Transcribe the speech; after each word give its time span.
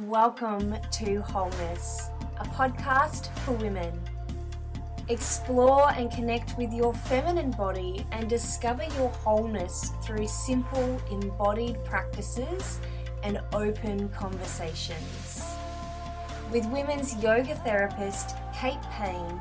Welcome 0.00 0.74
to 0.92 1.20
Wholeness, 1.20 2.08
a 2.40 2.44
podcast 2.44 3.28
for 3.40 3.52
women. 3.52 3.92
Explore 5.10 5.90
and 5.92 6.10
connect 6.10 6.56
with 6.56 6.72
your 6.72 6.94
feminine 6.94 7.50
body 7.50 8.06
and 8.10 8.26
discover 8.26 8.84
your 8.96 9.10
wholeness 9.10 9.92
through 10.02 10.28
simple 10.28 10.98
embodied 11.10 11.84
practices 11.84 12.80
and 13.22 13.38
open 13.52 14.08
conversations. 14.08 15.44
With 16.50 16.64
women's 16.68 17.14
yoga 17.22 17.54
therapist 17.56 18.34
Kate 18.54 18.80
Payne 18.92 19.38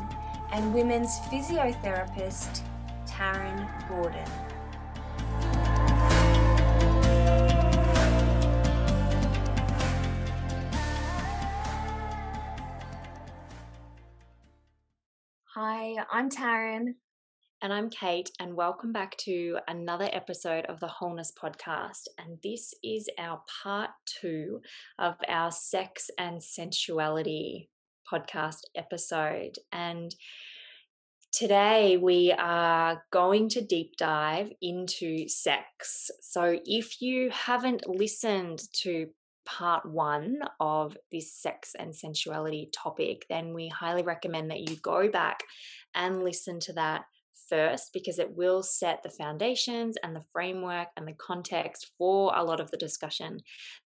and 0.51 0.73
women's 0.73 1.17
physiotherapist 1.31 2.63
Taryn 3.07 3.87
Gordon. 3.87 4.50
I'm 15.97 16.29
Taryn. 16.29 16.93
And 17.61 17.73
I'm 17.73 17.89
Kate, 17.89 18.31
and 18.39 18.55
welcome 18.55 18.93
back 18.93 19.17
to 19.17 19.57
another 19.67 20.09
episode 20.13 20.65
of 20.67 20.79
the 20.79 20.87
Wholeness 20.87 21.33
Podcast. 21.37 22.07
And 22.17 22.37
this 22.41 22.73
is 22.81 23.09
our 23.19 23.41
part 23.61 23.89
two 24.05 24.61
of 24.99 25.15
our 25.27 25.51
sex 25.51 26.09
and 26.17 26.41
sensuality 26.41 27.67
podcast 28.09 28.61
episode. 28.75 29.57
And 29.73 30.15
today 31.33 31.97
we 31.97 32.31
are 32.31 33.03
going 33.11 33.49
to 33.49 33.61
deep 33.61 33.97
dive 33.97 34.51
into 34.61 35.27
sex. 35.27 36.09
So 36.21 36.57
if 36.65 37.01
you 37.01 37.31
haven't 37.31 37.85
listened 37.85 38.61
to 38.83 39.07
part 39.45 39.85
one 39.85 40.39
of 40.59 40.95
this 41.11 41.33
sex 41.33 41.75
and 41.77 41.93
sensuality 41.93 42.69
topic, 42.71 43.25
then 43.29 43.53
we 43.53 43.67
highly 43.67 44.03
recommend 44.03 44.51
that 44.51 44.69
you 44.69 44.75
go 44.77 45.09
back 45.09 45.43
and 45.95 46.23
listen 46.23 46.59
to 46.61 46.73
that 46.73 47.05
first 47.51 47.91
because 47.93 48.17
it 48.17 48.35
will 48.35 48.63
set 48.63 49.03
the 49.03 49.09
foundations 49.09 49.97
and 50.03 50.15
the 50.15 50.23
framework 50.31 50.87
and 50.95 51.05
the 51.05 51.13
context 51.13 51.91
for 51.97 52.31
a 52.35 52.43
lot 52.43 52.61
of 52.61 52.71
the 52.71 52.77
discussion 52.77 53.39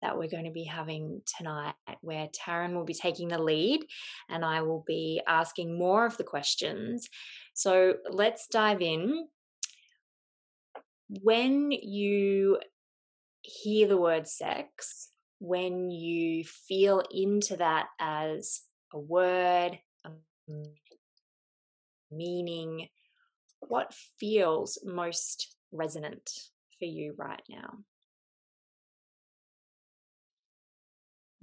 that 0.01 0.17
we're 0.17 0.29
going 0.29 0.45
to 0.45 0.51
be 0.51 0.65
having 0.65 1.21
tonight, 1.37 1.73
where 2.01 2.27
Taryn 2.27 2.73
will 2.73 2.83
be 2.83 2.93
taking 2.93 3.29
the 3.29 3.41
lead 3.41 3.81
and 4.29 4.43
I 4.43 4.61
will 4.61 4.83
be 4.85 5.21
asking 5.27 5.77
more 5.77 6.05
of 6.05 6.17
the 6.17 6.25
questions. 6.25 7.07
So 7.53 7.95
let's 8.09 8.47
dive 8.47 8.81
in. 8.81 9.27
When 11.21 11.71
you 11.71 12.59
hear 13.43 13.87
the 13.87 13.97
word 13.97 14.27
sex, 14.27 15.09
when 15.39 15.89
you 15.89 16.43
feel 16.43 17.03
into 17.11 17.57
that 17.57 17.87
as 17.99 18.61
a 18.93 18.99
word, 18.99 19.79
a 20.05 20.09
meaning, 22.15 22.87
what 23.59 23.93
feels 24.19 24.77
most 24.83 25.55
resonant 25.71 26.29
for 26.79 26.85
you 26.85 27.13
right 27.17 27.41
now? 27.49 27.79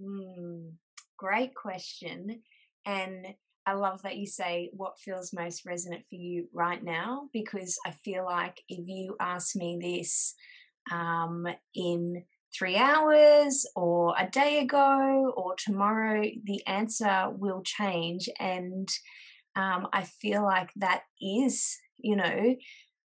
Mm, 0.00 0.72
great 1.16 1.54
question. 1.54 2.42
And 2.86 3.26
I 3.66 3.74
love 3.74 4.02
that 4.02 4.16
you 4.16 4.26
say 4.26 4.70
what 4.72 4.98
feels 4.98 5.32
most 5.32 5.66
resonant 5.66 6.04
for 6.08 6.16
you 6.16 6.48
right 6.52 6.82
now 6.82 7.28
because 7.32 7.78
I 7.86 7.91
feel 7.91 8.24
like 8.24 8.62
if 8.68 8.88
you 8.88 9.16
ask 9.20 9.54
me 9.54 9.78
this 9.80 10.34
um, 10.91 11.46
in 11.74 12.24
three 12.56 12.76
hours 12.76 13.66
or 13.76 14.14
a 14.18 14.28
day 14.28 14.60
ago 14.60 15.32
or 15.36 15.54
tomorrow, 15.56 16.22
the 16.44 16.66
answer 16.66 17.28
will 17.30 17.62
change. 17.62 18.28
And 18.41 18.88
um, 19.56 19.88
I 19.92 20.02
feel 20.02 20.44
like 20.44 20.70
that 20.76 21.02
is, 21.20 21.76
you 21.98 22.16
know, 22.16 22.56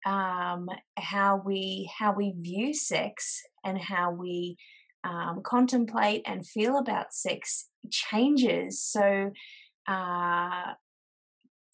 um, 0.04 0.68
how 0.96 1.40
we 1.44 1.90
how 1.98 2.12
we 2.12 2.34
view 2.36 2.74
sex 2.74 3.40
and 3.64 3.78
how 3.78 4.10
we 4.10 4.56
um, 5.04 5.40
contemplate 5.44 6.22
and 6.26 6.46
feel 6.46 6.78
about 6.78 7.12
sex 7.12 7.68
changes 7.90 8.82
so 8.82 9.30
uh, 9.88 10.72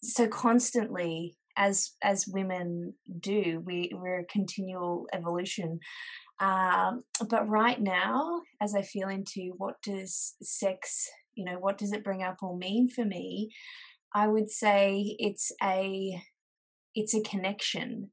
so 0.01 0.27
constantly 0.27 1.37
as 1.57 1.91
as 2.03 2.27
women 2.27 2.93
do. 3.19 3.61
We 3.65 3.91
we're 3.93 4.21
a 4.21 4.25
continual 4.25 5.07
evolution. 5.13 5.79
Um, 6.39 7.03
but 7.29 7.47
right 7.49 7.79
now, 7.81 8.43
as 8.61 8.73
I 8.73 8.81
feel 8.81 9.09
into 9.09 9.53
what 9.57 9.75
does 9.83 10.35
sex, 10.41 11.09
you 11.35 11.43
know, 11.43 11.59
what 11.59 11.77
does 11.77 11.91
it 11.91 12.03
bring 12.03 12.23
up 12.23 12.37
or 12.41 12.57
mean 12.57 12.89
for 12.89 13.03
me, 13.03 13.51
I 14.13 14.27
would 14.27 14.49
say 14.49 15.15
it's 15.19 15.51
a 15.61 16.21
it's 16.95 17.13
a 17.13 17.21
connection, 17.21 18.09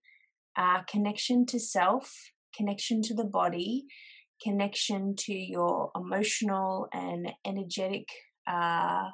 uh, 0.57 0.83
connection 0.83 1.47
to 1.47 1.59
self, 1.59 2.12
connection 2.55 3.03
to 3.03 3.15
the 3.15 3.25
body, 3.25 3.87
connection 4.43 5.17
to 5.17 5.33
your 5.33 5.91
emotional 5.97 6.89
and 6.93 7.33
energetic 7.45 8.09
uh, 8.47 9.05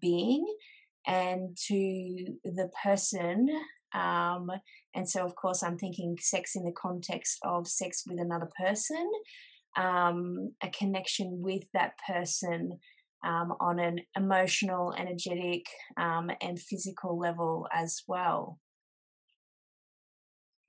being, 0.00 0.46
and 1.06 1.56
to 1.68 2.36
the 2.44 2.70
person 2.82 3.48
um, 3.92 4.50
and 4.94 5.08
so, 5.08 5.24
of 5.24 5.34
course, 5.34 5.62
I'm 5.62 5.78
thinking 5.78 6.16
sex 6.20 6.54
in 6.54 6.64
the 6.64 6.72
context 6.72 7.38
of 7.42 7.66
sex 7.66 8.04
with 8.06 8.20
another 8.20 8.48
person, 8.58 9.10
um, 9.76 10.52
a 10.62 10.68
connection 10.68 11.40
with 11.42 11.64
that 11.74 11.92
person 12.06 12.78
um, 13.24 13.54
on 13.60 13.78
an 13.78 14.00
emotional, 14.16 14.94
energetic, 14.96 15.66
um, 15.96 16.30
and 16.40 16.58
physical 16.58 17.18
level 17.18 17.66
as 17.72 18.02
well. 18.06 18.58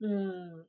Mm. 0.02 0.64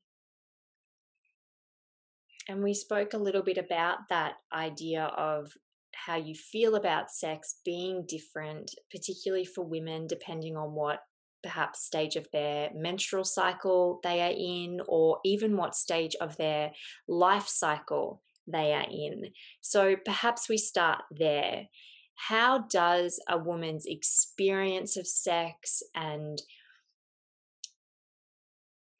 And 2.50 2.64
we 2.64 2.74
spoke 2.74 3.14
a 3.14 3.18
little 3.18 3.42
bit 3.42 3.58
about 3.58 3.98
that 4.10 4.34
idea 4.54 5.06
of 5.18 5.52
how 5.96 6.18
you 6.18 6.36
feel 6.36 6.76
about 6.76 7.12
sex 7.12 7.56
being 7.64 8.06
different, 8.08 8.72
particularly 8.92 9.46
for 9.46 9.64
women, 9.64 10.08
depending 10.08 10.58
on 10.58 10.74
what 10.74 11.00
perhaps 11.42 11.86
stage 11.86 12.16
of 12.16 12.28
their 12.32 12.70
menstrual 12.74 13.24
cycle 13.24 14.00
they 14.04 14.22
are 14.22 14.34
in, 14.36 14.82
or 14.88 15.20
even 15.26 15.58
what 15.58 15.76
stage 15.76 16.16
of 16.22 16.36
their 16.38 16.72
life 17.08 17.48
cycle 17.48 18.22
they 18.48 18.74
are 18.74 18.86
in. 18.90 19.32
So 19.62 19.96
perhaps 20.04 20.50
we 20.50 20.58
start 20.58 21.04
there. 21.12 21.68
How 22.16 22.60
does 22.70 23.20
a 23.28 23.38
woman's 23.38 23.86
experience 23.86 24.98
of 24.98 25.08
sex 25.08 25.82
and 25.96 26.42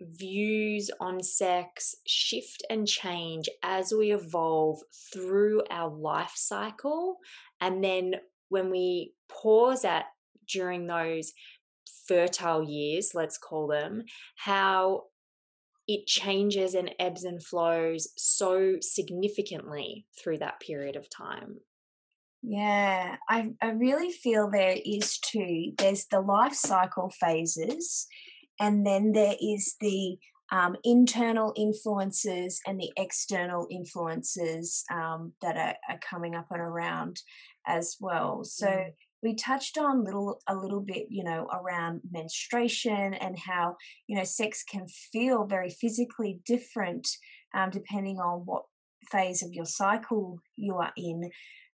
views 0.02 0.90
on 1.00 1.22
sex 1.22 1.96
shift 2.06 2.64
and 2.70 2.88
change 2.88 3.48
as 3.64 3.94
we 3.94 4.12
evolve 4.12 4.80
through 5.14 5.64
our 5.70 5.90
life 5.90 6.34
cycle? 6.36 7.18
And 7.62 7.84
then 7.84 8.16
when 8.50 8.70
we 8.70 9.14
pause 9.30 9.86
at 9.86 10.06
during 10.48 10.88
those 10.88 11.32
fertile 12.08 12.64
years, 12.64 13.12
let's 13.14 13.38
call 13.38 13.68
them, 13.68 14.04
how 14.36 15.04
it 15.88 16.08
changes 16.08 16.74
and 16.74 16.94
ebbs 17.00 17.24
and 17.24 17.44
flows 17.44 18.08
so 18.18 18.76
significantly 18.82 20.06
through 20.22 20.38
that 20.40 20.60
period 20.60 20.96
of 20.96 21.10
time. 21.10 21.58
Yeah, 22.42 23.18
I, 23.30 23.52
I 23.62 23.70
really 23.70 24.12
feel 24.12 24.50
there 24.50 24.78
is 24.86 25.18
two. 25.18 25.72
There's 25.78 26.06
the 26.08 26.20
life 26.20 26.54
cycle 26.54 27.10
phases, 27.10 28.06
and 28.60 28.86
then 28.86 29.14
there 29.14 29.36
is 29.42 29.76
the 29.80 30.18
um, 30.52 30.76
internal 30.84 31.54
influences 31.56 32.60
and 32.68 32.80
the 32.80 32.92
external 32.98 33.68
influences 33.72 34.84
um, 34.92 35.34
that 35.42 35.56
are, 35.56 35.76
are, 35.90 36.00
coming 36.00 36.36
up 36.36 36.48
and 36.52 36.62
around 36.62 37.22
as 37.66 37.96
well. 38.00 38.44
So, 38.44 38.68
mm 38.68 38.92
we 39.24 39.34
touched 39.34 39.78
on 39.78 40.04
little 40.04 40.42
a 40.48 40.56
little 40.56 40.82
bit 40.82 41.08
you 41.10 41.24
know 41.24 41.48
around 41.54 42.02
menstruation 42.12 43.14
and 43.14 43.40
how 43.40 43.76
you 44.08 44.18
know 44.18 44.24
sex 44.24 44.64
can 44.70 44.86
feel 44.88 45.46
very 45.46 45.70
physically 45.70 46.42
different 46.46 47.08
um, 47.56 47.70
depending 47.70 48.18
on 48.18 48.42
what 48.46 48.64
phase 49.10 49.42
of 49.42 49.54
your 49.54 49.66
cycle 49.66 50.40
you 50.56 50.76
are 50.76 50.92
in. 50.98 51.30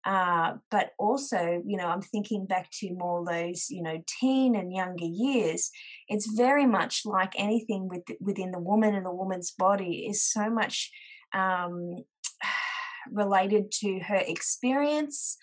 Uh, 0.06 0.54
but 0.72 0.92
also 0.98 1.62
you 1.66 1.76
know 1.76 1.88
i'm 1.88 2.02
thinking 2.02 2.46
back 2.46 2.70
to 2.72 2.94
more 2.94 3.26
those 3.26 3.66
you 3.70 3.82
know 3.82 4.02
teen 4.20 4.56
and 4.56 4.74
younger 4.74 5.06
years. 5.06 5.72
It's 6.08 6.32
very 6.38 6.66
much 6.66 7.02
like 7.04 7.34
anything 7.38 7.88
with, 7.90 8.04
within 8.22 8.52
the 8.52 8.60
woman 8.60 8.94
and 8.96 9.06
the 9.06 9.14
woman's 9.14 9.52
body 9.52 10.08
is 10.10 10.24
so 10.24 10.50
much 10.50 10.92
um, 11.34 11.96
related 13.12 13.72
to 13.80 14.00
her 14.08 14.22
experience 14.26 15.38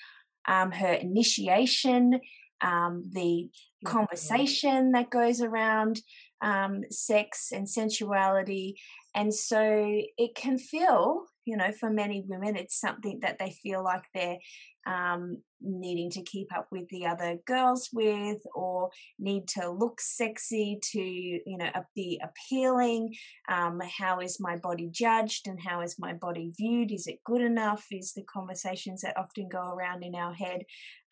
um, 0.47 0.73
her 0.73 0.93
initiation, 0.93 2.21
um, 2.61 3.05
the 3.13 3.49
mm-hmm. 3.51 3.87
conversation 3.87 4.93
that 4.93 5.11
goes 5.11 5.41
around 5.41 6.01
um, 6.41 6.85
sex 6.91 7.53
and 7.53 7.69
sensuality. 7.69 8.77
And 9.15 9.33
so 9.33 10.03
it 10.19 10.35
can 10.35 10.59
feel, 10.59 11.27
you 11.45 11.57
know, 11.57 11.73
for 11.73 11.91
many 11.91 12.25
women, 12.27 12.57
it's 12.57 12.79
something 12.79 13.21
that 13.21 13.39
they 13.39 13.51
feel 13.51 13.83
like 13.83 14.05
they're 14.15 14.39
um, 14.87 15.39
needing 15.61 16.11
to 16.11 16.23
keep 16.23 16.55
up 16.55 16.69
with 16.71 16.89
the 16.91 17.07
other 17.07 17.39
girls 17.47 17.89
with, 17.93 18.43
or 18.55 18.91
need 19.19 19.49
to 19.49 19.71
look 19.71 20.01
sexy 20.01 20.79
to, 20.93 21.01
you 21.01 21.57
know, 21.59 21.71
be 21.95 22.21
appealing. 22.23 23.15
Um, 23.49 23.81
how 23.99 24.21
is 24.21 24.39
my 24.41 24.57
body 24.57 24.89
judged 24.91 25.47
and 25.47 25.59
how 25.61 25.81
is 25.81 25.97
my 25.99 26.13
body 26.13 26.53
viewed? 26.57 26.93
Is 26.93 27.07
it 27.07 27.25
good 27.25 27.41
enough? 27.41 27.87
Is 27.91 28.13
the 28.13 28.25
conversations 28.25 29.03
that 29.03 29.17
often 29.17 29.49
go 29.49 29.71
around 29.71 30.03
in 30.03 30.15
our 30.15 30.35
head. 30.35 30.63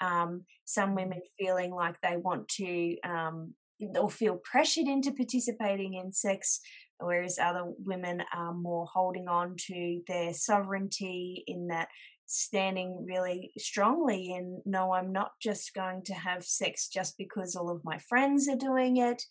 Um, 0.00 0.44
some 0.64 0.94
women 0.94 1.20
feeling 1.38 1.72
like 1.72 1.96
they 2.02 2.16
want 2.16 2.48
to 2.48 2.96
um, 3.04 3.54
or 3.96 4.10
feel 4.10 4.40
pressured 4.42 4.86
into 4.86 5.12
participating 5.12 5.94
in 5.94 6.12
sex 6.12 6.60
whereas 7.04 7.38
other 7.38 7.64
women 7.84 8.22
are 8.34 8.54
more 8.54 8.86
holding 8.92 9.28
on 9.28 9.56
to 9.56 10.00
their 10.06 10.32
sovereignty 10.32 11.44
in 11.46 11.68
that 11.68 11.88
standing 12.26 13.04
really 13.06 13.52
strongly 13.58 14.32
in 14.32 14.62
no 14.64 14.92
i'm 14.92 15.12
not 15.12 15.32
just 15.40 15.74
going 15.74 16.02
to 16.02 16.14
have 16.14 16.42
sex 16.42 16.88
just 16.88 17.18
because 17.18 17.54
all 17.54 17.68
of 17.68 17.84
my 17.84 17.98
friends 17.98 18.48
are 18.48 18.56
doing 18.56 18.96
it. 18.96 19.22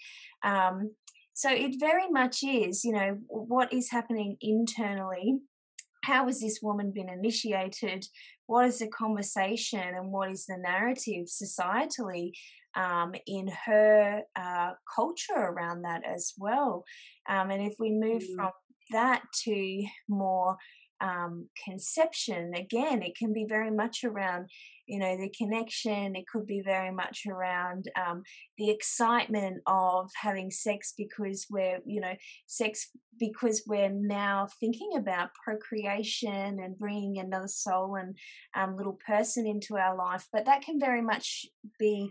Um, 0.44 0.92
so 1.34 1.50
it 1.50 1.80
very 1.80 2.10
much 2.10 2.44
is 2.44 2.84
you 2.84 2.92
know 2.92 3.18
what 3.28 3.74
is 3.74 3.90
happening 3.90 4.38
internally 4.42 5.40
how 6.04 6.26
has 6.26 6.40
this 6.40 6.60
woman 6.62 6.92
been 6.92 7.10
initiated 7.10 8.06
what 8.48 8.66
is 8.66 8.80
the 8.80 8.88
conversation 8.88 9.80
and 9.80 10.12
what 10.12 10.30
is 10.30 10.46
the 10.46 10.58
narrative 10.58 11.28
societally 11.28 12.32
um, 12.76 13.14
in 13.26 13.50
her 13.66 14.22
uh, 14.36 14.72
culture 14.94 15.34
around 15.38 15.84
that 15.84 16.02
as 16.06 16.34
well. 16.38 16.84
Um, 17.30 17.50
and 17.50 17.62
if 17.62 17.76
we 17.80 17.92
move 17.92 18.24
mm. 18.24 18.36
from 18.36 18.52
that 18.92 19.22
to 19.46 19.86
more 20.10 20.58
um, 21.00 21.48
conception, 21.64 22.54
again, 22.56 23.02
it 23.02 23.18
can 23.18 23.34
be 23.34 23.46
very 23.48 23.72
much 23.72 24.04
around, 24.04 24.50
you 24.92 25.00
know, 25.00 25.16
the 25.16 25.30
connection. 25.30 26.18
It 26.18 26.28
could 26.28 26.46
be 26.46 26.60
very 26.60 26.92
much 26.92 27.22
around 27.26 27.90
um, 27.96 28.24
the 28.58 28.70
excitement 28.70 29.62
of 29.66 30.10
having 30.22 30.52
sex 30.52 30.94
because 30.98 31.48
we're, 31.50 31.80
you 31.86 32.02
know, 32.02 32.14
sex 32.46 32.90
because 33.18 33.64
we're 33.66 33.90
now 33.90 34.50
thinking 34.60 34.92
about 34.98 35.30
procreation 35.46 36.60
and 36.60 36.78
bringing 36.78 37.20
another 37.20 37.48
soul 37.48 37.96
and 37.96 38.18
um, 38.54 38.76
little 38.76 39.00
person 39.08 39.48
into 39.48 39.78
our 39.78 39.96
life. 39.96 40.28
But 40.34 40.44
that 40.44 40.62
can 40.62 40.78
very 40.78 41.02
much 41.02 41.46
be 41.80 42.10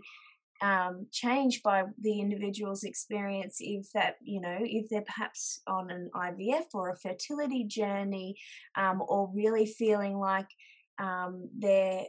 um, 0.63 1.05
changed 1.11 1.61
by 1.61 1.83
the 2.01 2.19
individual's 2.19 2.83
experience 2.83 3.57
if 3.59 3.91
that 3.93 4.15
you 4.23 4.39
know 4.39 4.57
if 4.61 4.89
they're 4.89 5.01
perhaps 5.01 5.59
on 5.65 5.89
an 5.89 6.11
ivf 6.13 6.65
or 6.75 6.91
a 6.91 6.99
fertility 6.99 7.63
journey 7.63 8.35
um, 8.77 9.01
or 9.07 9.31
really 9.33 9.65
feeling 9.65 10.19
like 10.19 10.45
um, 10.99 11.49
they're 11.57 12.03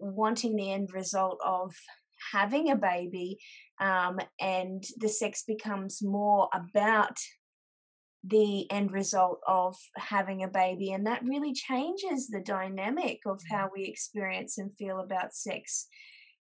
wanting 0.00 0.56
the 0.56 0.72
end 0.72 0.90
result 0.92 1.38
of 1.44 1.74
having 2.32 2.70
a 2.70 2.76
baby 2.76 3.38
um, 3.80 4.18
and 4.40 4.84
the 4.98 5.08
sex 5.08 5.44
becomes 5.46 6.00
more 6.02 6.48
about 6.52 7.16
the 8.22 8.70
end 8.70 8.92
result 8.92 9.40
of 9.46 9.74
having 9.96 10.42
a 10.42 10.48
baby 10.48 10.92
and 10.92 11.06
that 11.06 11.24
really 11.24 11.54
changes 11.54 12.28
the 12.28 12.42
dynamic 12.44 13.20
of 13.24 13.38
mm. 13.38 13.56
how 13.56 13.70
we 13.74 13.84
experience 13.84 14.58
and 14.58 14.76
feel 14.76 15.00
about 15.00 15.34
sex 15.34 15.86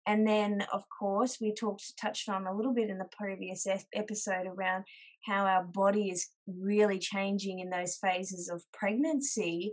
and 0.06 0.26
then, 0.26 0.64
of 0.72 0.84
course, 0.88 1.38
we 1.40 1.52
talked, 1.52 1.98
touched 2.00 2.28
on 2.28 2.46
a 2.46 2.54
little 2.54 2.72
bit 2.72 2.90
in 2.90 2.98
the 2.98 3.08
previous 3.18 3.66
episode 3.92 4.46
around 4.46 4.84
how 5.24 5.44
our 5.44 5.64
body 5.64 6.10
is 6.10 6.28
really 6.46 7.00
changing 7.00 7.58
in 7.58 7.70
those 7.70 7.96
phases 7.96 8.48
of 8.48 8.62
pregnancy 8.72 9.72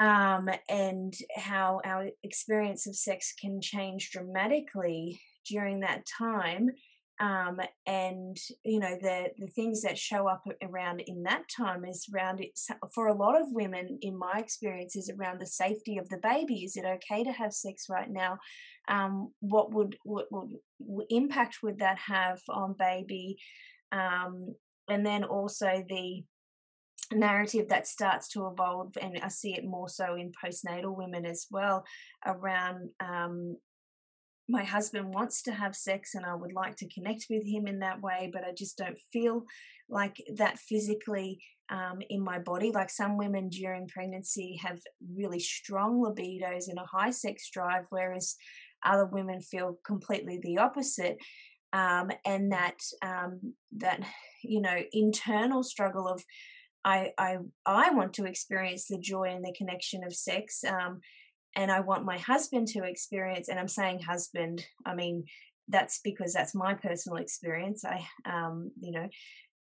um, 0.00 0.48
and 0.68 1.14
how 1.36 1.80
our 1.84 2.08
experience 2.24 2.86
of 2.86 2.96
sex 2.96 3.32
can 3.40 3.60
change 3.60 4.10
dramatically 4.10 5.20
during 5.46 5.80
that 5.80 6.04
time 6.06 6.70
um, 7.20 7.60
and 7.86 8.36
you 8.64 8.80
know 8.80 8.96
the 9.00 9.26
the 9.38 9.48
things 9.48 9.82
that 9.82 9.98
show 9.98 10.26
up 10.26 10.42
around 10.62 11.02
in 11.06 11.22
that 11.24 11.42
time 11.54 11.84
is 11.84 12.08
around 12.14 12.40
it 12.40 12.58
for 12.94 13.08
a 13.08 13.14
lot 13.14 13.38
of 13.38 13.46
women 13.50 13.98
in 14.00 14.18
my 14.18 14.38
experience 14.38 14.96
is 14.96 15.10
around 15.10 15.38
the 15.38 15.46
safety 15.46 15.98
of 15.98 16.08
the 16.08 16.16
baby. 16.16 16.64
Is 16.64 16.76
it 16.76 16.86
okay 16.86 17.22
to 17.22 17.30
have 17.30 17.52
sex 17.52 17.86
right 17.90 18.10
now? 18.10 18.38
Um, 18.88 19.32
what 19.40 19.74
would 19.74 19.98
what, 20.02 20.26
what, 20.30 21.06
impact 21.10 21.58
would 21.62 21.80
that 21.80 21.98
have 21.98 22.40
on 22.48 22.74
baby? 22.78 23.36
Um, 23.92 24.54
and 24.88 25.04
then 25.04 25.22
also 25.24 25.84
the 25.88 26.24
narrative 27.12 27.68
that 27.68 27.86
starts 27.86 28.28
to 28.28 28.46
evolve 28.46 28.96
and 29.00 29.18
i 29.22 29.28
see 29.28 29.52
it 29.54 29.64
more 29.64 29.88
so 29.88 30.14
in 30.14 30.30
postnatal 30.44 30.96
women 30.96 31.26
as 31.26 31.46
well 31.50 31.84
around 32.24 32.88
um, 33.00 33.56
my 34.50 34.64
husband 34.64 35.14
wants 35.14 35.42
to 35.42 35.52
have 35.52 35.76
sex 35.76 36.14
and 36.14 36.26
I 36.26 36.34
would 36.34 36.52
like 36.52 36.76
to 36.76 36.88
connect 36.88 37.26
with 37.30 37.46
him 37.46 37.66
in 37.66 37.78
that 37.78 38.02
way, 38.02 38.30
but 38.32 38.42
I 38.44 38.52
just 38.52 38.76
don't 38.76 38.98
feel 39.12 39.44
like 39.88 40.16
that 40.34 40.58
physically 40.58 41.40
um, 41.70 42.00
in 42.10 42.20
my 42.20 42.38
body. 42.40 42.72
Like 42.72 42.90
some 42.90 43.16
women 43.16 43.48
during 43.48 43.86
pregnancy 43.86 44.58
have 44.62 44.80
really 45.14 45.38
strong 45.38 46.02
libidos 46.02 46.68
and 46.68 46.78
a 46.78 46.84
high 46.84 47.10
sex 47.10 47.48
drive, 47.50 47.84
whereas 47.90 48.34
other 48.84 49.06
women 49.06 49.40
feel 49.40 49.78
completely 49.86 50.40
the 50.42 50.58
opposite. 50.58 51.18
Um, 51.72 52.10
and 52.24 52.50
that 52.50 52.80
um, 53.00 53.54
that 53.76 54.00
you 54.42 54.60
know 54.60 54.76
internal 54.92 55.62
struggle 55.62 56.08
of 56.08 56.24
I 56.84 57.12
I 57.18 57.38
I 57.66 57.90
want 57.90 58.14
to 58.14 58.24
experience 58.24 58.86
the 58.86 58.98
joy 58.98 59.24
and 59.24 59.44
the 59.44 59.54
connection 59.56 60.04
of 60.04 60.14
sex. 60.14 60.64
Um, 60.64 61.00
and 61.56 61.70
I 61.70 61.80
want 61.80 62.04
my 62.04 62.18
husband 62.18 62.68
to 62.68 62.84
experience, 62.84 63.48
and 63.48 63.58
I'm 63.58 63.68
saying 63.68 64.00
husband, 64.00 64.64
I 64.86 64.94
mean, 64.94 65.24
that's 65.68 66.00
because 66.02 66.32
that's 66.32 66.54
my 66.54 66.74
personal 66.74 67.18
experience. 67.18 67.84
I, 67.84 68.06
um, 68.24 68.70
you 68.80 68.92
know, 68.92 69.08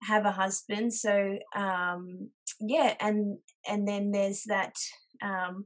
have 0.03 0.25
a 0.25 0.31
husband. 0.31 0.93
So, 0.93 1.37
um, 1.55 2.29
yeah. 2.59 2.95
And, 2.99 3.37
and 3.67 3.87
then 3.87 4.11
there's 4.11 4.43
that, 4.47 4.75
um, 5.21 5.65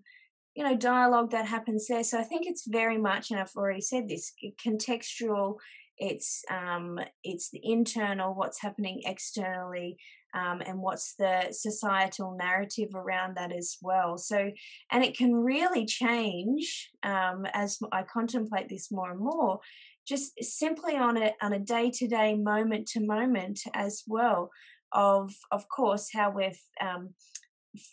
you 0.56 0.64
know, 0.64 0.76
dialogue 0.76 1.32
that 1.32 1.46
happens 1.46 1.88
there. 1.88 2.04
So 2.04 2.20
I 2.20 2.24
think 2.24 2.46
it's 2.46 2.68
very 2.68 2.98
much, 2.98 3.32
and 3.32 3.40
I've 3.40 3.52
already 3.56 3.82
said 3.82 4.08
this, 4.08 4.34
contextual. 4.66 5.58
It's, 5.98 6.44
um, 6.50 7.00
it's 7.24 7.50
the 7.50 7.62
internal, 7.64 8.34
what's 8.34 8.62
happening 8.62 9.02
externally, 9.06 9.98
um, 10.34 10.62
and 10.66 10.80
what's 10.80 11.16
the 11.16 11.48
societal 11.52 12.36
narrative 12.38 12.90
around 12.96 13.38
that 13.38 13.52
as 13.52 13.78
well. 13.82 14.18
So, 14.18 14.52
and 14.92 15.04
it 15.04 15.18
can 15.18 15.34
really 15.34 15.86
change 15.86 16.90
um, 17.04 17.46
as 17.54 17.80
I 17.92 18.04
contemplate 18.04 18.70
this 18.70 18.92
more 18.92 19.12
and 19.12 19.20
more, 19.20 19.60
just 20.08 20.34
simply 20.44 20.96
on 20.96 21.18
a 21.18 21.34
on 21.42 21.54
a 21.54 21.60
day 21.60 21.92
to 21.92 22.08
day, 22.08 22.36
moment 22.36 22.88
to 22.90 23.00
moment 23.00 23.62
as 23.74 24.04
well. 24.08 24.52
Of 24.92 25.34
of 25.52 25.68
course, 25.70 26.10
how 26.14 26.32
we're 26.32 26.54
um, 26.82 27.14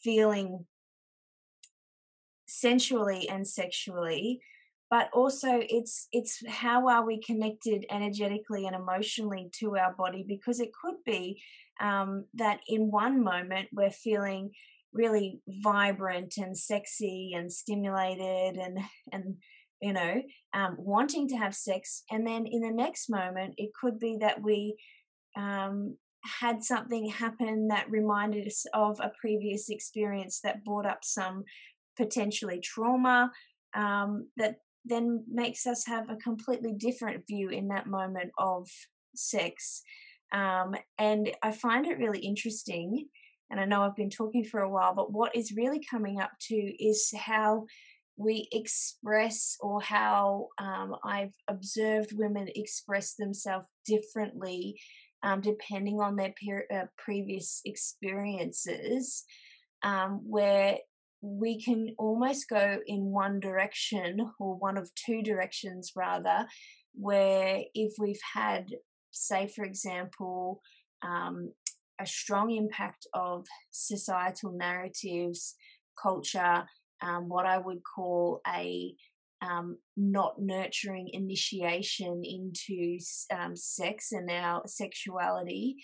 feeling 0.02 0.66
sensually 2.46 3.28
and 3.28 3.46
sexually 3.46 4.40
but 4.90 5.08
also 5.12 5.62
it's 5.68 6.08
it's 6.12 6.42
how 6.48 6.88
are 6.88 7.06
we 7.06 7.20
connected 7.20 7.86
energetically 7.90 8.66
and 8.66 8.74
emotionally 8.74 9.48
to 9.52 9.76
our 9.76 9.94
body 9.94 10.24
because 10.26 10.60
it 10.60 10.72
could 10.72 10.96
be 11.06 11.40
um, 11.80 12.26
that 12.34 12.60
in 12.68 12.90
one 12.90 13.22
moment 13.22 13.68
we're 13.72 13.90
feeling 13.90 14.50
really 14.92 15.40
vibrant 15.62 16.34
and 16.36 16.56
sexy 16.56 17.32
and 17.36 17.52
stimulated 17.52 18.56
and 18.56 18.78
and 19.12 19.36
you 19.80 19.92
know 19.92 20.22
um, 20.54 20.76
wanting 20.78 21.28
to 21.28 21.36
have 21.36 21.54
sex. 21.54 22.02
And 22.10 22.26
then 22.26 22.46
in 22.46 22.60
the 22.60 22.72
next 22.72 23.08
moment 23.08 23.54
it 23.56 23.70
could 23.80 23.98
be 23.98 24.18
that 24.20 24.42
we 24.42 24.76
um, 25.36 25.96
had 26.40 26.62
something 26.62 27.08
happen 27.08 27.68
that 27.68 27.90
reminded 27.90 28.46
us 28.46 28.66
of 28.74 29.00
a 29.00 29.12
previous 29.20 29.70
experience 29.70 30.40
that 30.44 30.64
brought 30.64 30.86
up 30.86 31.00
some 31.02 31.44
potentially 31.96 32.60
trauma 32.60 33.30
um, 33.74 34.28
that 34.36 34.56
then 34.84 35.24
makes 35.30 35.66
us 35.66 35.86
have 35.86 36.08
a 36.08 36.16
completely 36.16 36.72
different 36.72 37.24
view 37.26 37.48
in 37.50 37.68
that 37.68 37.86
moment 37.86 38.30
of 38.38 38.66
sex 39.14 39.82
um, 40.32 40.74
and 40.98 41.30
I 41.42 41.52
find 41.52 41.86
it 41.86 41.98
really 41.98 42.20
interesting. 42.20 43.06
And 43.50 43.58
I 43.58 43.64
know 43.64 43.82
I've 43.82 43.96
been 43.96 44.10
talking 44.10 44.44
for 44.44 44.60
a 44.60 44.70
while, 44.70 44.94
but 44.94 45.12
what 45.12 45.34
is 45.34 45.56
really 45.56 45.80
coming 45.90 46.20
up 46.20 46.30
to 46.48 46.54
is 46.54 47.12
how 47.18 47.66
we 48.16 48.48
express 48.52 49.56
or 49.60 49.80
how 49.80 50.48
um, 50.58 50.94
I've 51.04 51.34
observed 51.48 52.12
women 52.16 52.48
express 52.54 53.14
themselves 53.14 53.66
differently 53.86 54.78
um, 55.22 55.40
depending 55.40 56.00
on 56.00 56.16
their 56.16 56.34
uh, 56.72 56.86
previous 56.96 57.60
experiences, 57.64 59.24
um, 59.82 60.20
where 60.24 60.78
we 61.22 61.62
can 61.62 61.94
almost 61.98 62.48
go 62.48 62.78
in 62.86 63.04
one 63.04 63.40
direction 63.40 64.18
or 64.38 64.56
one 64.56 64.76
of 64.76 64.90
two 64.94 65.22
directions 65.22 65.92
rather, 65.94 66.46
where 66.94 67.60
if 67.74 67.92
we've 67.98 68.20
had 68.34 68.66
say, 69.10 69.46
for 69.48 69.64
example, 69.64 70.60
um, 71.02 71.52
a 72.00 72.06
strong 72.06 72.50
impact 72.50 73.06
of 73.14 73.46
societal 73.70 74.52
narratives 74.52 75.54
culture 76.00 76.64
um, 77.02 77.28
what 77.28 77.46
I 77.46 77.58
would 77.58 77.80
call 77.82 78.40
a 78.46 78.94
um, 79.42 79.78
not 79.96 80.34
nurturing 80.38 81.08
initiation 81.12 82.22
into 82.24 82.98
um, 83.34 83.56
sex 83.56 84.12
and 84.12 84.30
our 84.30 84.62
sexuality, 84.66 85.76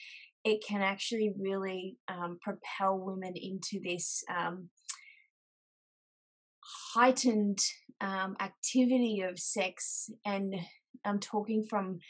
it 0.45 0.62
can 0.66 0.83
actually 0.83 1.33
really 1.38 1.97
um, 2.09 2.38
propel 2.42 2.99
women 2.99 3.33
into 3.35 3.80
this 3.83 4.23
um, 4.28 4.68
heightened 6.95 7.61
activity 8.02 9.23
of 9.23 9.38
sex. 9.38 10.11
And 10.25 10.54
I'm 11.04 11.18
talking 11.18 11.64
from 11.68 12.00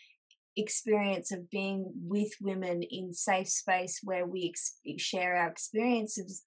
experience 0.56 1.30
of 1.32 1.50
being 1.50 1.92
with 1.94 2.30
women 2.40 2.82
in 2.82 3.12
safe 3.12 3.48
space 3.48 4.00
where 4.02 4.26
we 4.26 4.48
ex- 4.50 4.80
share 4.98 5.36
our 5.36 5.48
experiences 5.48 6.42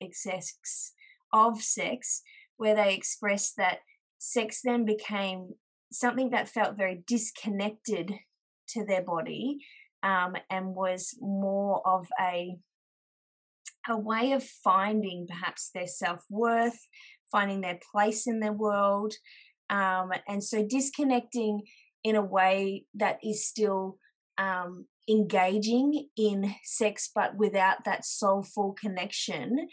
of 1.32 1.62
sex, 1.62 2.22
where 2.58 2.76
they 2.76 2.94
express 2.96 3.54
that 3.54 3.80
sex 4.18 4.62
then 4.64 4.86
became 4.86 5.54
something 5.92 6.30
that 6.32 6.50
felt 6.50 6.78
very 6.78 7.04
disconnected 7.08 8.14
to 8.70 8.86
their 8.86 9.02
body 9.02 9.58
um, 10.04 10.36
and 10.50 10.76
was 10.76 11.16
more 11.20 11.82
of 11.88 12.08
a 12.20 12.58
a 13.88 13.98
way 13.98 14.34
of 14.34 14.44
finding 14.44 15.26
perhaps 15.28 15.72
their 15.74 15.88
self-worth 15.88 16.88
finding 17.32 17.62
their 17.62 17.80
place 17.92 18.28
in 18.28 18.40
the 18.40 18.52
world 18.52 19.14
um, 19.70 20.12
and 20.28 20.44
so 20.44 20.66
disconnecting 20.66 21.62
in 22.04 22.16
a 22.16 22.24
way 22.24 22.86
that 22.96 23.20
is 23.24 23.46
still 23.46 23.98
um, 24.38 24.86
engaging 25.10 26.08
in 26.16 26.54
sex 26.64 27.10
but 27.14 27.36
without 27.36 27.84
that 27.86 28.06
soulful 28.06 28.76
connection 28.80 29.68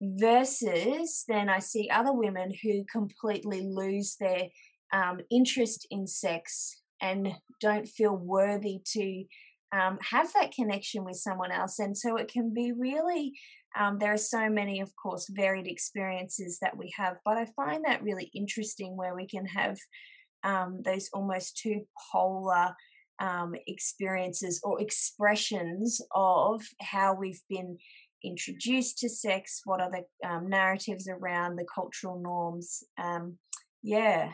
versus 0.00 1.24
then 1.28 1.48
I 1.48 1.58
see 1.60 1.88
other 1.90 2.12
women 2.12 2.52
who 2.62 2.84
completely 2.90 3.62
lose 3.62 4.16
their 4.18 4.48
um, 4.92 5.20
interest 5.30 5.86
in 5.90 6.06
sex 6.06 6.80
and 7.00 7.34
don't 7.60 7.88
feel 7.88 8.16
worthy 8.16 8.80
to 8.92 9.24
um, 9.72 9.98
have 10.10 10.32
that 10.34 10.52
connection 10.52 11.04
with 11.04 11.16
someone 11.16 11.50
else. 11.50 11.78
And 11.78 11.96
so 11.96 12.16
it 12.16 12.28
can 12.28 12.54
be 12.54 12.72
really, 12.72 13.32
um, 13.78 13.98
there 13.98 14.12
are 14.12 14.18
so 14.18 14.48
many, 14.48 14.80
of 14.80 14.92
course, 14.94 15.28
varied 15.28 15.66
experiences 15.66 16.58
that 16.62 16.76
we 16.76 16.92
have, 16.96 17.16
but 17.24 17.36
I 17.36 17.46
find 17.56 17.84
that 17.84 18.02
really 18.02 18.30
interesting 18.34 18.96
where 18.96 19.14
we 19.14 19.26
can 19.26 19.46
have 19.46 19.76
um, 20.44 20.82
those 20.84 21.08
almost 21.12 21.56
two 21.56 21.82
polar 22.12 22.74
um, 23.18 23.54
experiences 23.66 24.60
or 24.62 24.80
expressions 24.80 26.00
of 26.12 26.62
how 26.80 27.14
we've 27.14 27.42
been 27.48 27.78
introduced 28.22 28.98
to 28.98 29.08
sex? 29.08 29.62
What 29.64 29.80
are 29.80 29.90
the 29.90 30.28
um, 30.28 30.48
narratives 30.48 31.08
around 31.08 31.56
the 31.56 31.66
cultural 31.72 32.20
norms? 32.20 32.82
Um, 33.02 33.38
yeah. 33.82 34.30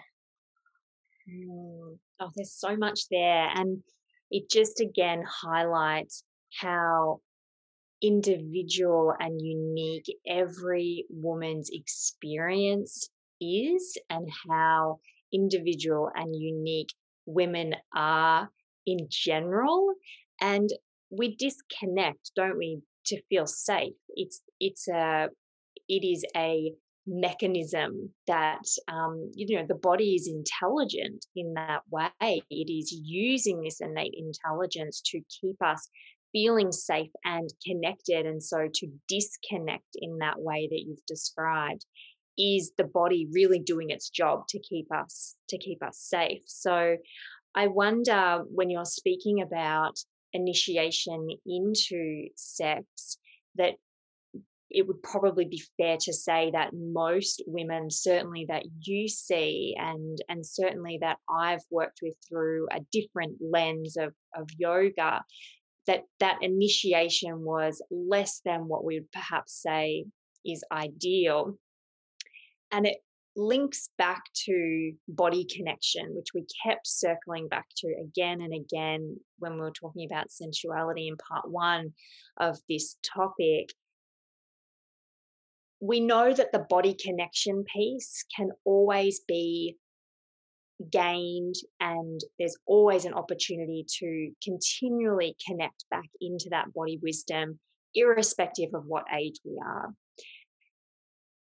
Mm. 1.28 1.98
Oh, 2.20 2.30
there's 2.36 2.52
so 2.52 2.76
much 2.76 3.08
there. 3.10 3.48
And 3.54 3.82
it 4.30 4.50
just 4.50 4.80
again 4.80 5.24
highlights 5.26 6.22
how 6.60 7.20
individual 8.02 9.14
and 9.18 9.40
unique 9.40 10.06
every 10.26 11.04
woman's 11.10 11.70
experience 11.70 13.10
is 13.40 13.98
and 14.08 14.28
how 14.48 15.00
individual 15.32 16.10
and 16.14 16.34
unique 16.34 16.92
women 17.26 17.74
are 17.94 18.50
in 18.86 19.06
general. 19.08 19.94
And 20.40 20.70
we 21.10 21.36
disconnect, 21.36 22.32
don't 22.36 22.58
we, 22.58 22.80
to 23.06 23.22
feel 23.28 23.46
safe. 23.46 23.94
It's 24.10 24.40
it's 24.58 24.88
a 24.88 25.28
it 25.88 26.06
is 26.06 26.24
a 26.36 26.72
mechanism 27.06 28.10
that 28.26 28.62
um, 28.88 29.30
you 29.34 29.56
know 29.56 29.66
the 29.66 29.74
body 29.74 30.14
is 30.14 30.28
intelligent 30.28 31.26
in 31.34 31.54
that 31.54 31.82
way. 31.90 32.42
It 32.50 32.70
is 32.70 32.92
using 32.92 33.62
this 33.62 33.80
innate 33.80 34.14
intelligence 34.16 35.02
to 35.06 35.20
keep 35.40 35.60
us 35.62 35.88
feeling 36.32 36.70
safe 36.70 37.10
and 37.24 37.50
connected, 37.66 38.26
and 38.26 38.42
so 38.42 38.68
to 38.72 38.86
disconnect 39.08 39.88
in 39.94 40.18
that 40.18 40.40
way 40.40 40.68
that 40.70 40.80
you've 40.86 41.04
described 41.06 41.84
is 42.38 42.72
the 42.76 42.84
body 42.84 43.28
really 43.32 43.58
doing 43.58 43.90
its 43.90 44.10
job 44.10 44.46
to 44.48 44.58
keep 44.58 44.86
us 44.92 45.36
to 45.48 45.58
keep 45.58 45.82
us 45.82 45.98
safe. 45.98 46.42
So 46.46 46.96
I 47.54 47.66
wonder 47.66 48.44
when 48.48 48.70
you're 48.70 48.84
speaking 48.84 49.42
about 49.42 49.98
initiation 50.32 51.28
into 51.46 52.28
sex 52.36 53.18
that 53.56 53.74
it 54.70 54.86
would 54.86 55.02
probably 55.02 55.44
be 55.44 55.62
fair 55.76 55.96
to 56.00 56.12
say 56.12 56.50
that 56.52 56.70
most 56.72 57.42
women 57.46 57.90
certainly 57.90 58.46
that 58.48 58.64
you 58.80 59.08
see 59.08 59.74
and 59.76 60.18
and 60.28 60.46
certainly 60.46 60.98
that 61.00 61.18
I've 61.28 61.64
worked 61.70 61.98
with 62.02 62.14
through 62.28 62.68
a 62.70 62.80
different 62.92 63.38
lens 63.40 63.96
of 63.96 64.14
of 64.34 64.48
yoga 64.56 65.22
that 65.86 66.04
that 66.20 66.38
initiation 66.42 67.42
was 67.42 67.82
less 67.90 68.40
than 68.44 68.68
what 68.68 68.84
we 68.84 69.00
would 69.00 69.10
perhaps 69.12 69.60
say 69.60 70.04
is 70.44 70.64
ideal 70.70 71.58
and 72.72 72.86
it 72.86 72.98
links 73.36 73.90
back 73.96 74.22
to 74.34 74.92
body 75.08 75.44
connection, 75.44 76.14
which 76.14 76.28
we 76.34 76.44
kept 76.64 76.86
circling 76.86 77.48
back 77.48 77.66
to 77.76 77.88
again 78.02 78.40
and 78.40 78.52
again 78.52 79.16
when 79.38 79.54
we 79.54 79.60
were 79.60 79.70
talking 79.70 80.06
about 80.10 80.30
sensuality 80.30 81.08
in 81.08 81.16
part 81.16 81.50
one 81.50 81.92
of 82.38 82.58
this 82.68 82.96
topic. 83.14 83.72
We 85.80 86.00
know 86.00 86.32
that 86.32 86.52
the 86.52 86.66
body 86.68 86.94
connection 86.94 87.64
piece 87.64 88.24
can 88.36 88.50
always 88.64 89.20
be 89.26 89.76
gained, 90.90 91.54
and 91.78 92.20
there's 92.38 92.56
always 92.66 93.04
an 93.04 93.14
opportunity 93.14 93.86
to 93.98 94.30
continually 94.42 95.36
connect 95.46 95.84
back 95.90 96.08
into 96.20 96.48
that 96.50 96.72
body 96.74 96.98
wisdom, 97.02 97.58
irrespective 97.94 98.74
of 98.74 98.84
what 98.86 99.04
age 99.14 99.36
we 99.44 99.58
are 99.64 99.94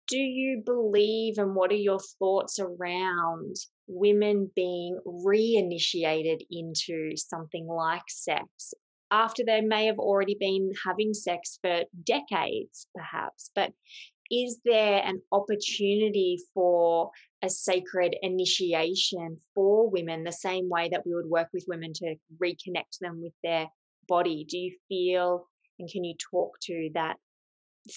do 0.09 0.17
you 0.17 0.63
believe 0.65 1.39
and 1.39 1.55
what 1.55 1.71
are 1.71 1.77
your 1.77 2.01
thoughts 2.19 2.59
around 2.59 3.57
women 3.87 4.51
being 4.57 4.99
reinitiated 5.07 6.41
into 6.51 7.17
something 7.17 7.67
like 7.67 8.03
sex 8.09 8.73
after 9.11 9.43
they 9.45 9.61
may 9.61 9.87
have 9.87 9.99
already 9.99 10.37
been 10.39 10.71
having 10.85 11.15
sex 11.15 11.59
for 11.63 11.83
decades, 12.05 12.87
perhaps? 12.95 13.51
But 13.55 13.73
is 14.31 14.59
there 14.65 15.03
an 15.05 15.23
opportunity 15.33 16.39
for 16.53 17.11
a 17.43 17.49
sacred 17.49 18.17
initiation 18.23 19.39
for 19.55 19.89
women, 19.91 20.25
the 20.25 20.33
same 20.33 20.69
way 20.69 20.89
that 20.91 21.07
we 21.07 21.15
would 21.15 21.27
work 21.27 21.49
with 21.53 21.65
women 21.69 21.93
to 21.95 22.17
reconnect 22.43 22.99
them 23.01 23.23
with 23.23 23.33
their 23.43 23.69
body? 24.09 24.47
Do 24.49 24.59
you 24.59 24.77
feel 24.89 25.49
and 25.79 25.89
can 25.91 26.05
you 26.05 26.15
talk 26.31 26.59
to 26.63 26.91
that 26.95 27.17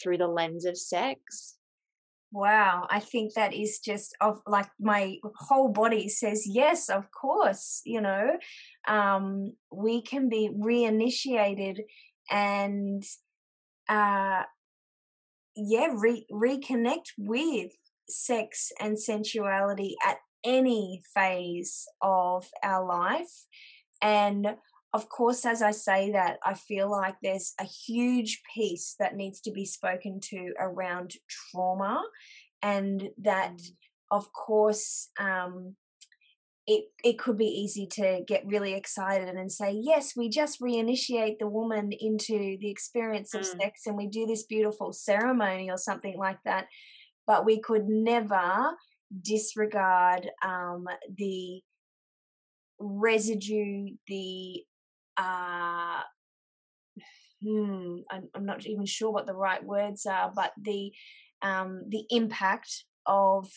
through 0.02 0.18
the 0.18 0.28
lens 0.28 0.66
of 0.66 0.78
sex? 0.78 1.58
Wow, 2.34 2.88
I 2.90 3.02
think 3.02 3.34
that 3.34 3.54
is 3.54 3.80
just 3.80 4.16
of 4.22 4.42
like 4.48 4.70
my 4.80 5.18
whole 5.38 5.68
body 5.68 6.08
says 6.08 6.46
yes, 6.48 6.90
of 6.90 7.12
course, 7.12 7.82
you 7.86 8.00
know. 8.00 8.38
Um 8.88 9.54
we 9.72 10.02
can 10.02 10.30
be 10.30 10.50
reinitiated 10.50 11.80
and 12.30 13.04
uh 13.90 14.44
yeah, 15.56 15.88
re- 15.94 16.26
reconnect 16.32 17.12
with 17.18 17.72
sex 18.10 18.72
and 18.80 18.98
sensuality 18.98 19.96
at 20.06 20.18
any 20.44 21.02
phase 21.14 21.86
of 22.02 22.48
our 22.64 22.86
life 22.86 23.46
and 24.02 24.56
of 24.94 25.08
course, 25.08 25.46
as 25.46 25.62
I 25.62 25.72
say 25.72 26.12
that, 26.12 26.38
I 26.46 26.54
feel 26.54 26.92
like 26.92 27.16
there's 27.22 27.54
a 27.60 27.64
huge 27.64 28.42
piece 28.54 28.96
that 29.00 29.16
needs 29.16 29.40
to 29.42 29.52
be 29.52 29.66
spoken 29.66 30.20
to 30.32 30.54
around 30.60 31.14
trauma, 31.30 32.04
and 32.62 33.10
that, 33.22 33.54
mm. 33.54 33.72
of 34.12 34.34
course, 34.34 35.10
um, 35.18 35.76
it 36.68 36.86
it 37.04 37.18
could 37.18 37.38
be 37.38 37.46
easy 37.46 37.88
to 37.94 38.22
get 38.28 38.46
really 38.46 38.74
excited 38.74 39.30
and 39.30 39.52
say, 39.52 39.72
yes, 39.72 40.14
we 40.16 40.28
just 40.28 40.62
reinitiate 40.62 41.40
the 41.40 41.48
woman 41.48 41.92
into 41.98 42.58
the 42.60 42.70
experience 42.70 43.34
of 43.34 43.42
mm. 43.42 43.62
sex, 43.62 43.84
and 43.86 43.96
we 43.96 44.08
do 44.08 44.26
this 44.26 44.44
beautiful 44.44 44.92
ceremony 44.92 45.72
or 45.72 45.78
something 45.78 46.18
like 46.18 46.40
that. 46.44 46.68
But 47.26 47.46
we 47.46 47.62
could 47.62 47.88
never 47.88 48.72
disregard 49.22 50.30
um, 50.44 50.86
the 51.18 51.62
residue, 52.80 53.96
the 54.08 54.64
uh, 55.18 56.02
hmm, 57.44 57.98
I'm, 58.10 58.30
I'm, 58.36 58.46
not 58.46 58.66
even 58.66 58.86
sure 58.86 59.12
what 59.12 59.28
the 59.28 59.36
right 59.36 59.64
words 59.64 60.06
are, 60.06 60.32
but 60.36 60.52
the 60.62 60.92
um, 61.42 61.84
the 61.90 62.06
impact 62.10 62.86
of 63.06 63.46
mm. 63.46 63.50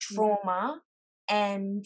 trauma 0.00 0.80
and 1.28 1.84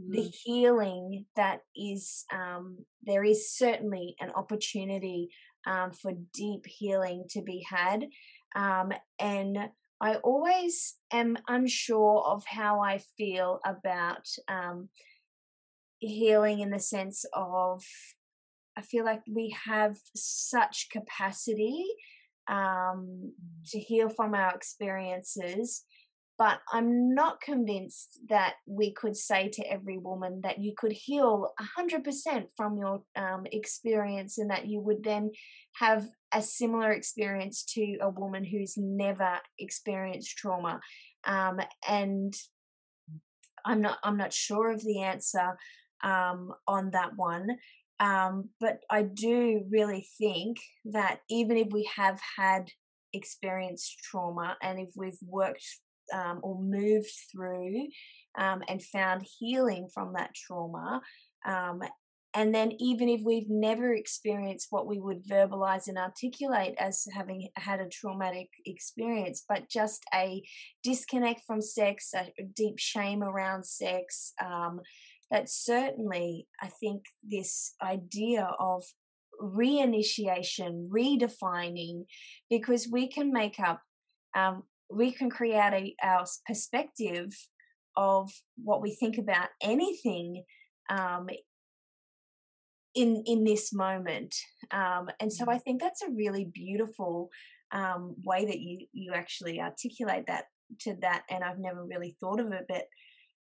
mm. 0.00 0.12
the 0.12 0.22
healing 0.22 1.26
that 1.36 1.60
is 1.76 2.24
um, 2.32 2.78
there 3.02 3.24
is 3.24 3.54
certainly 3.54 4.16
an 4.20 4.30
opportunity 4.30 5.28
um, 5.66 5.92
for 5.92 6.12
deep 6.32 6.64
healing 6.66 7.24
to 7.30 7.42
be 7.42 7.64
had, 7.68 8.06
um, 8.56 8.92
and 9.18 9.58
I 10.00 10.14
always 10.16 10.96
am 11.12 11.36
unsure 11.46 12.24
of 12.26 12.44
how 12.46 12.80
I 12.80 13.00
feel 13.18 13.60
about 13.66 14.26
um, 14.48 14.88
healing 15.98 16.60
in 16.60 16.70
the 16.70 16.80
sense 16.80 17.26
of 17.34 17.84
I 18.80 18.82
feel 18.82 19.04
like 19.04 19.22
we 19.30 19.54
have 19.66 19.96
such 20.16 20.88
capacity 20.90 21.84
um, 22.48 23.32
to 23.66 23.78
heal 23.78 24.08
from 24.08 24.34
our 24.34 24.54
experiences 24.54 25.84
but 26.40 26.60
I'm 26.72 27.14
not 27.14 27.42
convinced 27.42 28.18
that 28.30 28.54
we 28.66 28.94
could 28.94 29.14
say 29.14 29.50
to 29.50 29.70
every 29.70 29.98
woman 29.98 30.40
that 30.42 30.58
you 30.58 30.72
could 30.74 30.92
heal 30.92 31.52
100% 31.78 32.46
from 32.56 32.78
your 32.78 33.02
um, 33.14 33.44
experience 33.52 34.38
and 34.38 34.50
that 34.50 34.66
you 34.66 34.80
would 34.80 35.04
then 35.04 35.32
have 35.74 36.08
a 36.32 36.40
similar 36.40 36.92
experience 36.92 37.62
to 37.74 37.98
a 38.00 38.08
woman 38.08 38.42
who's 38.42 38.78
never 38.78 39.36
experienced 39.58 40.34
trauma. 40.38 40.80
Um, 41.26 41.60
and 41.86 42.32
I'm 43.66 43.82
not 43.82 43.98
I'm 44.02 44.16
not 44.16 44.32
sure 44.32 44.72
of 44.72 44.82
the 44.82 45.02
answer 45.02 45.58
um, 46.02 46.54
on 46.66 46.92
that 46.92 47.10
one. 47.16 47.48
Um, 48.00 48.48
but 48.58 48.80
I 48.90 49.02
do 49.02 49.62
really 49.70 50.06
think 50.18 50.56
that 50.86 51.20
even 51.28 51.56
if 51.58 51.68
we 51.70 51.88
have 51.96 52.18
had 52.38 52.70
experienced 53.12 53.98
trauma 54.02 54.56
and 54.62 54.80
if 54.80 54.90
we've 54.96 55.18
worked 55.22 55.64
um, 56.12 56.40
or 56.42 56.60
moved 56.60 57.12
through 57.30 57.88
um, 58.38 58.62
and 58.68 58.82
found 58.82 59.26
healing 59.38 59.88
from 59.92 60.14
that 60.14 60.34
trauma. 60.34 61.00
Um, 61.46 61.82
and 62.32 62.54
then, 62.54 62.72
even 62.78 63.08
if 63.08 63.22
we've 63.24 63.50
never 63.50 63.92
experienced 63.92 64.68
what 64.70 64.86
we 64.86 65.00
would 65.00 65.26
verbalize 65.26 65.88
and 65.88 65.98
articulate 65.98 66.76
as 66.78 67.04
having 67.12 67.48
had 67.56 67.80
a 67.80 67.88
traumatic 67.88 68.48
experience, 68.64 69.44
but 69.48 69.68
just 69.68 70.04
a 70.14 70.40
disconnect 70.84 71.40
from 71.44 71.60
sex, 71.60 72.14
a 72.14 72.30
deep 72.54 72.78
shame 72.78 73.24
around 73.24 73.66
sex, 73.66 74.32
um, 74.40 74.80
that 75.30 75.48
certainly, 75.48 76.48
I 76.60 76.66
think, 76.66 77.04
this 77.22 77.74
idea 77.82 78.50
of 78.58 78.82
reinitiation, 79.40 80.88
redefining, 80.88 82.04
because 82.48 82.88
we 82.90 83.08
can 83.08 83.32
make 83.32 83.58
up 83.60 83.80
um, 84.36 84.64
we 84.92 85.12
can 85.12 85.30
create 85.30 85.72
a, 86.02 86.06
our 86.06 86.24
perspective 86.46 87.32
of 87.96 88.30
what 88.62 88.82
we 88.82 88.94
think 88.94 89.18
about 89.18 89.48
anything 89.62 90.44
um, 90.88 91.28
in 92.94 93.22
in 93.26 93.44
this 93.44 93.72
moment 93.72 94.34
um, 94.72 95.08
and 95.20 95.32
so 95.32 95.44
i 95.48 95.56
mm. 95.56 95.62
think 95.62 95.80
that's 95.80 96.02
a 96.02 96.10
really 96.10 96.44
beautiful 96.52 97.30
um, 97.72 98.16
way 98.24 98.44
that 98.44 98.60
you 98.60 98.86
you 98.92 99.12
actually 99.14 99.60
articulate 99.60 100.24
that 100.26 100.44
to 100.80 100.96
that 101.00 101.22
and 101.30 101.44
i've 101.44 101.58
never 101.58 101.84
really 101.84 102.16
thought 102.20 102.40
of 102.40 102.50
it 102.52 102.64
but 102.68 102.84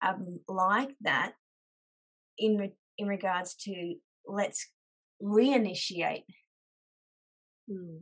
um, 0.02 0.40
like 0.48 0.94
that 1.02 1.34
in 2.38 2.58
re- 2.58 2.74
in 2.98 3.08
regards 3.08 3.56
to 3.56 3.96
let's 4.28 4.68
reinitiate 5.22 6.24
mm 7.70 8.00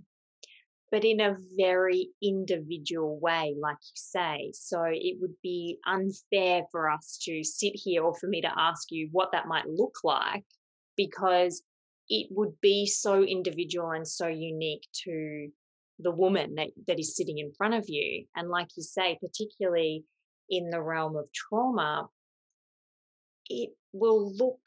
but 0.91 1.03
in 1.03 1.19
a 1.19 1.35
very 1.57 2.09
individual 2.21 3.19
way, 3.19 3.53
like 3.59 3.75
you 3.81 3.95
say. 3.95 4.51
So 4.53 4.83
it 4.85 5.17
would 5.19 5.33
be 5.43 5.77
unfair 5.85 6.63
for 6.71 6.89
us 6.89 7.19
to 7.23 7.43
sit 7.43 7.73
here 7.75 8.03
or 8.03 8.15
for 8.15 8.27
me 8.27 8.39
to 8.41 8.51
ask 8.55 8.91
you 8.91 9.09
what 9.11 9.31
that 9.31 9.47
might 9.47 9.67
look 9.67 9.97
like 10.03 10.45
because 10.95 11.63
it 12.07 12.27
would 12.31 12.53
be 12.61 12.85
so 12.85 13.23
individual 13.23 13.91
and 13.91 14.07
so 14.07 14.27
unique 14.27 14.87
to 15.03 15.49
the 15.99 16.11
woman 16.11 16.55
that, 16.55 16.69
that 16.87 16.99
is 16.99 17.15
sitting 17.15 17.39
in 17.39 17.51
front 17.57 17.73
of 17.73 17.85
you. 17.87 18.25
And 18.35 18.49
like 18.49 18.67
you 18.77 18.83
say, 18.83 19.17
particularly 19.19 20.05
in 20.49 20.69
the 20.69 20.81
realm 20.81 21.15
of 21.17 21.25
trauma, 21.33 22.07
it 23.49 23.71
will 23.95 24.33
look 24.35 24.59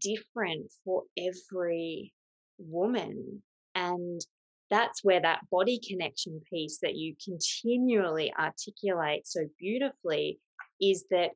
different 0.00 0.70
for 0.84 1.04
every 1.16 2.12
woman. 2.58 3.42
And 3.74 4.20
that's 4.70 5.02
where 5.02 5.20
that 5.20 5.48
body 5.50 5.80
connection 5.86 6.40
piece 6.52 6.78
that 6.82 6.94
you 6.94 7.14
continually 7.24 8.32
articulate 8.38 9.26
so 9.26 9.46
beautifully 9.58 10.38
is 10.80 11.04
that 11.10 11.30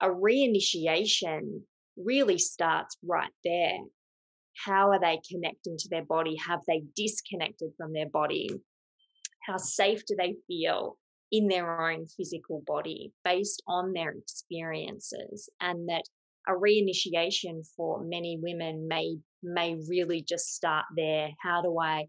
a 0.00 0.08
reinitiation 0.08 1.62
really 1.96 2.38
starts 2.38 2.98
right 3.02 3.32
there. 3.44 3.78
How 4.64 4.90
are 4.90 5.00
they 5.00 5.20
connecting 5.30 5.76
to 5.78 5.88
their 5.88 6.04
body? 6.04 6.36
Have 6.46 6.60
they 6.68 6.82
disconnected 6.94 7.70
from 7.78 7.92
their 7.92 8.08
body? 8.08 8.50
How 9.46 9.56
safe 9.56 10.04
do 10.06 10.16
they 10.18 10.36
feel 10.46 10.98
in 11.32 11.48
their 11.48 11.80
own 11.88 12.06
physical 12.06 12.62
body 12.66 13.12
based 13.24 13.62
on 13.66 13.92
their 13.92 14.10
experiences? 14.10 15.48
And 15.60 15.88
that 15.88 16.04
a 16.48 16.52
reinitiation 16.52 17.66
for 17.76 18.02
many 18.04 18.38
women 18.40 18.86
may 18.88 19.16
may 19.42 19.76
really 19.88 20.22
just 20.22 20.54
start 20.54 20.84
there. 20.96 21.30
How 21.42 21.62
do 21.62 21.78
I 21.80 22.06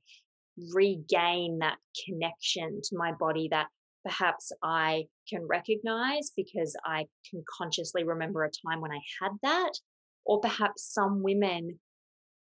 regain 0.74 1.60
that 1.60 1.78
connection 2.06 2.82
to 2.84 2.98
my 2.98 3.12
body 3.12 3.48
that 3.52 3.68
perhaps 4.04 4.52
I 4.64 5.06
can 5.30 5.46
recognize 5.48 6.32
because 6.36 6.76
I 6.86 7.06
can 7.30 7.44
consciously 7.58 8.04
remember 8.04 8.44
a 8.44 8.52
time 8.68 8.82
when 8.82 8.92
I 8.92 9.00
had 9.22 9.32
that. 9.44 9.72
Or 10.26 10.40
perhaps 10.40 10.92
some 10.94 11.24
women 11.24 11.80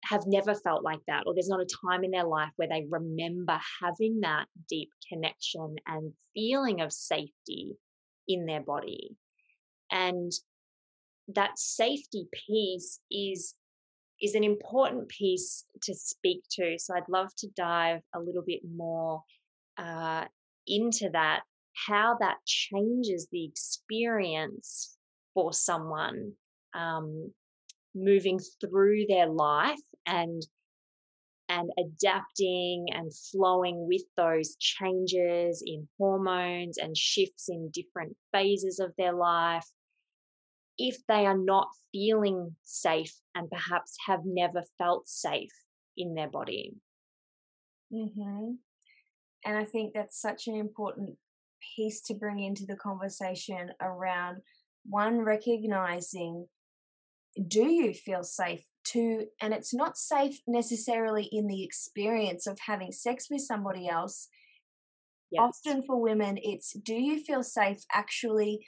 have 0.06 0.23
never 0.25 0.56
felt 0.56 0.84
like 0.84 0.99
that, 1.08 1.23
or 1.25 1.34
there's 1.34 1.49
not 1.49 1.62
a 1.62 1.88
time 1.88 2.04
in 2.04 2.12
their 2.12 2.25
life 2.25 2.52
where 2.56 2.69
they 2.69 2.86
remember 2.89 3.60
having 3.82 4.21
that 4.21 4.45
deep 4.69 4.89
connection 5.12 5.75
and 5.88 6.13
feeling 6.34 6.82
of 6.82 6.91
safety 6.91 7.75
in 8.28 8.45
their 8.45 8.62
body. 8.62 9.15
And 9.91 10.32
that 11.36 11.58
safety 11.58 12.28
piece 12.48 13.00
is 13.12 13.56
is 14.22 14.36
an 14.36 14.44
important 14.44 15.08
piece 15.08 15.63
to 15.82 15.94
speak 15.94 16.44
to. 16.52 16.78
So 16.78 16.94
I'd 16.94 17.08
love 17.08 17.30
to 17.38 17.48
dive 17.56 18.02
a 18.13 18.20
little 18.20 18.44
bit 18.46 18.60
more 18.70 19.24
uh, 19.78 20.26
into 20.68 21.10
that, 21.13 21.42
how 21.88 22.18
that 22.20 22.36
changes 22.46 23.28
the 23.32 23.46
experience 23.46 24.98
for 25.34 25.54
someone 25.54 26.34
um, 26.74 27.32
moving 27.96 28.39
through 28.60 29.06
their 29.08 29.28
life 29.28 29.80
and 30.06 30.42
and 31.52 31.72
adapting 31.80 32.86
and 32.92 33.12
flowing 33.32 33.88
with 33.88 34.04
those 34.15 34.56
changes 34.58 35.63
in 35.65 35.88
hormones 35.98 36.78
and 36.78 36.96
shifts 36.96 37.50
in 37.50 37.72
different 37.74 38.15
phases 38.32 38.80
of 38.80 38.94
their 39.00 39.13
life 39.13 39.65
if 40.80 40.98
they 41.08 41.26
are 41.26 41.38
not 41.38 41.68
feeling 41.92 42.56
safe 42.63 43.13
and 43.36 43.50
perhaps 43.50 43.96
have 44.08 44.22
never 44.26 44.63
felt 44.78 45.08
safe 45.08 45.52
in 45.98 46.15
their 46.15 46.30
body. 46.30 46.74
Mm-hmm. 47.94 48.54
And 49.46 49.58
I 49.58 49.65
think 49.65 49.94
that's 49.94 50.20
such 50.20 50.48
an 50.48 50.56
important 50.56 51.18
piece 51.76 52.02
to 52.04 52.13
bring 52.13 52.39
into 52.39 52.65
the 52.65 52.76
conversation 52.76 53.70
around 53.82 54.38
one 54.86 55.20
recognizing 55.20 56.48
do 57.48 57.65
you 57.65 57.94
feel 57.94 58.24
safe 58.24 58.63
to 58.86 59.26
and 59.42 59.54
it's 59.54 59.74
not 59.74 59.98
safe 59.98 60.39
necessarily 60.48 61.30
in 61.32 61.48
the 61.48 61.63
experience 61.63 62.48
of 62.48 62.58
having 62.65 62.92
sex 62.92 63.28
with 63.30 63.42
somebody 63.42 63.88
else 63.88 64.30
yes. 65.32 65.42
often 65.42 65.84
for 65.86 66.02
women 66.02 66.38
it's 66.42 66.74
do 66.84 66.96
you 66.96 67.22
feel 67.24 67.44
safe 67.44 67.84
actually 67.94 68.65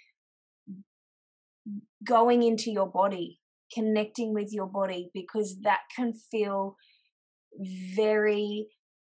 going 2.04 2.44
into 2.44 2.72
your 2.72 2.88
body, 2.88 3.40
connecting 3.74 4.34
with 4.34 4.54
your 4.54 4.68
body, 4.68 5.10
because 5.14 5.60
that 5.62 5.82
can 5.96 6.14
feel 6.14 6.76
very 7.96 8.68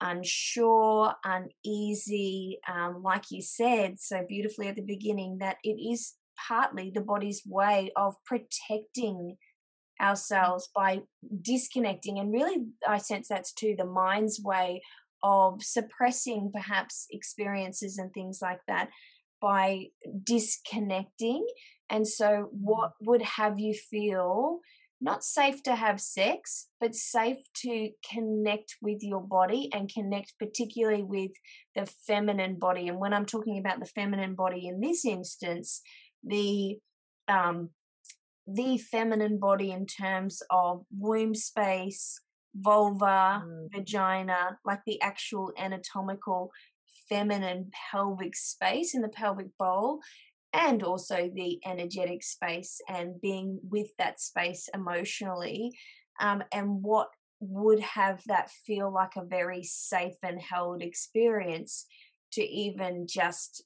unsure, 0.01 1.15
uneasy. 1.25 2.59
Um, 2.73 3.03
like 3.03 3.31
you 3.31 3.43
said 3.43 4.01
so 4.01 4.25
beautifully 4.29 4.69
at 4.69 4.77
the 4.77 4.83
beginning, 4.83 5.39
that 5.41 5.57
it 5.63 5.77
is 5.81 6.15
partly 6.49 6.91
the 6.93 7.01
body's 7.01 7.43
way 7.47 7.91
of 7.97 8.15
protecting 8.25 9.37
ourselves 10.01 10.69
by 10.75 11.03
disconnecting. 11.41 12.19
And 12.19 12.33
really, 12.33 12.67
I 12.87 12.99
sense 12.99 13.29
that's 13.29 13.53
too 13.53 13.75
the 13.79 13.87
mind's 13.87 14.41
way 14.43 14.83
of 15.23 15.63
suppressing 15.63 16.51
perhaps 16.53 17.07
experiences 17.11 17.97
and 17.99 18.13
things 18.13 18.41
like 18.43 18.61
that 18.69 18.91
by 19.41 19.87
disconnecting 20.23 21.47
and 21.95 22.09
so, 22.09 22.49
what 22.51 22.91
mm. 22.91 23.07
would 23.07 23.23
have 23.23 23.61
you 23.61 23.73
feel 23.73 24.59
not 25.01 25.23
safe 25.23 25.63
to 25.63 25.77
have 25.77 26.01
sex, 26.01 26.69
but 26.81 26.97
safe 26.97 27.39
to 27.63 27.91
connect 28.11 28.75
with 28.83 28.99
your 29.01 29.21
body 29.21 29.71
and 29.73 29.93
connect 29.93 30.35
particularly 30.37 31.05
with 31.05 31.31
the 31.77 31.87
feminine 31.87 32.59
body? 32.59 32.89
And 32.89 32.99
when 32.99 33.15
I'm 33.15 33.27
talking 33.27 33.59
about 33.59 33.79
the 33.79 33.87
feminine 33.87 34.35
body 34.35 34.67
in 34.67 34.81
this 34.81 35.05
instance, 35.05 35.83
the 36.25 36.79
um, 37.29 37.71
the 38.49 38.77
feminine 38.77 39.39
body 39.39 39.71
in 39.71 39.87
terms 39.87 40.43
of 40.51 40.83
womb 40.91 41.37
space, 41.37 42.21
vulva, 42.57 43.45
mm. 43.47 43.69
vagina, 43.73 44.59
like 44.65 44.81
the 44.85 45.01
actual 45.01 45.53
anatomical 45.57 46.51
feminine 47.09 47.71
pelvic 47.93 48.35
space 48.35 48.97
in 48.97 49.03
the 49.03 49.09
pelvic 49.09 49.57
bowl 49.61 50.01
and 50.55 50.85
also 50.85 51.29
the 51.35 51.59
energetic 51.67 52.23
space 52.23 52.81
and 52.89 53.21
being 53.21 53.59
with 53.69 53.89
that 53.99 54.21
space 54.21 54.69
emotionally 54.73 55.73
um, 56.21 56.43
and 56.53 56.83
what 56.83 57.09
would 57.41 57.81
have 57.81 58.23
that 58.27 58.49
feel 58.65 58.91
like 58.93 59.17
a 59.17 59.25
very 59.25 59.63
safe 59.65 60.15
and 60.23 60.41
held 60.41 60.81
experience 60.81 61.87
to 62.33 62.43
even 62.43 63.07
just 63.09 63.65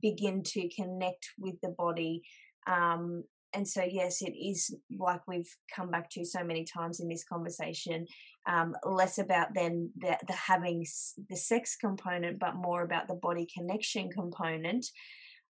begin 0.00 0.42
to 0.42 0.68
connect 0.70 1.28
with 1.38 1.54
the 1.62 1.74
body 1.78 2.22
um, 2.66 3.22
and 3.54 3.68
so 3.68 3.84
yes 3.84 4.22
it 4.22 4.32
is 4.32 4.74
like 4.98 5.20
we've 5.28 5.54
come 5.74 5.90
back 5.90 6.08
to 6.10 6.24
so 6.24 6.42
many 6.42 6.64
times 6.64 7.00
in 7.00 7.08
this 7.08 7.24
conversation 7.24 8.06
um, 8.48 8.74
less 8.84 9.18
about 9.18 9.48
then 9.54 9.90
the, 9.98 10.16
the 10.26 10.32
having 10.32 10.84
the 11.28 11.36
sex 11.36 11.76
component 11.76 12.38
but 12.38 12.56
more 12.56 12.82
about 12.82 13.06
the 13.06 13.14
body 13.14 13.46
connection 13.54 14.10
component 14.10 14.86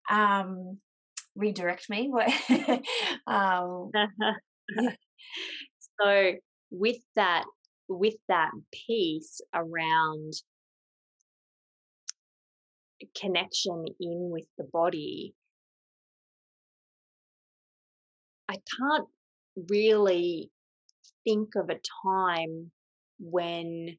um, 0.09 0.77
redirect 1.35 1.89
me 1.89 2.11
um, 3.27 3.91
so 6.01 6.33
with 6.71 6.97
that 7.15 7.45
with 7.87 8.15
that 8.29 8.51
piece 8.71 9.41
around 9.53 10.33
connection 13.15 13.85
in 13.99 14.29
with 14.31 14.47
the 14.57 14.63
body 14.63 15.33
I 18.47 18.55
can't 18.77 19.07
really 19.69 20.51
think 21.25 21.55
of 21.55 21.69
a 21.69 21.79
time 22.05 22.71
when 23.19 23.97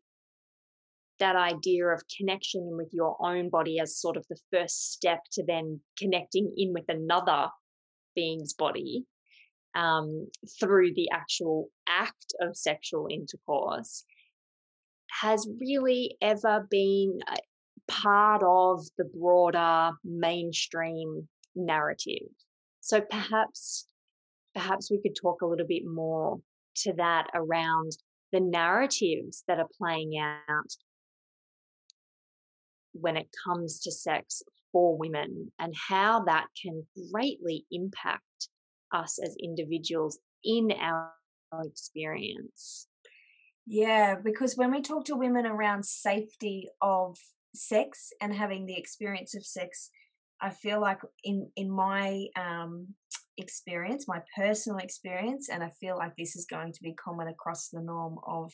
that 1.22 1.36
idea 1.36 1.86
of 1.86 2.02
connection 2.18 2.76
with 2.76 2.88
your 2.92 3.16
own 3.24 3.48
body 3.48 3.78
as 3.78 3.96
sort 3.96 4.16
of 4.16 4.26
the 4.28 4.36
first 4.52 4.92
step 4.92 5.20
to 5.30 5.44
then 5.46 5.80
connecting 5.96 6.52
in 6.56 6.72
with 6.72 6.84
another 6.88 7.48
being's 8.16 8.54
body 8.54 9.04
um, 9.76 10.26
through 10.60 10.92
the 10.94 11.08
actual 11.12 11.68
act 11.88 12.34
of 12.40 12.56
sexual 12.56 13.06
intercourse 13.08 14.04
has 15.20 15.48
really 15.60 16.16
ever 16.20 16.66
been 16.68 17.20
part 17.86 18.42
of 18.44 18.84
the 18.98 19.04
broader 19.04 19.92
mainstream 20.04 21.28
narrative. 21.54 22.32
So 22.80 23.00
perhaps 23.00 23.86
perhaps 24.54 24.90
we 24.90 25.00
could 25.00 25.16
talk 25.20 25.42
a 25.42 25.46
little 25.46 25.66
bit 25.68 25.84
more 25.86 26.40
to 26.74 26.92
that 26.94 27.28
around 27.32 27.92
the 28.32 28.40
narratives 28.40 29.44
that 29.46 29.60
are 29.60 29.68
playing 29.78 30.18
out 30.18 30.72
when 32.92 33.16
it 33.16 33.28
comes 33.44 33.80
to 33.80 33.92
sex 33.92 34.42
for 34.72 34.96
women 34.96 35.52
and 35.58 35.74
how 35.76 36.24
that 36.24 36.46
can 36.60 36.86
greatly 37.12 37.66
impact 37.70 38.22
us 38.92 39.18
as 39.22 39.36
individuals 39.42 40.18
in 40.44 40.72
our 40.72 41.12
experience. 41.64 42.88
Yeah, 43.66 44.16
because 44.22 44.56
when 44.56 44.72
we 44.72 44.80
talk 44.80 45.04
to 45.06 45.16
women 45.16 45.46
around 45.46 45.84
safety 45.84 46.68
of 46.80 47.16
sex 47.54 48.10
and 48.20 48.34
having 48.34 48.66
the 48.66 48.76
experience 48.76 49.34
of 49.34 49.44
sex, 49.44 49.90
I 50.40 50.50
feel 50.50 50.80
like 50.80 50.98
in 51.22 51.48
in 51.54 51.70
my 51.70 52.26
um, 52.36 52.88
experience, 53.38 54.08
my 54.08 54.20
personal 54.36 54.78
experience, 54.78 55.48
and 55.48 55.62
I 55.62 55.70
feel 55.80 55.96
like 55.96 56.16
this 56.16 56.34
is 56.34 56.46
going 56.46 56.72
to 56.72 56.82
be 56.82 56.94
common 56.94 57.28
across 57.28 57.68
the 57.68 57.80
norm 57.80 58.18
of 58.26 58.52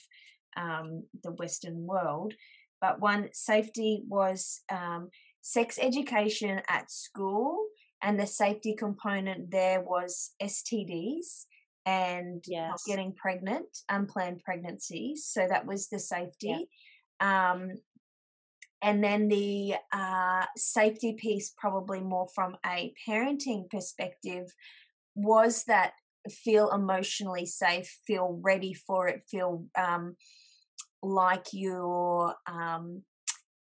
um, 0.56 1.04
the 1.22 1.32
Western 1.32 1.86
world. 1.86 2.34
But 2.80 3.00
one, 3.00 3.28
safety 3.32 4.02
was 4.06 4.60
um, 4.70 5.08
sex 5.42 5.78
education 5.80 6.60
at 6.68 6.90
school, 6.90 7.66
and 8.02 8.18
the 8.18 8.26
safety 8.26 8.74
component 8.74 9.50
there 9.50 9.80
was 9.80 10.30
STDs 10.42 11.46
and 11.86 12.44
yes. 12.46 12.70
not 12.70 12.80
getting 12.86 13.14
pregnant, 13.14 13.66
unplanned 13.88 14.42
pregnancies. 14.44 15.24
So 15.24 15.46
that 15.48 15.66
was 15.66 15.88
the 15.88 15.98
safety. 15.98 16.68
Yeah. 17.20 17.52
Um, 17.52 17.72
and 18.82 19.02
then 19.02 19.28
the 19.28 19.74
uh, 19.92 20.44
safety 20.56 21.14
piece, 21.14 21.52
probably 21.56 22.00
more 22.00 22.28
from 22.34 22.56
a 22.64 22.92
parenting 23.08 23.68
perspective, 23.70 24.54
was 25.16 25.64
that 25.64 25.94
feel 26.30 26.70
emotionally 26.70 27.46
safe, 27.46 27.98
feel 28.06 28.38
ready 28.42 28.74
for 28.74 29.08
it, 29.08 29.24
feel 29.28 29.64
um, 29.76 30.16
like 31.02 31.46
you're 31.52 32.34
um, 32.46 33.02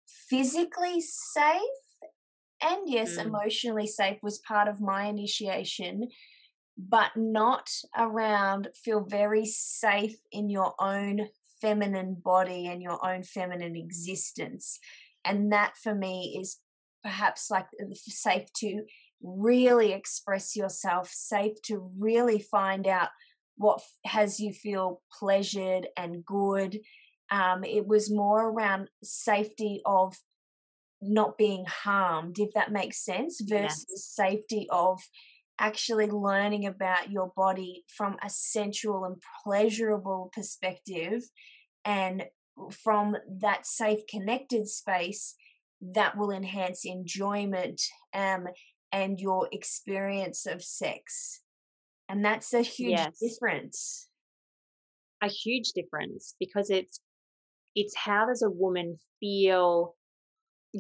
physically 0.07 1.01
safe. 1.01 1.62
And 2.62 2.83
yes, 2.87 3.16
mm. 3.16 3.27
emotionally 3.27 3.87
safe 3.87 4.18
was 4.23 4.38
part 4.38 4.68
of 4.68 4.81
my 4.81 5.07
initiation, 5.07 6.09
but 6.79 7.11
not 7.16 7.68
around 7.97 8.68
feel 8.75 9.01
very 9.01 9.45
safe 9.45 10.16
in 10.31 10.49
your 10.49 10.75
own 10.79 11.29
feminine 11.61 12.16
body 12.23 12.66
and 12.66 12.83
your 12.83 13.05
own 13.05 13.23
feminine 13.23 13.77
existence. 13.77 14.79
And 15.25 15.53
that 15.53 15.75
for 15.83 15.95
me 15.95 16.38
is 16.40 16.59
perhaps 17.03 17.51
like 17.51 17.66
safe 17.95 18.53
to 18.59 18.85
really 19.23 19.92
express 19.92 20.57
yourself, 20.57 21.09
safe 21.09 21.61
to 21.62 21.90
really 21.99 22.40
find 22.40 22.87
out 22.87 23.09
what 23.57 23.81
has 24.05 24.40
you 24.40 24.53
feel 24.53 25.01
pleasured 25.18 25.87
and 25.97 26.25
good. 26.25 26.81
Um, 27.33 27.64
it 27.64 27.87
was 27.87 28.12
more 28.12 28.51
around 28.51 28.88
safety 29.03 29.81
of 29.85 30.14
not 31.01 31.37
being 31.37 31.64
harmed, 31.66 32.38
if 32.38 32.53
that 32.55 32.71
makes 32.71 33.05
sense, 33.05 33.40
versus 33.40 33.87
yeah. 33.88 34.27
safety 34.27 34.68
of 34.71 35.01
actually 35.59 36.07
learning 36.07 36.66
about 36.66 37.11
your 37.11 37.33
body 37.35 37.85
from 37.88 38.16
a 38.23 38.29
sensual 38.29 39.05
and 39.05 39.16
pleasurable 39.42 40.31
perspective. 40.35 41.23
And 41.85 42.25
from 42.71 43.16
that 43.40 43.66
safe, 43.66 44.01
connected 44.09 44.68
space, 44.68 45.35
that 45.81 46.16
will 46.16 46.31
enhance 46.31 46.85
enjoyment 46.85 47.81
um, 48.14 48.47
and 48.92 49.18
your 49.18 49.49
experience 49.51 50.47
of 50.47 50.62
sex. 50.62 51.40
And 52.09 52.25
that's 52.25 52.53
a 52.53 52.62
huge 52.62 52.99
yes. 52.99 53.18
difference. 53.18 54.09
A 55.23 55.29
huge 55.29 55.73
difference 55.73 56.35
because 56.38 56.68
it's 56.71 57.01
it's 57.75 57.97
how 57.97 58.27
does 58.27 58.43
a 58.43 58.51
woman 58.51 58.99
feel 59.21 59.95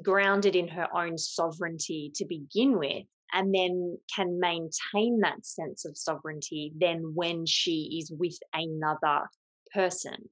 grounded 0.02 0.56
in 0.56 0.68
her 0.68 0.88
own 0.96 1.18
sovereignty 1.18 2.10
to 2.14 2.24
begin 2.24 2.78
with 2.78 3.04
and 3.32 3.54
then 3.54 3.98
can 4.14 4.38
maintain 4.38 5.20
that 5.20 5.44
sense 5.44 5.84
of 5.84 5.96
sovereignty 5.96 6.72
then 6.76 7.12
when 7.14 7.46
she 7.46 7.98
is 8.00 8.12
with 8.16 8.38
another 8.52 9.28
person. 9.74 10.28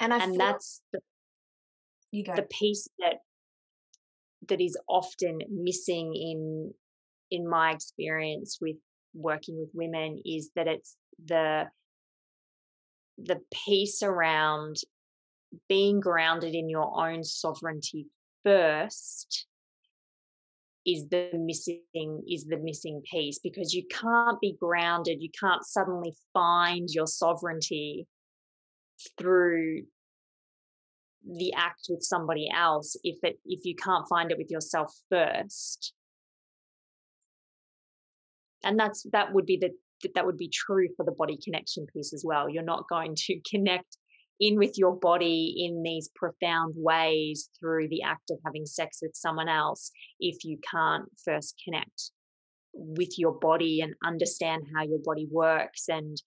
And, 0.00 0.12
I 0.12 0.24
and 0.24 0.38
that's 0.38 0.82
the, 0.92 1.00
the 2.12 2.46
piece 2.50 2.88
that 2.98 3.18
that 4.48 4.60
is 4.60 4.76
often 4.88 5.38
missing 5.48 6.14
in 6.14 6.74
in 7.30 7.48
my 7.48 7.72
experience 7.72 8.58
with 8.60 8.76
working 9.14 9.58
with 9.58 9.70
women 9.72 10.20
is 10.26 10.50
that 10.56 10.66
it's 10.66 10.96
the 11.24 11.66
the 13.18 13.40
piece 13.52 14.02
around 14.02 14.76
being 15.68 16.00
grounded 16.00 16.54
in 16.54 16.68
your 16.68 16.98
own 16.98 17.22
sovereignty 17.24 18.06
first 18.44 19.46
is 20.86 21.08
the 21.08 21.30
missing 21.34 22.22
is 22.28 22.44
the 22.44 22.58
missing 22.58 23.00
piece 23.10 23.38
because 23.38 23.72
you 23.72 23.82
can't 23.90 24.38
be 24.40 24.54
grounded 24.60 25.22
you 25.22 25.30
can't 25.38 25.64
suddenly 25.64 26.12
find 26.34 26.88
your 26.90 27.06
sovereignty 27.06 28.06
through 29.18 29.82
the 31.26 31.52
act 31.54 31.86
with 31.88 32.02
somebody 32.02 32.48
else 32.54 32.96
if 33.02 33.16
it 33.22 33.38
if 33.46 33.64
you 33.64 33.74
can't 33.74 34.06
find 34.08 34.30
it 34.30 34.38
with 34.38 34.50
yourself 34.50 34.94
first. 35.10 35.94
And 38.62 38.78
that's 38.78 39.06
that 39.12 39.32
would 39.32 39.46
be 39.46 39.56
the 39.56 39.70
that 40.14 40.26
would 40.26 40.36
be 40.36 40.48
true 40.48 40.88
for 40.96 41.04
the 41.04 41.12
body 41.12 41.38
connection 41.42 41.86
piece 41.86 42.12
as 42.12 42.24
well. 42.26 42.48
You're 42.48 42.62
not 42.62 42.88
going 42.88 43.14
to 43.16 43.40
connect 43.50 43.96
in 44.40 44.56
with 44.56 44.76
your 44.76 44.96
body 44.96 45.64
in 45.64 45.82
these 45.82 46.10
profound 46.14 46.74
ways 46.76 47.50
through 47.58 47.88
the 47.88 48.02
act 48.02 48.30
of 48.30 48.38
having 48.44 48.66
sex 48.66 48.98
with 49.00 49.14
someone 49.14 49.48
else 49.48 49.90
if 50.18 50.44
you 50.44 50.58
can't 50.68 51.06
first 51.24 51.60
connect 51.64 52.10
with 52.72 53.18
your 53.18 53.32
body 53.32 53.80
and 53.80 53.94
understand 54.04 54.64
how 54.74 54.82
your 54.82 54.98
body 54.98 55.28
works 55.30 55.88
and 55.88 56.20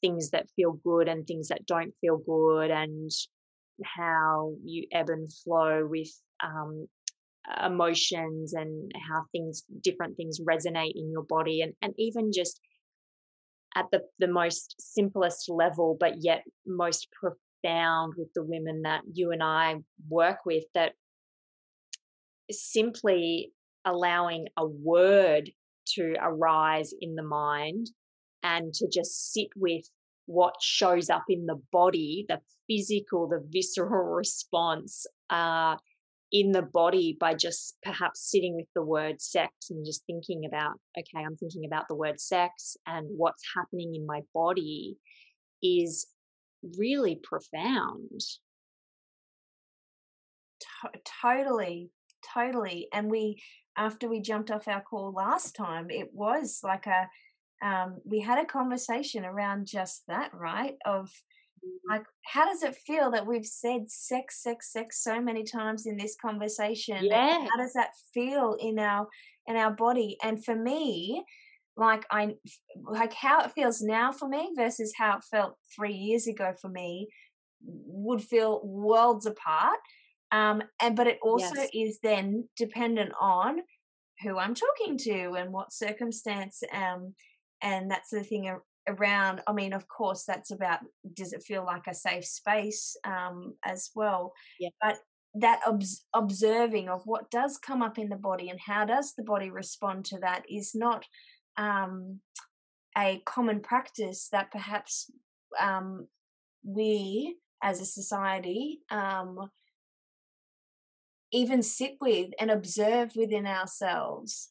things 0.00 0.30
that 0.30 0.48
feel 0.54 0.72
good 0.84 1.08
and 1.08 1.26
things 1.26 1.48
that 1.48 1.66
don't 1.66 1.94
feel 2.00 2.18
good 2.18 2.70
and 2.70 3.10
how 3.84 4.52
you 4.64 4.86
ebb 4.92 5.08
and 5.08 5.32
flow 5.32 5.86
with 5.86 6.10
um, 6.42 6.86
emotions 7.64 8.52
and 8.52 8.92
how 9.08 9.24
things 9.32 9.64
different 9.82 10.16
things 10.16 10.40
resonate 10.40 10.92
in 10.94 11.10
your 11.10 11.24
body 11.24 11.60
and 11.62 11.72
and 11.82 11.92
even 11.98 12.30
just 12.32 12.60
at 13.76 13.86
the 13.92 14.00
the 14.18 14.28
most 14.28 14.74
simplest 14.78 15.48
level 15.48 15.96
but 15.98 16.14
yet 16.20 16.44
most 16.66 17.08
profound 17.12 18.14
with 18.16 18.28
the 18.34 18.42
women 18.42 18.82
that 18.82 19.02
you 19.12 19.30
and 19.30 19.42
I 19.42 19.76
work 20.08 20.38
with 20.44 20.64
that 20.74 20.92
simply 22.50 23.52
allowing 23.84 24.46
a 24.56 24.66
word 24.66 25.50
to 25.94 26.14
arise 26.20 26.92
in 27.00 27.14
the 27.14 27.22
mind 27.22 27.90
and 28.42 28.72
to 28.74 28.88
just 28.88 29.32
sit 29.32 29.48
with 29.56 29.84
what 30.26 30.54
shows 30.60 31.10
up 31.10 31.24
in 31.28 31.46
the 31.46 31.60
body, 31.72 32.24
the 32.28 32.40
physical, 32.68 33.28
the 33.28 33.44
visceral 33.50 34.14
response 34.14 35.06
uh, 35.30 35.76
in 36.32 36.50
the 36.50 36.62
body 36.62 37.16
by 37.20 37.34
just 37.34 37.76
perhaps 37.82 38.30
sitting 38.30 38.56
with 38.56 38.66
the 38.74 38.82
word 38.82 39.20
sex 39.20 39.52
and 39.68 39.84
just 39.84 40.02
thinking 40.06 40.46
about, 40.46 40.72
okay, 40.98 41.24
I'm 41.24 41.36
thinking 41.36 41.66
about 41.66 41.88
the 41.88 41.94
word 41.94 42.18
sex 42.18 42.76
and 42.86 43.06
what's 43.10 43.42
happening 43.54 43.94
in 43.94 44.06
my 44.06 44.22
body 44.32 44.96
is 45.62 46.06
really 46.78 47.20
profound. 47.22 48.20
T- 50.60 51.00
totally, 51.20 51.90
totally. 52.34 52.88
And 52.94 53.10
we, 53.10 53.42
after 53.76 54.08
we 54.08 54.20
jumped 54.22 54.50
off 54.50 54.68
our 54.68 54.80
call 54.80 55.12
last 55.12 55.54
time, 55.54 55.90
it 55.90 56.08
was 56.14 56.60
like 56.62 56.86
a, 56.86 57.08
um, 57.66 57.98
we 58.04 58.20
had 58.20 58.38
a 58.38 58.46
conversation 58.46 59.26
around 59.26 59.66
just 59.66 60.02
that, 60.08 60.32
right? 60.32 60.76
Of. 60.86 61.10
Like, 61.88 62.04
how 62.24 62.44
does 62.44 62.62
it 62.62 62.74
feel 62.74 63.10
that 63.10 63.26
we've 63.26 63.46
said 63.46 63.90
sex, 63.90 64.42
sex, 64.42 64.72
sex 64.72 65.02
so 65.02 65.20
many 65.20 65.44
times 65.44 65.86
in 65.86 65.96
this 65.96 66.16
conversation? 66.20 66.98
Yeah. 67.02 67.46
How 67.50 67.56
does 67.56 67.72
that 67.74 67.90
feel 68.12 68.56
in 68.60 68.78
our 68.78 69.08
in 69.46 69.56
our 69.56 69.70
body? 69.70 70.16
And 70.22 70.44
for 70.44 70.54
me, 70.54 71.24
like 71.76 72.04
I 72.10 72.34
like 72.76 73.12
how 73.12 73.42
it 73.42 73.52
feels 73.52 73.80
now 73.80 74.12
for 74.12 74.28
me 74.28 74.50
versus 74.56 74.92
how 74.96 75.16
it 75.18 75.24
felt 75.30 75.56
three 75.74 75.94
years 75.94 76.26
ago 76.26 76.52
for 76.60 76.68
me 76.68 77.08
would 77.64 78.22
feel 78.22 78.60
worlds 78.64 79.26
apart. 79.26 79.78
Um, 80.30 80.62
and 80.80 80.96
but 80.96 81.06
it 81.06 81.18
also 81.22 81.54
yes. 81.54 81.70
is 81.74 81.98
then 82.02 82.48
dependent 82.56 83.12
on 83.20 83.60
who 84.22 84.38
I'm 84.38 84.54
talking 84.54 84.96
to 84.98 85.32
and 85.32 85.52
what 85.52 85.72
circumstance. 85.72 86.62
Um, 86.72 87.14
and 87.62 87.90
that's 87.90 88.10
the 88.10 88.24
thing 88.24 88.48
around. 88.88 89.40
I 89.46 89.52
mean, 89.52 89.72
of 89.72 89.86
course, 89.88 90.24
that's 90.24 90.50
about 90.50 90.80
does 91.14 91.32
it 91.32 91.42
feel 91.42 91.64
like 91.64 91.86
a 91.88 91.94
safe 91.94 92.24
space 92.24 92.96
um, 93.04 93.54
as 93.64 93.90
well. 93.94 94.32
Yeah. 94.58 94.70
But 94.80 94.98
that 95.34 95.60
obs- 95.66 96.04
observing 96.14 96.88
of 96.88 97.02
what 97.04 97.30
does 97.30 97.58
come 97.58 97.82
up 97.82 97.98
in 97.98 98.08
the 98.08 98.16
body 98.16 98.50
and 98.50 98.60
how 98.60 98.84
does 98.84 99.14
the 99.16 99.24
body 99.24 99.50
respond 99.50 100.04
to 100.04 100.18
that 100.18 100.44
is 100.48 100.72
not 100.74 101.06
um, 101.56 102.20
a 102.96 103.22
common 103.24 103.60
practice 103.60 104.28
that 104.32 104.50
perhaps 104.50 105.10
um, 105.58 106.06
we 106.64 107.36
as 107.62 107.80
a 107.80 107.86
society 107.86 108.80
um, 108.90 109.50
even 111.32 111.62
sit 111.62 111.94
with 112.00 112.30
and 112.38 112.50
observe 112.50 113.12
within 113.16 113.46
ourselves. 113.46 114.50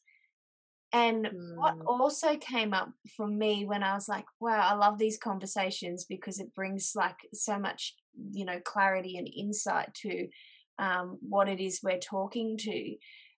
And 0.92 1.26
mm. 1.26 1.56
what 1.56 1.76
also 1.86 2.36
came 2.36 2.74
up 2.74 2.90
for 3.16 3.26
me 3.26 3.64
when 3.64 3.82
I 3.82 3.94
was 3.94 4.08
like, 4.08 4.26
wow, 4.40 4.68
I 4.70 4.74
love 4.74 4.98
these 4.98 5.16
conversations 5.16 6.04
because 6.04 6.38
it 6.38 6.54
brings 6.54 6.92
like 6.94 7.16
so 7.32 7.58
much, 7.58 7.94
you 8.32 8.44
know, 8.44 8.60
clarity 8.60 9.16
and 9.16 9.28
insight 9.28 9.94
to 10.02 10.28
um, 10.78 11.18
what 11.26 11.48
it 11.48 11.60
is 11.60 11.80
we're 11.82 11.98
talking 11.98 12.56
to. 12.58 12.96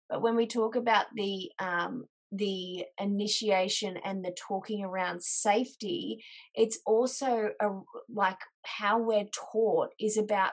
But 0.08 0.22
when 0.22 0.34
we 0.36 0.46
talk 0.46 0.76
about 0.76 1.06
the 1.14 1.50
um, 1.58 2.04
the 2.32 2.84
initiation 3.00 3.96
and 4.04 4.24
the 4.24 4.34
talking 4.36 4.84
around 4.84 5.22
safety, 5.22 6.24
it's 6.54 6.80
also 6.84 7.50
a, 7.60 7.68
like 8.12 8.38
how 8.64 8.98
we're 8.98 9.28
taught 9.32 9.90
is 10.00 10.16
about 10.16 10.50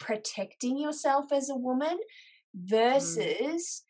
protecting 0.00 0.78
yourself 0.78 1.26
as 1.30 1.50
a 1.50 1.56
woman 1.56 1.98
mm. 1.98 2.68
versus. 2.68 3.82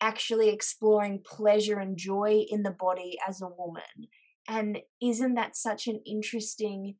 Actually 0.00 0.50
exploring 0.50 1.22
pleasure 1.24 1.78
and 1.78 1.96
joy 1.96 2.44
in 2.48 2.62
the 2.62 2.70
body 2.70 3.16
as 3.26 3.40
a 3.40 3.48
woman. 3.48 4.08
And 4.48 4.78
isn't 5.02 5.34
that 5.34 5.56
such 5.56 5.86
an 5.86 6.00
interesting, 6.06 6.96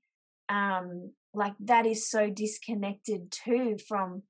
um, 0.49 1.13
like 1.35 1.55
that 1.61 1.87
is 1.87 2.09
so 2.11 2.31
disconnected 2.31 3.31
too 3.31 3.77
from 3.87 4.23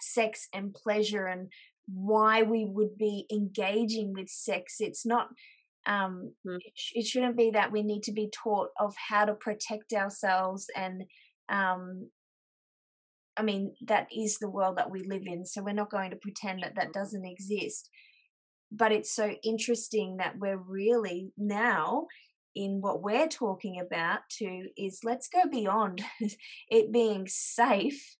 sex 0.00 0.48
and 0.52 0.74
pleasure 0.74 1.26
and 1.26 1.48
why 1.86 2.42
we 2.42 2.64
would 2.64 2.96
be 2.98 3.26
engaging 3.32 4.12
with 4.14 4.28
sex. 4.28 4.76
It's 4.80 5.06
not, 5.06 5.28
um, 5.86 6.34
mm. 6.46 6.56
it, 6.56 6.72
sh- 6.74 6.92
it, 6.94 7.06
shouldn't 7.06 7.36
be 7.36 7.50
that 7.50 7.72
we 7.72 7.82
need 7.82 8.02
to 8.04 8.12
be 8.12 8.30
taught 8.30 8.68
of 8.78 8.94
how 9.08 9.24
to 9.24 9.34
protect 9.34 9.92
ourselves. 9.92 10.66
And, 10.76 11.04
um, 11.48 12.10
I 13.36 13.42
mean, 13.42 13.74
that 13.86 14.08
is 14.14 14.38
the 14.38 14.50
world 14.50 14.76
that 14.78 14.90
we 14.90 15.02
live 15.02 15.22
in. 15.24 15.46
So 15.46 15.62
we're 15.62 15.72
not 15.72 15.90
going 15.90 16.10
to 16.10 16.16
pretend 16.16 16.62
that 16.62 16.74
that 16.76 16.92
doesn't 16.92 17.24
exist. 17.24 17.88
But 18.72 18.92
it's 18.92 19.14
so 19.14 19.34
interesting 19.42 20.18
that 20.18 20.38
we're 20.38 20.58
really 20.58 21.32
now 21.36 22.06
in 22.54 22.80
what 22.80 23.02
we're 23.02 23.28
talking 23.28 23.80
about 23.80 24.20
to 24.38 24.68
is 24.76 25.00
let's 25.04 25.28
go 25.28 25.48
beyond 25.50 26.02
it 26.70 26.92
being 26.92 27.26
safe 27.28 28.16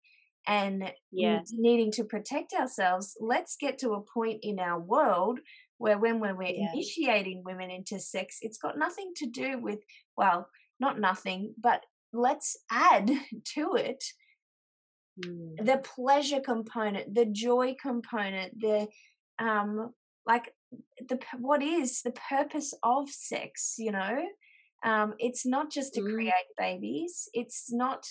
and 0.47 0.91
yeah. 1.13 1.41
needing 1.53 1.93
to 1.93 2.05
protect 2.05 2.53
ourselves, 2.53 3.17
let's 3.21 3.57
get 3.61 3.79
to 3.79 3.91
a 3.91 4.01
point 4.03 4.41
in 4.43 4.59
our 4.59 4.81
world 4.81 5.39
where 5.79 5.99
when, 5.99 6.21
when 6.21 6.37
we're 6.37 6.49
yeah. 6.49 6.73
initiating 6.73 7.43
women 7.45 7.71
into 7.71 7.99
sex, 7.99 8.39
it's 8.43 8.59
got 8.59 8.79
nothing 8.79 9.13
to 9.17 9.27
do 9.27 9.59
with, 9.59 9.81
well, 10.17 10.49
not 10.79 10.99
nothing, 10.99 11.55
but 11.61 11.85
let's 12.13 12.57
add 12.71 13.11
to 13.55 13.75
it 13.75 14.03
mm. 15.21 15.65
the 15.65 15.79
pleasure 15.79 16.41
component, 16.41 17.15
the 17.15 17.27
joy 17.27 17.75
component, 17.81 18.59
the 18.61 18.89
um 19.39 19.95
like 20.27 20.55
the 21.09 21.19
what 21.39 21.63
is 21.63 22.03
the 22.03 22.13
purpose 22.13 22.75
of 22.83 23.09
sex, 23.11 23.77
you 23.79 23.93
know? 23.93 24.27
Um 24.85 25.15
it's 25.19 25.47
not 25.47 25.71
just 25.71 25.95
to 25.95 26.01
mm. 26.01 26.15
create 26.15 26.51
babies. 26.59 27.29
It's 27.33 27.73
not 27.73 28.07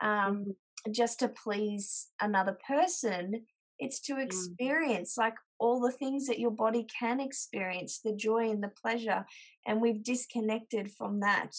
um 0.00 0.44
mm 0.46 0.54
just 0.92 1.18
to 1.18 1.28
please 1.28 2.08
another 2.20 2.56
person 2.66 3.44
it's 3.78 4.00
to 4.00 4.14
mm. 4.14 4.24
experience 4.24 5.16
like 5.18 5.34
all 5.58 5.80
the 5.80 5.92
things 5.92 6.26
that 6.26 6.38
your 6.38 6.50
body 6.50 6.86
can 6.98 7.20
experience 7.20 8.00
the 8.04 8.14
joy 8.14 8.48
and 8.50 8.62
the 8.62 8.70
pleasure 8.80 9.24
and 9.66 9.80
we've 9.80 10.02
disconnected 10.02 10.90
from 10.90 11.20
that 11.20 11.50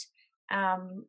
um, 0.52 1.06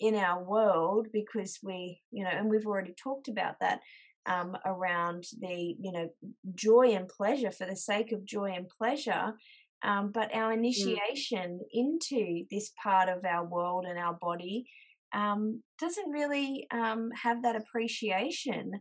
in 0.00 0.14
our 0.14 0.42
world 0.42 1.06
because 1.12 1.58
we 1.62 2.00
you 2.10 2.24
know 2.24 2.30
and 2.30 2.48
we've 2.48 2.66
already 2.66 2.94
talked 3.02 3.28
about 3.28 3.54
that 3.60 3.80
um, 4.26 4.56
around 4.64 5.24
the 5.40 5.76
you 5.78 5.92
know 5.92 6.08
joy 6.54 6.90
and 6.90 7.08
pleasure 7.08 7.50
for 7.50 7.66
the 7.66 7.76
sake 7.76 8.12
of 8.12 8.24
joy 8.24 8.50
and 8.50 8.66
pleasure 8.68 9.34
um, 9.82 10.10
but 10.12 10.34
our 10.34 10.52
mm. 10.52 10.58
initiation 10.58 11.60
mm. 11.60 11.66
into 11.72 12.44
this 12.50 12.72
part 12.82 13.08
of 13.08 13.24
our 13.24 13.44
world 13.44 13.86
and 13.88 13.98
our 13.98 14.16
body 14.20 14.66
um, 15.12 15.62
doesn't 15.78 16.10
really 16.10 16.66
um, 16.70 17.10
have 17.22 17.42
that 17.42 17.56
appreciation. 17.56 18.72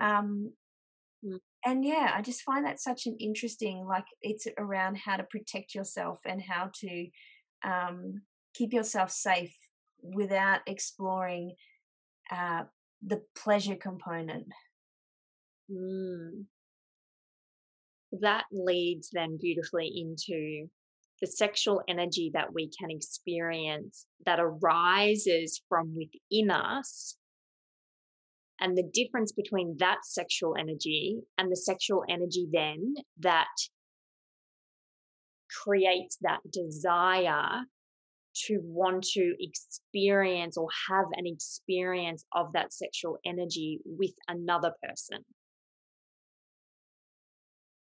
Um, 0.00 0.52
mm. 1.24 1.38
And 1.64 1.84
yeah, 1.84 2.12
I 2.14 2.22
just 2.22 2.42
find 2.42 2.64
that 2.66 2.80
such 2.80 3.06
an 3.06 3.16
interesting, 3.18 3.86
like 3.88 4.04
it's 4.22 4.46
around 4.58 4.98
how 4.98 5.16
to 5.16 5.24
protect 5.24 5.74
yourself 5.74 6.20
and 6.26 6.42
how 6.42 6.70
to 6.80 7.06
um, 7.64 8.22
keep 8.54 8.72
yourself 8.72 9.10
safe 9.10 9.54
without 10.04 10.60
exploring 10.66 11.54
uh, 12.30 12.64
the 13.04 13.22
pleasure 13.36 13.76
component. 13.76 14.46
Mm. 15.70 16.44
That 18.20 18.44
leads 18.52 19.10
then 19.12 19.38
beautifully 19.40 19.90
into 19.94 20.68
the 21.20 21.26
sexual 21.26 21.82
energy 21.88 22.30
that 22.34 22.52
we 22.52 22.70
can 22.78 22.90
experience 22.90 24.06
that 24.26 24.40
arises 24.40 25.62
from 25.68 25.96
within 25.96 26.50
us 26.50 27.16
and 28.60 28.76
the 28.76 28.88
difference 28.92 29.32
between 29.32 29.76
that 29.78 29.98
sexual 30.04 30.54
energy 30.58 31.18
and 31.38 31.50
the 31.50 31.56
sexual 31.56 32.04
energy 32.08 32.46
then 32.52 32.94
that 33.20 33.48
creates 35.50 36.18
that 36.22 36.40
desire 36.50 37.64
to 38.46 38.60
want 38.62 39.04
to 39.04 39.34
experience 39.40 40.56
or 40.56 40.68
have 40.88 41.06
an 41.12 41.26
experience 41.26 42.24
of 42.32 42.52
that 42.52 42.72
sexual 42.72 43.18
energy 43.24 43.80
with 43.84 44.12
another 44.28 44.72
person. 44.82 45.24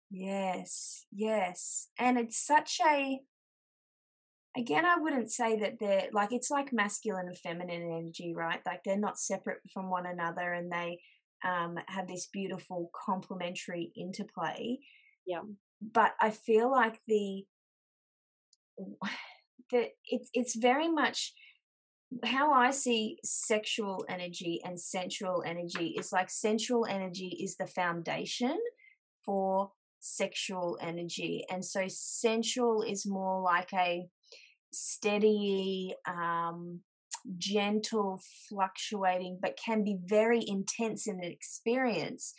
Yes, 0.10 1.06
yes. 1.12 1.90
And 2.00 2.18
it's 2.18 2.38
such 2.38 2.80
a 2.86 3.20
again 4.58 4.86
I 4.86 4.96
wouldn't 4.98 5.32
say 5.32 5.60
that 5.60 5.80
they're 5.80 6.08
like 6.14 6.32
it's 6.32 6.50
like 6.50 6.72
masculine 6.72 7.28
and 7.28 7.38
feminine 7.38 7.92
energy, 7.92 8.34
right? 8.36 8.62
Like 8.66 8.82
they're 8.86 8.98
not 8.98 9.20
separate 9.20 9.60
from 9.74 9.90
one 9.90 10.06
another 10.06 10.54
and 10.54 10.72
they 10.72 11.00
um 11.44 11.78
have 11.88 12.08
this 12.08 12.28
beautiful 12.32 12.90
complementary 13.06 13.92
interplay. 13.96 14.78
Yeah. 15.26 15.42
But 15.82 16.14
I 16.22 16.32
feel 16.32 16.72
like 16.72 17.00
the 17.08 17.46
the 19.72 19.88
it's 20.06 20.30
it's 20.34 20.56
very 20.56 20.90
much 20.90 21.34
how 22.24 22.54
I 22.54 22.72
see 22.72 23.18
sexual 23.24 24.06
energy 24.08 24.62
and 24.64 24.80
sensual 24.80 25.44
energy 25.46 25.96
is 26.00 26.14
like 26.14 26.30
sensual 26.30 26.86
energy 26.86 27.38
is 27.42 27.58
the 27.58 27.68
foundation 27.68 28.58
for 29.26 29.72
sexual 30.00 30.78
energy. 30.82 31.44
And 31.50 31.64
so 31.64 31.86
sensual 31.88 32.82
is 32.82 33.06
more 33.06 33.42
like 33.42 33.74
a 33.74 34.08
steady, 34.72 35.96
um, 36.08 36.82
gentle, 37.38 38.22
fluctuating, 38.48 39.40
but 39.42 39.60
can 39.64 39.84
be 39.84 39.98
very 40.06 40.44
intense 40.48 41.08
in 41.08 41.16
an 41.16 41.32
experience. 41.32 42.34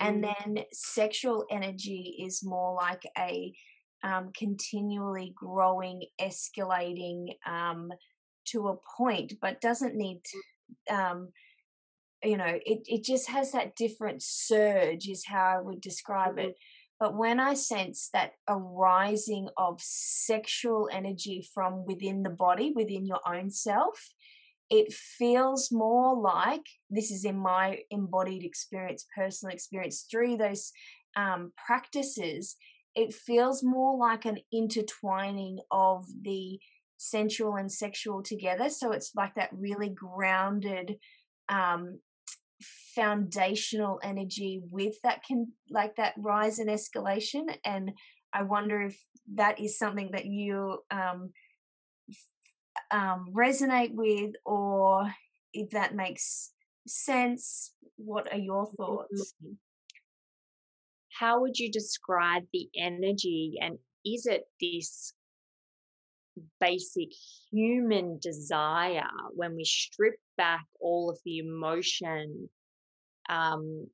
And 0.00 0.24
mm. 0.24 0.34
then 0.44 0.64
sexual 0.72 1.44
energy 1.50 2.16
is 2.24 2.42
more 2.44 2.74
like 2.74 3.02
a 3.16 3.52
um, 4.02 4.30
continually 4.36 5.32
growing, 5.34 6.04
escalating 6.20 7.34
um, 7.46 7.90
to 8.46 8.68
a 8.68 8.76
point, 8.96 9.34
but 9.40 9.60
doesn't 9.60 9.94
need, 9.94 10.20
um, 10.90 11.28
you 12.22 12.36
know, 12.36 12.58
it, 12.64 12.80
it 12.86 13.04
just 13.04 13.28
has 13.28 13.52
that 13.52 13.76
different 13.76 14.22
surge, 14.22 15.08
is 15.08 15.24
how 15.26 15.58
I 15.58 15.60
would 15.60 15.80
describe 15.80 16.36
mm-hmm. 16.36 16.50
it. 16.50 16.56
But 17.00 17.16
when 17.16 17.38
I 17.38 17.54
sense 17.54 18.08
that 18.12 18.32
arising 18.48 19.48
of 19.56 19.80
sexual 19.80 20.88
energy 20.92 21.48
from 21.54 21.86
within 21.86 22.24
the 22.24 22.30
body, 22.30 22.72
within 22.74 23.06
your 23.06 23.20
own 23.26 23.50
self, 23.50 24.12
it 24.68 24.92
feels 24.92 25.70
more 25.72 26.20
like 26.20 26.64
this 26.90 27.10
is 27.10 27.24
in 27.24 27.38
my 27.38 27.78
embodied 27.90 28.44
experience, 28.44 29.06
personal 29.16 29.54
experience 29.54 30.06
through 30.10 30.36
those 30.36 30.72
um, 31.16 31.52
practices. 31.66 32.56
It 32.98 33.14
feels 33.14 33.62
more 33.62 33.96
like 33.96 34.24
an 34.24 34.38
intertwining 34.52 35.60
of 35.70 36.06
the 36.22 36.58
sensual 36.96 37.54
and 37.54 37.70
sexual 37.70 38.22
together. 38.22 38.68
So 38.68 38.90
it's 38.92 39.12
like 39.14 39.34
that 39.36 39.50
really 39.52 39.88
grounded 39.88 40.96
um, 41.48 42.00
foundational 42.94 44.00
energy 44.02 44.60
with 44.70 44.94
that 45.04 45.22
can 45.22 45.52
like 45.70 45.94
that 45.96 46.14
rise 46.18 46.58
and 46.58 46.68
escalation 46.68 47.56
and 47.64 47.92
i 48.32 48.42
wonder 48.42 48.82
if 48.82 49.00
that 49.32 49.60
is 49.60 49.78
something 49.78 50.10
that 50.10 50.26
you 50.26 50.78
um, 50.90 51.30
um, 52.90 53.26
resonate 53.32 53.94
with 53.94 54.32
or 54.44 55.08
if 55.54 55.70
that 55.70 55.94
makes 55.94 56.50
sense 56.84 57.74
what 57.98 58.32
are 58.32 58.38
your 58.38 58.66
thoughts. 58.76 59.34
How 61.18 61.40
would 61.40 61.58
you 61.58 61.70
describe 61.70 62.44
the 62.52 62.68
energy 62.76 63.54
and 63.60 63.78
is 64.04 64.26
it 64.26 64.44
this 64.60 65.12
basic 66.60 67.08
human 67.50 68.18
desire 68.20 69.10
when 69.34 69.56
we 69.56 69.64
strip 69.64 70.14
back 70.36 70.64
all 70.80 71.10
of 71.10 71.18
the 71.24 71.38
emotion 71.38 72.48
um, 73.28 73.86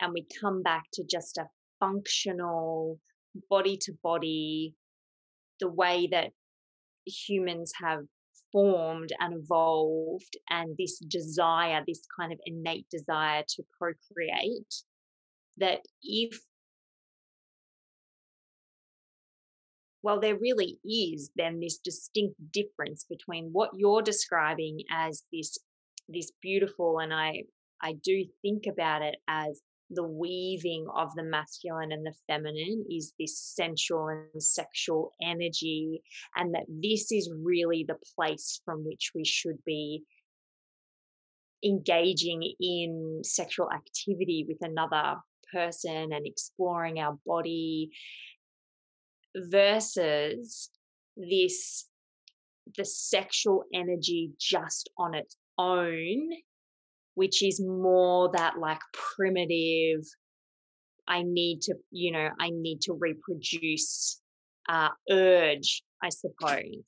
and 0.00 0.12
we 0.12 0.26
come 0.40 0.62
back 0.62 0.84
to 0.92 1.04
just 1.04 1.38
a 1.38 1.48
functional 1.80 2.98
body 3.50 3.76
to 3.76 3.92
body, 4.02 4.74
the 5.60 5.68
way 5.68 6.08
that 6.10 6.30
humans 7.06 7.72
have 7.80 8.00
formed 8.52 9.10
and 9.20 9.34
evolved, 9.34 10.36
and 10.50 10.76
this 10.78 10.98
desire, 10.98 11.82
this 11.86 12.06
kind 12.18 12.32
of 12.32 12.38
innate 12.46 12.86
desire 12.90 13.42
to 13.48 13.62
procreate, 13.78 14.74
that 15.58 15.80
if 16.02 16.40
well, 20.02 20.20
there 20.20 20.36
really 20.36 20.78
is 20.84 21.30
then 21.34 21.60
this 21.60 21.78
distinct 21.78 22.34
difference 22.52 23.06
between 23.08 23.48
what 23.52 23.70
you're 23.74 24.02
describing 24.02 24.82
as 24.90 25.22
this 25.32 25.56
this 26.08 26.30
beautiful 26.42 26.98
and 26.98 27.12
I 27.12 27.44
I 27.80 27.94
do 28.02 28.24
think 28.42 28.66
about 28.66 29.02
it 29.02 29.16
as 29.28 29.62
the 29.90 30.02
weaving 30.02 30.86
of 30.94 31.14
the 31.14 31.22
masculine 31.22 31.92
and 31.92 32.04
the 32.04 32.14
feminine 32.26 32.84
is 32.90 33.12
this 33.18 33.38
sensual 33.38 34.08
and 34.08 34.42
sexual 34.42 35.12
energy, 35.22 36.02
and 36.36 36.54
that 36.54 36.64
this 36.68 37.12
is 37.12 37.30
really 37.42 37.84
the 37.86 37.98
place 38.14 38.60
from 38.64 38.84
which 38.84 39.12
we 39.14 39.24
should 39.24 39.62
be 39.64 40.02
engaging 41.64 42.42
in 42.60 43.20
sexual 43.22 43.70
activity 43.72 44.44
with 44.46 44.58
another 44.60 45.16
person 45.54 46.12
and 46.12 46.26
exploring 46.26 46.98
our 46.98 47.16
body 47.26 47.90
versus 49.36 50.70
this 51.16 51.88
the 52.76 52.84
sexual 52.84 53.64
energy 53.72 54.30
just 54.38 54.90
on 54.98 55.14
its 55.14 55.36
own 55.58 56.30
which 57.14 57.42
is 57.42 57.60
more 57.60 58.30
that 58.32 58.58
like 58.58 58.80
primitive 58.92 60.04
i 61.06 61.22
need 61.22 61.60
to 61.60 61.74
you 61.90 62.10
know 62.10 62.28
i 62.40 62.50
need 62.50 62.80
to 62.80 62.94
reproduce 62.94 64.20
uh 64.68 64.88
urge 65.10 65.82
i 66.02 66.08
suppose. 66.08 66.84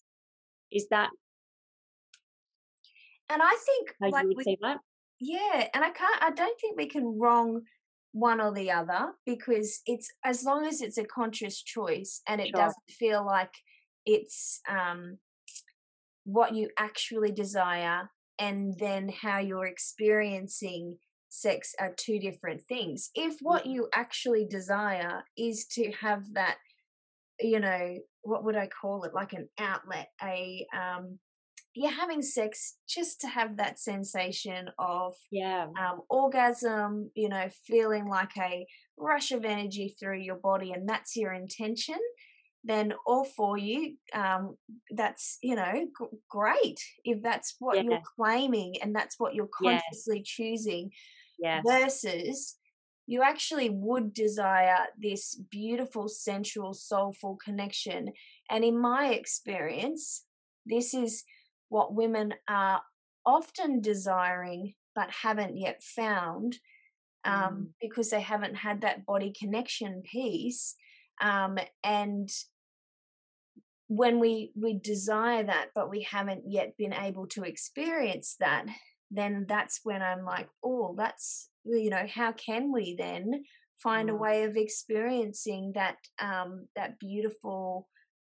Is 0.72 0.88
that 0.90 1.10
and 3.30 3.40
i 3.42 3.56
think 3.66 3.94
how 4.00 4.10
like, 4.10 4.22
you 4.22 4.28
would 4.28 4.36
we, 4.38 4.44
say 4.44 4.56
that? 4.62 4.78
Yeah 5.20 5.68
and 5.74 5.84
i 5.84 5.90
can't 5.90 6.22
i 6.22 6.30
don't 6.30 6.60
think 6.60 6.76
we 6.76 6.86
can 6.86 7.18
wrong 7.18 7.62
one 8.16 8.40
or 8.40 8.50
the 8.50 8.70
other 8.70 9.12
because 9.26 9.82
it's 9.84 10.08
as 10.24 10.42
long 10.42 10.64
as 10.64 10.80
it's 10.80 10.96
a 10.96 11.04
conscious 11.04 11.62
choice 11.62 12.22
and 12.26 12.40
it 12.40 12.46
sure. 12.48 12.62
doesn't 12.62 12.90
feel 12.98 13.24
like 13.24 13.52
it's 14.06 14.60
um 14.70 15.18
what 16.24 16.54
you 16.54 16.70
actually 16.78 17.30
desire 17.30 18.08
and 18.38 18.74
then 18.78 19.10
how 19.22 19.38
you're 19.38 19.66
experiencing 19.66 20.96
sex 21.28 21.74
are 21.78 21.94
two 21.94 22.18
different 22.18 22.62
things. 22.62 23.10
If 23.14 23.36
what 23.42 23.62
mm-hmm. 23.62 23.72
you 23.72 23.88
actually 23.94 24.46
desire 24.48 25.24
is 25.36 25.66
to 25.72 25.92
have 26.00 26.22
that, 26.32 26.56
you 27.38 27.60
know, 27.60 27.98
what 28.22 28.44
would 28.44 28.56
I 28.56 28.68
call 28.68 29.04
it? 29.04 29.12
Like 29.14 29.34
an 29.34 29.48
outlet, 29.58 30.08
a, 30.22 30.66
um, 30.74 31.18
you're 31.76 31.90
having 31.90 32.22
sex 32.22 32.76
just 32.88 33.20
to 33.20 33.28
have 33.28 33.56
that 33.58 33.78
sensation 33.78 34.68
of 34.78 35.14
yeah 35.30 35.66
um, 35.78 36.00
orgasm 36.08 37.10
you 37.14 37.28
know 37.28 37.48
feeling 37.66 38.06
like 38.06 38.36
a 38.38 38.66
rush 38.98 39.30
of 39.30 39.44
energy 39.44 39.94
through 40.00 40.18
your 40.18 40.36
body 40.36 40.72
and 40.72 40.88
that's 40.88 41.16
your 41.16 41.32
intention 41.32 41.98
then 42.66 42.92
all 43.06 43.24
for 43.24 43.56
you. 43.56 43.96
Um, 44.12 44.56
that's 44.90 45.38
you 45.42 45.54
know 45.54 45.72
g- 45.72 46.18
great 46.28 46.80
if 47.04 47.22
that's 47.22 47.54
what 47.58 47.76
yeah. 47.76 47.82
you're 47.84 48.02
claiming 48.16 48.74
and 48.82 48.94
that's 48.94 49.14
what 49.18 49.34
you're 49.34 49.48
consciously 49.48 50.18
yes. 50.18 50.26
choosing. 50.26 50.90
Yes. 51.38 51.62
Versus 51.66 52.56
you 53.06 53.22
actually 53.22 53.70
would 53.70 54.12
desire 54.12 54.86
this 55.00 55.40
beautiful, 55.50 56.08
sensual, 56.08 56.74
soulful 56.74 57.38
connection. 57.44 58.08
And 58.50 58.64
in 58.64 58.80
my 58.80 59.10
experience, 59.10 60.24
this 60.64 60.92
is 60.92 61.22
what 61.68 61.94
women 61.94 62.34
are 62.48 62.82
often 63.24 63.80
desiring 63.80 64.74
but 64.94 65.10
haven't 65.10 65.56
yet 65.56 65.82
found 65.82 66.56
um, 67.24 67.32
mm. 67.34 67.66
because 67.80 68.10
they 68.10 68.20
haven't 68.20 68.54
had 68.54 68.80
that 68.82 69.04
body 69.04 69.32
connection 69.38 70.02
piece. 70.02 70.74
Um, 71.20 71.58
and 71.82 72.30
when 73.88 74.18
we 74.18 74.52
we 74.56 74.74
desire 74.74 75.44
that 75.44 75.68
but 75.74 75.88
we 75.88 76.02
haven't 76.02 76.42
yet 76.46 76.76
been 76.76 76.92
able 76.92 77.26
to 77.26 77.44
experience 77.44 78.36
that 78.40 78.66
then 79.10 79.46
that's 79.48 79.80
when 79.84 80.02
i'm 80.02 80.24
like 80.24 80.48
oh 80.64 80.94
that's 80.98 81.50
you 81.64 81.90
know 81.90 82.04
how 82.12 82.32
can 82.32 82.72
we 82.72 82.96
then 82.98 83.44
find 83.80 84.08
mm. 84.08 84.12
a 84.12 84.16
way 84.16 84.42
of 84.42 84.56
experiencing 84.56 85.72
that 85.74 85.96
um 86.18 86.66
that 86.74 86.98
beautiful 86.98 87.88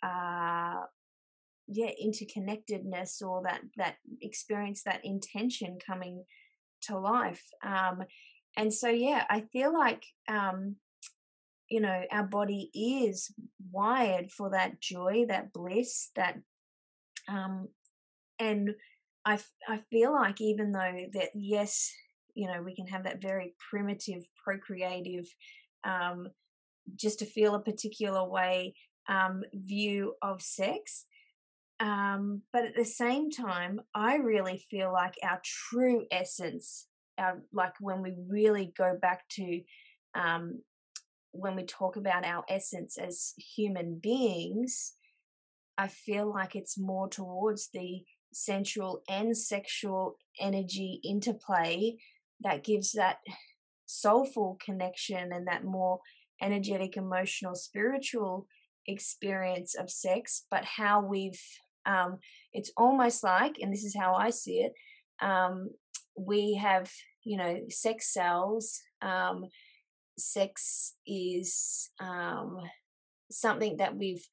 uh 0.02 0.80
yeah 1.68 1.90
interconnectedness 2.02 3.22
or 3.22 3.42
that 3.42 3.61
that 3.76 3.96
experience 4.22 4.83
that 4.85 5.04
intention 5.04 5.79
coming 5.85 6.25
to 6.83 6.98
life 6.98 7.44
um 7.64 8.02
and 8.56 8.73
so 8.73 8.88
yeah 8.88 9.25
i 9.29 9.42
feel 9.52 9.73
like 9.73 10.04
um 10.29 10.77
you 11.69 11.81
know 11.81 12.02
our 12.10 12.25
body 12.25 12.71
is 12.75 13.33
wired 13.71 14.31
for 14.31 14.50
that 14.50 14.81
joy 14.81 15.25
that 15.29 15.52
bliss 15.52 16.10
that 16.16 16.37
um 17.29 17.69
and 18.38 18.71
i 19.25 19.38
i 19.69 19.79
feel 19.90 20.12
like 20.12 20.40
even 20.40 20.73
though 20.73 21.06
that 21.12 21.29
yes 21.35 21.92
you 22.35 22.46
know 22.46 22.62
we 22.62 22.75
can 22.75 22.87
have 22.87 23.04
that 23.04 23.21
very 23.21 23.54
primitive 23.71 24.23
procreative 24.42 25.27
um 25.85 26.29
just 26.96 27.19
to 27.19 27.27
feel 27.27 27.54
a 27.54 27.60
particular 27.60 28.27
way 28.27 28.75
um 29.08 29.42
view 29.52 30.14
of 30.23 30.40
sex 30.40 31.04
um 31.81 32.42
but 32.52 32.64
at 32.64 32.74
the 32.74 32.85
same 32.85 33.31
time 33.31 33.81
i 33.94 34.16
really 34.16 34.64
feel 34.70 34.92
like 34.92 35.14
our 35.22 35.40
true 35.44 36.04
essence 36.10 36.87
our 37.18 37.40
like 37.52 37.74
when 37.81 38.02
we 38.02 38.12
really 38.29 38.72
go 38.76 38.96
back 39.00 39.29
to 39.29 39.60
um 40.14 40.60
when 41.33 41.56
we 41.56 41.64
talk 41.64 41.96
about 41.96 42.24
our 42.24 42.44
essence 42.48 42.98
as 42.98 43.35
human 43.37 43.98
beings, 44.02 44.94
I 45.76 45.88
feel 45.88 46.33
like 46.33 46.56
it's 46.56 46.79
more 46.79 47.08
towards 47.08 47.68
the 47.72 48.02
sensual 48.33 49.02
and 49.08 49.37
sexual 49.37 50.16
energy 50.40 51.00
interplay 51.04 51.96
that 52.40 52.64
gives 52.64 52.92
that 52.92 53.18
soulful 53.87 54.58
connection 54.64 55.33
and 55.33 55.46
that 55.46 55.64
more 55.64 56.00
energetic, 56.42 56.96
emotional, 56.96 57.54
spiritual 57.54 58.46
experience 58.87 59.74
of 59.74 59.90
sex, 59.90 60.44
but 60.50 60.64
how 60.64 61.00
we've, 61.00 61.40
um, 61.88 62.18
it's 62.52 62.70
almost 62.76 63.24
like, 63.24 63.56
and 63.60 63.72
this 63.72 63.82
is 63.82 63.96
how 63.96 64.14
I 64.14 64.30
see 64.30 64.58
it, 64.60 64.72
um, 65.20 65.70
we 66.16 66.54
have, 66.54 66.90
you 67.24 67.36
know, 67.36 67.62
sex 67.70 68.12
sells. 68.12 68.80
Um, 69.00 69.46
sex 70.18 70.94
is 71.06 71.90
um, 71.98 72.58
something 73.30 73.78
that 73.78 73.96
we've 73.96 74.26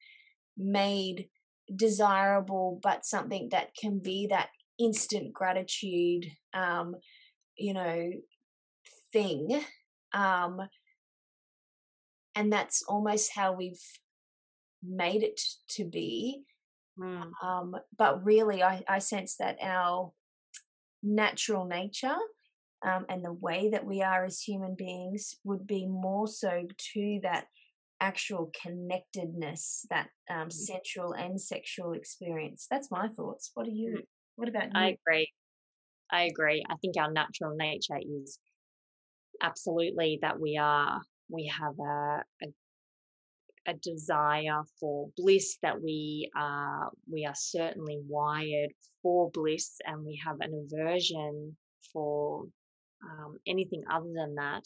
made 0.56 1.28
desirable, 1.74 2.78
but 2.82 3.06
something 3.06 3.48
that 3.50 3.70
can 3.74 4.00
be 4.00 4.26
that 4.28 4.48
instant 4.78 5.32
gratitude, 5.32 6.26
um, 6.52 6.94
you 7.56 7.72
know, 7.72 8.10
thing. 9.12 9.62
Um, 10.12 10.60
and 12.34 12.52
that's 12.52 12.82
almost 12.86 13.32
how 13.34 13.52
we've 13.52 13.82
made 14.82 15.22
it 15.22 15.40
to 15.70 15.84
be. 15.84 16.42
Mm. 16.98 17.30
Um, 17.42 17.74
but 17.96 18.24
really, 18.24 18.62
I, 18.62 18.82
I 18.88 18.98
sense 18.98 19.36
that 19.38 19.58
our 19.62 20.12
natural 21.02 21.66
nature 21.66 22.16
um, 22.84 23.06
and 23.08 23.24
the 23.24 23.32
way 23.32 23.70
that 23.70 23.84
we 23.84 24.02
are 24.02 24.24
as 24.24 24.40
human 24.40 24.74
beings 24.76 25.36
would 25.44 25.66
be 25.66 25.86
more 25.86 26.26
so 26.26 26.64
to 26.94 27.20
that 27.22 27.46
actual 28.00 28.52
connectedness, 28.62 29.86
that 29.90 30.08
um, 30.30 30.48
mm. 30.48 30.52
sensual 30.52 31.12
and 31.12 31.40
sexual 31.40 31.92
experience. 31.92 32.66
That's 32.70 32.90
my 32.90 33.08
thoughts. 33.08 33.50
What 33.54 33.66
are 33.66 33.70
you? 33.70 33.98
Mm. 33.98 34.06
What 34.36 34.48
about 34.48 34.64
you? 34.64 34.70
I 34.74 34.96
agree. 35.06 35.32
I 36.12 36.22
agree. 36.24 36.62
I 36.68 36.74
think 36.76 36.94
our 36.98 37.10
natural 37.10 37.56
nature 37.56 37.98
is 37.98 38.38
absolutely 39.42 40.18
that 40.22 40.38
we 40.40 40.56
are 40.60 41.00
we 41.28 41.50
have 41.58 41.74
a, 41.78 42.22
a 42.44 42.46
a 43.66 43.74
desire 43.74 44.62
for 44.78 45.08
bliss 45.16 45.58
that 45.62 45.80
we 45.80 46.30
are 46.36 46.90
we 47.10 47.24
are 47.24 47.34
certainly 47.34 47.98
wired 48.08 48.70
for 49.02 49.30
bliss 49.32 49.76
and 49.86 50.04
we 50.04 50.20
have 50.24 50.36
an 50.40 50.66
aversion 50.66 51.56
for 51.92 52.44
um, 53.04 53.36
anything 53.46 53.82
other 53.90 54.12
than 54.14 54.34
that 54.36 54.62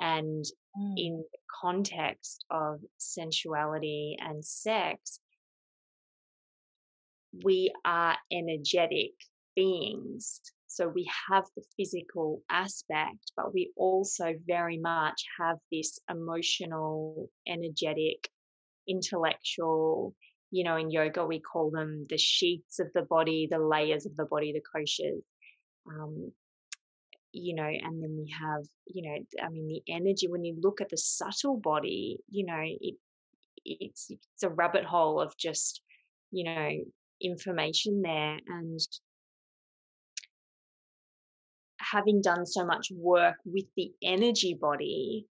and 0.00 0.44
mm. 0.78 0.94
in 0.96 1.24
the 1.32 1.38
context 1.60 2.44
of 2.50 2.80
sensuality 2.98 4.16
and 4.20 4.44
sex 4.44 5.20
we 7.44 7.72
are 7.84 8.16
energetic 8.30 9.12
beings 9.56 10.40
so 10.72 10.88
we 10.88 11.10
have 11.30 11.44
the 11.54 11.62
physical 11.76 12.42
aspect, 12.50 13.30
but 13.36 13.52
we 13.52 13.72
also 13.76 14.32
very 14.46 14.78
much 14.78 15.22
have 15.38 15.58
this 15.70 15.98
emotional, 16.08 17.28
energetic, 17.46 18.28
intellectual, 18.88 20.14
you 20.50 20.64
know, 20.64 20.76
in 20.76 20.90
yoga 20.90 21.26
we 21.26 21.40
call 21.40 21.70
them 21.70 22.06
the 22.08 22.16
sheets 22.16 22.78
of 22.78 22.88
the 22.94 23.02
body, 23.02 23.48
the 23.50 23.58
layers 23.58 24.06
of 24.06 24.16
the 24.16 24.24
body, 24.24 24.52
the 24.52 24.60
koshas. 24.60 25.20
Um, 25.86 26.32
you 27.32 27.54
know, 27.54 27.64
and 27.64 28.02
then 28.02 28.16
we 28.16 28.32
have, 28.40 28.62
you 28.86 29.02
know, 29.02 29.18
I 29.42 29.48
mean, 29.50 29.68
the 29.68 29.92
energy. 29.92 30.28
When 30.28 30.44
you 30.44 30.56
look 30.58 30.80
at 30.80 30.90
the 30.90 30.98
subtle 30.98 31.58
body, 31.58 32.18
you 32.30 32.46
know, 32.46 32.60
it 32.62 32.94
it's 33.64 34.08
it's 34.10 34.42
a 34.42 34.48
rabbit 34.48 34.84
hole 34.84 35.20
of 35.20 35.36
just, 35.36 35.82
you 36.30 36.44
know, 36.44 36.70
information 37.20 38.02
there, 38.02 38.38
and 38.46 38.80
having 41.92 42.22
done 42.22 42.46
so 42.46 42.64
much 42.64 42.88
work 42.90 43.36
with 43.44 43.66
the 43.76 43.92
energy 44.02 44.56
body, 44.58 45.26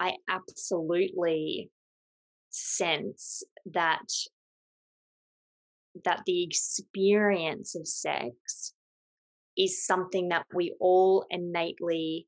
I 0.00 0.14
absolutely 0.28 1.70
sense 2.50 3.42
that 3.72 4.06
that 6.04 6.22
the 6.26 6.44
experience 6.44 7.74
of 7.74 7.86
sex 7.86 8.72
is 9.56 9.84
something 9.84 10.28
that 10.28 10.44
we 10.54 10.74
all 10.80 11.24
innately 11.30 12.26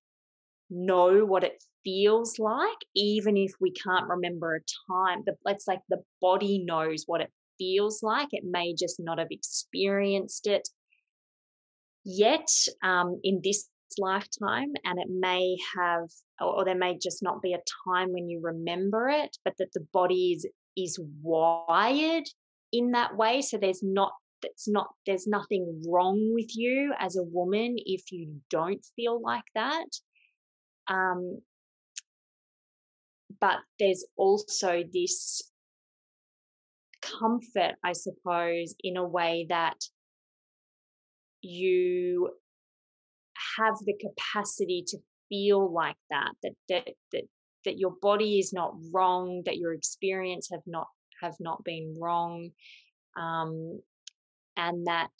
know 0.69 1.25
what 1.25 1.45
it 1.45 1.63
feels 1.85 2.39
like 2.39 2.79
even 2.97 3.37
if 3.37 3.53
we 3.61 3.73
can't 3.73 4.09
remember 4.09 4.57
a 4.57 4.93
time. 4.93 5.23
The, 5.25 5.35
it's 5.47 5.69
like 5.69 5.81
the 5.89 6.03
body 6.21 6.65
knows 6.65 7.05
what 7.07 7.21
it 7.21 7.33
feels 7.59 8.03
like. 8.03 8.29
It 8.33 8.45
may 8.45 8.75
just 8.75 8.99
not 8.99 9.19
have 9.19 9.31
experienced 9.31 10.47
it 10.49 10.69
yet 12.05 12.49
um, 12.83 13.21
in 13.23 13.41
this 13.43 13.69
lifetime 13.99 14.73
and 14.85 14.99
it 15.01 15.09
may 15.11 15.57
have 15.77 16.09
or, 16.41 16.65
there 16.65 16.77
may 16.77 16.97
just 16.97 17.23
not 17.23 17.43
be 17.43 17.53
a 17.53 17.63
time 17.85 18.13
when 18.13 18.29
you 18.29 18.41
remember 18.41 19.09
it 19.09 19.37
but 19.45 19.53
that 19.59 19.73
the 19.75 19.85
body 19.93 20.33
is 20.33 20.47
is 20.77 20.99
wired 21.23 22.25
in 22.73 22.93
that 22.93 23.17
way. 23.17 23.43
So 23.43 23.59
there's 23.59 23.83
not 23.83 24.13
that's 24.43 24.69
not 24.69 24.89
there's 25.07 25.27
nothing 25.27 25.83
wrong 25.87 26.33
with 26.33 26.57
you 26.57 26.95
as 26.99 27.17
a 27.17 27.23
woman 27.23 27.77
if 27.79 28.11
you 28.11 28.41
don't 28.49 28.85
feel 28.97 29.21
like 29.21 29.45
that. 29.55 29.87
Um 30.89 31.41
but 33.41 33.59
there's 33.79 34.05
also 34.17 34.83
this 34.93 35.43
comfort 37.01 37.77
i 37.83 37.93
suppose 37.93 38.75
in 38.83 38.97
a 38.97 39.07
way 39.07 39.47
that 39.49 39.77
you 41.43 42.31
have 43.57 43.75
the 43.85 43.95
capacity 43.95 44.85
to 44.87 44.99
feel 45.29 45.73
like 45.73 45.97
that 46.11 46.33
that 46.43 46.53
that 46.69 46.89
that, 47.13 47.23
that 47.65 47.79
your 47.79 47.93
body 48.03 48.39
is 48.39 48.53
not 48.53 48.75
wrong 48.93 49.43
that 49.47 49.57
your 49.57 49.73
experience 49.73 50.49
have 50.51 50.63
not 50.67 50.87
have 51.23 51.35
not 51.41 51.63
been 51.65 51.95
wrong 52.01 52.51
um, 53.17 53.81
and 54.57 54.87
that 54.87 55.11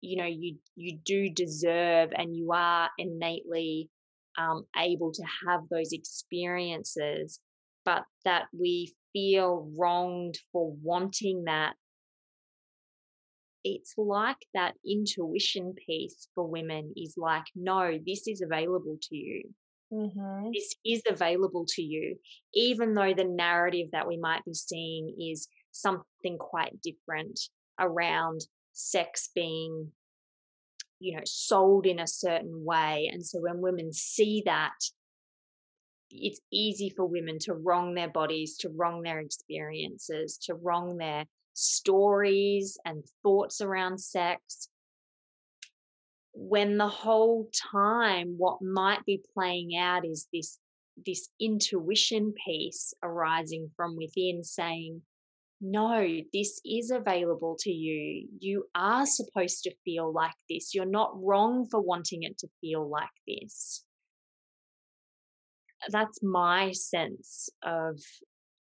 you 0.00 0.16
know 0.16 0.26
you 0.26 0.56
you 0.76 0.98
do 1.04 1.28
deserve 1.28 2.10
and 2.16 2.36
you 2.36 2.52
are 2.52 2.88
innately 2.98 3.90
um, 4.38 4.64
able 4.76 5.12
to 5.12 5.22
have 5.46 5.60
those 5.70 5.92
experiences 5.92 7.40
but 7.84 8.04
that 8.24 8.44
we 8.58 8.94
feel 9.12 9.70
wronged 9.76 10.38
for 10.52 10.72
wanting 10.82 11.44
that 11.44 11.74
it's 13.64 13.94
like 13.96 14.38
that 14.54 14.74
intuition 14.86 15.74
piece 15.86 16.28
for 16.34 16.46
women 16.46 16.92
is 16.96 17.14
like, 17.16 17.44
no, 17.54 17.98
this 18.06 18.26
is 18.26 18.42
available 18.42 18.98
to 19.02 19.16
you. 19.16 19.42
Mm-hmm. 19.92 20.50
This 20.52 20.74
is 20.84 21.02
available 21.08 21.64
to 21.70 21.82
you, 21.82 22.16
even 22.54 22.94
though 22.94 23.14
the 23.14 23.24
narrative 23.24 23.88
that 23.92 24.06
we 24.06 24.16
might 24.16 24.44
be 24.44 24.54
seeing 24.54 25.16
is 25.20 25.48
something 25.72 26.36
quite 26.38 26.80
different 26.82 27.40
around 27.80 28.40
sex 28.72 29.30
being, 29.34 29.90
you 31.00 31.16
know, 31.16 31.22
sold 31.24 31.86
in 31.86 32.00
a 32.00 32.06
certain 32.06 32.64
way. 32.64 33.08
And 33.12 33.24
so 33.24 33.40
when 33.40 33.60
women 33.60 33.92
see 33.92 34.42
that, 34.44 34.74
it's 36.10 36.40
easy 36.50 36.90
for 36.90 37.06
women 37.06 37.38
to 37.40 37.54
wrong 37.54 37.94
their 37.94 38.08
bodies, 38.08 38.56
to 38.58 38.70
wrong 38.70 39.02
their 39.02 39.20
experiences, 39.20 40.38
to 40.44 40.54
wrong 40.54 40.96
their 40.96 41.24
stories 41.58 42.78
and 42.84 43.04
thoughts 43.22 43.60
around 43.60 43.98
sex 43.98 44.68
when 46.32 46.78
the 46.78 46.88
whole 46.88 47.50
time 47.72 48.34
what 48.38 48.62
might 48.62 49.04
be 49.04 49.20
playing 49.34 49.76
out 49.76 50.04
is 50.04 50.28
this 50.32 50.58
this 51.06 51.28
intuition 51.40 52.32
piece 52.44 52.94
arising 53.02 53.70
from 53.76 53.96
within 53.96 54.42
saying 54.42 55.02
no 55.60 56.20
this 56.32 56.60
is 56.64 56.90
available 56.90 57.56
to 57.60 57.70
you. 57.70 58.28
You 58.38 58.66
are 58.74 59.06
supposed 59.06 59.64
to 59.64 59.74
feel 59.84 60.12
like 60.12 60.34
this. 60.48 60.74
You're 60.74 60.86
not 60.86 61.12
wrong 61.20 61.66
for 61.66 61.80
wanting 61.80 62.22
it 62.22 62.38
to 62.38 62.48
feel 62.60 62.88
like 62.88 63.08
this. 63.26 63.84
That's 65.88 66.22
my 66.22 66.72
sense 66.72 67.50
of 67.62 68.00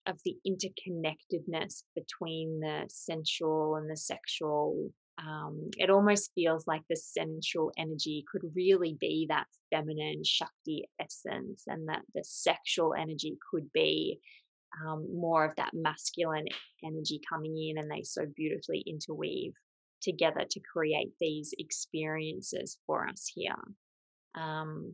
of 0.07 0.19
the 0.25 0.37
interconnectedness 0.47 1.83
between 1.95 2.59
the 2.59 2.85
sensual 2.87 3.75
and 3.75 3.89
the 3.89 3.97
sexual. 3.97 4.91
Um, 5.17 5.69
it 5.77 5.89
almost 5.89 6.31
feels 6.33 6.65
like 6.65 6.81
the 6.89 6.95
sensual 6.95 7.71
energy 7.77 8.23
could 8.31 8.43
really 8.55 8.95
be 8.99 9.27
that 9.29 9.47
feminine 9.69 10.23
Shakti 10.23 10.85
essence, 10.99 11.63
and 11.67 11.89
that 11.89 12.03
the 12.15 12.23
sexual 12.23 12.93
energy 12.93 13.37
could 13.51 13.71
be 13.73 14.19
um, 14.81 15.07
more 15.13 15.43
of 15.45 15.55
that 15.57 15.73
masculine 15.73 16.47
energy 16.83 17.19
coming 17.27 17.57
in, 17.57 17.77
and 17.77 17.91
they 17.91 18.03
so 18.03 18.25
beautifully 18.35 18.83
interweave 18.87 19.53
together 20.01 20.45
to 20.49 20.59
create 20.61 21.11
these 21.19 21.53
experiences 21.59 22.77
for 22.87 23.07
us 23.07 23.29
here. 23.33 23.55
Um, 24.35 24.93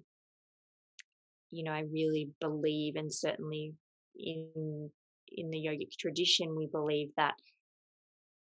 you 1.52 1.64
know, 1.64 1.72
I 1.72 1.82
really 1.82 2.30
believe, 2.42 2.96
and 2.96 3.14
certainly 3.14 3.74
in 4.18 4.90
in 5.30 5.50
the 5.50 5.58
yogic 5.58 5.92
tradition, 6.00 6.56
we 6.56 6.68
believe 6.68 7.10
that 7.18 7.34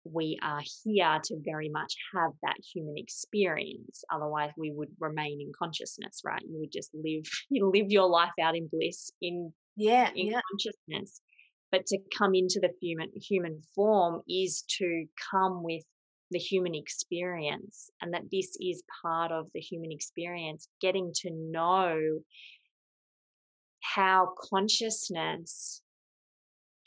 we 0.04 0.38
are 0.42 0.62
here 0.84 1.18
to 1.24 1.36
very 1.44 1.68
much 1.68 1.94
have 2.14 2.32
that 2.42 2.56
human 2.72 2.96
experience. 2.96 4.04
Otherwise, 4.12 4.50
we 4.56 4.72
would 4.72 4.90
remain 4.98 5.40
in 5.40 5.52
consciousness, 5.58 6.22
right? 6.24 6.42
You 6.42 6.60
would 6.60 6.72
just 6.72 6.90
live, 6.94 7.24
you 7.50 7.70
live 7.70 7.90
your 7.90 8.08
life 8.08 8.32
out 8.40 8.56
in 8.56 8.68
bliss, 8.68 9.10
in 9.20 9.52
yeah, 9.76 10.10
in 10.14 10.28
yeah. 10.28 10.40
consciousness. 10.50 11.20
But 11.70 11.86
to 11.86 11.98
come 12.16 12.34
into 12.34 12.60
the 12.60 12.70
human 12.80 13.10
human 13.14 13.60
form 13.74 14.22
is 14.28 14.64
to 14.78 15.04
come 15.30 15.62
with 15.62 15.84
the 16.30 16.38
human 16.38 16.74
experience, 16.74 17.90
and 18.00 18.12
that 18.14 18.30
this 18.30 18.56
is 18.60 18.82
part 19.02 19.32
of 19.32 19.48
the 19.54 19.60
human 19.60 19.92
experience. 19.92 20.68
Getting 20.80 21.12
to 21.22 21.30
know 21.30 22.20
how 23.94 24.32
consciousness 24.50 25.82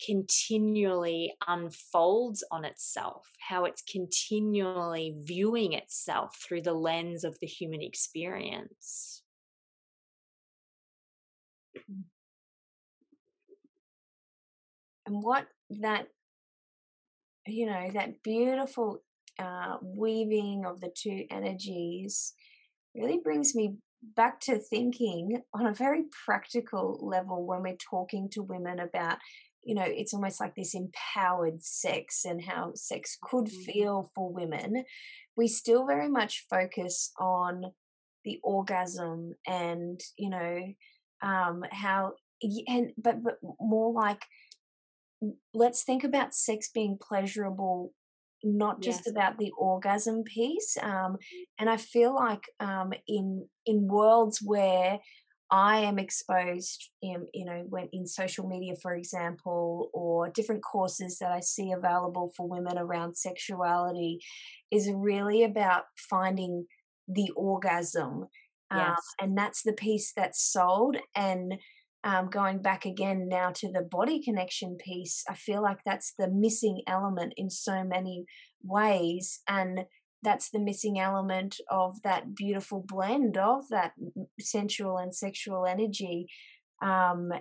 continually 0.04 1.34
unfolds 1.48 2.44
on 2.52 2.66
itself, 2.66 3.30
how 3.40 3.66
it's 3.66 3.84
continually 3.84 5.16
viewing 5.24 5.74
itself 5.74 6.38
through 6.42 6.62
the 6.62 6.74
lens 6.74 7.24
of 7.24 7.38
the 7.40 7.48
human 7.48 7.82
experience. 7.82 9.24
And 15.06 15.24
what 15.24 15.48
that, 15.82 16.08
you 17.48 17.66
know, 17.66 17.90
that 17.94 18.24
beautiful 18.24 19.04
uh, 19.40 19.78
weaving 19.82 20.66
of 20.66 20.82
the 20.82 20.92
two 20.96 21.26
energies 21.30 22.34
really 22.96 23.20
brings 23.24 23.56
me 23.56 23.76
back 24.02 24.40
to 24.42 24.58
thinking 24.58 25.42
on 25.54 25.68
a 25.68 25.74
very 25.74 26.04
practical 26.26 27.00
level 27.02 27.46
when 27.46 27.62
we're 27.62 27.78
talking 27.78 28.30
to 28.30 28.42
women 28.42 28.80
about 28.80 29.18
you 29.64 29.76
know, 29.76 29.86
it's 29.86 30.14
almost 30.14 30.40
like 30.40 30.56
this 30.56 30.74
empowered 30.74 31.64
sex 31.64 32.26
and 32.26 32.44
how 32.44 32.72
sex 32.76 33.18
could 33.22 33.46
mm-hmm. 33.46 33.72
feel 33.72 34.12
for 34.16 34.32
women, 34.32 34.84
we 35.36 35.48
still 35.48 35.86
very 35.86 36.10
much 36.10 36.46
focus 36.50 37.12
on 37.20 37.66
the 38.26 38.40
orgasm 38.44 39.34
and, 39.48 40.00
you 40.18 40.30
know, 40.30 40.62
um, 41.22 41.64
how, 41.72 42.14
and, 42.68 42.92
but, 42.98 43.24
but 43.24 43.38
more 43.60 43.94
like, 43.94 44.26
let's 45.54 45.84
think 45.84 46.04
about 46.04 46.34
sex 46.34 46.70
being 46.74 46.98
pleasurable 47.00 47.94
not 48.44 48.82
just 48.82 49.04
yes. 49.06 49.12
about 49.12 49.38
the 49.38 49.52
orgasm 49.58 50.24
piece 50.24 50.78
um, 50.82 50.92
mm-hmm. 50.92 51.16
and 51.60 51.70
i 51.70 51.78
feel 51.78 52.14
like 52.14 52.46
um, 52.60 52.92
in 53.08 53.46
in 53.66 53.88
worlds 53.88 54.40
where 54.44 55.00
I 55.54 55.80
am 55.80 56.00
exposed 56.00 56.92
in, 57.02 57.28
you 57.34 57.44
know, 57.44 57.66
when 57.68 57.90
in 57.92 58.08
social 58.08 58.48
media, 58.48 58.74
for 58.82 58.96
example, 58.96 59.90
or 59.94 60.30
different 60.30 60.64
courses 60.64 61.18
that 61.20 61.30
I 61.30 61.42
see 61.42 61.74
available 61.74 62.32
for 62.38 62.48
women 62.48 62.78
around 62.78 63.18
sexuality 63.18 64.22
is 64.72 64.90
really 64.90 65.44
about 65.44 65.84
finding 66.10 66.68
the 67.10 67.32
orgasm. 67.36 68.28
Um, 68.72 68.78
yes. 68.78 68.88
Um, 68.90 68.96
and 69.20 69.38
that's 69.38 69.64
the 69.64 69.74
piece 69.74 70.14
that's 70.16 70.42
sold. 70.42 70.96
And 71.16 71.56
um, 72.04 72.30
going 72.30 72.62
back 72.62 72.86
again 72.86 73.28
now 73.28 73.52
to 73.56 73.72
the 73.72 73.84
body 73.84 74.22
connection 74.22 74.78
piece, 74.78 75.24
I 75.30 75.36
feel 75.36 75.62
like 75.62 75.80
that's 75.86 76.14
the 76.18 76.28
missing 76.28 76.82
element 76.88 77.34
in 77.38 77.50
so 77.50 77.84
many 77.84 78.26
ways. 78.64 79.42
And 79.48 79.86
that's 80.24 80.50
the 80.50 80.60
missing 80.60 81.00
element 81.00 81.58
of 81.70 82.02
that 82.04 82.36
beautiful 82.36 82.84
blend 82.88 83.38
of 83.38 83.68
that 83.70 83.94
sensual 84.40 84.98
and 84.98 85.16
sexual 85.16 85.66
energy 85.66 86.28
um, 86.82 87.32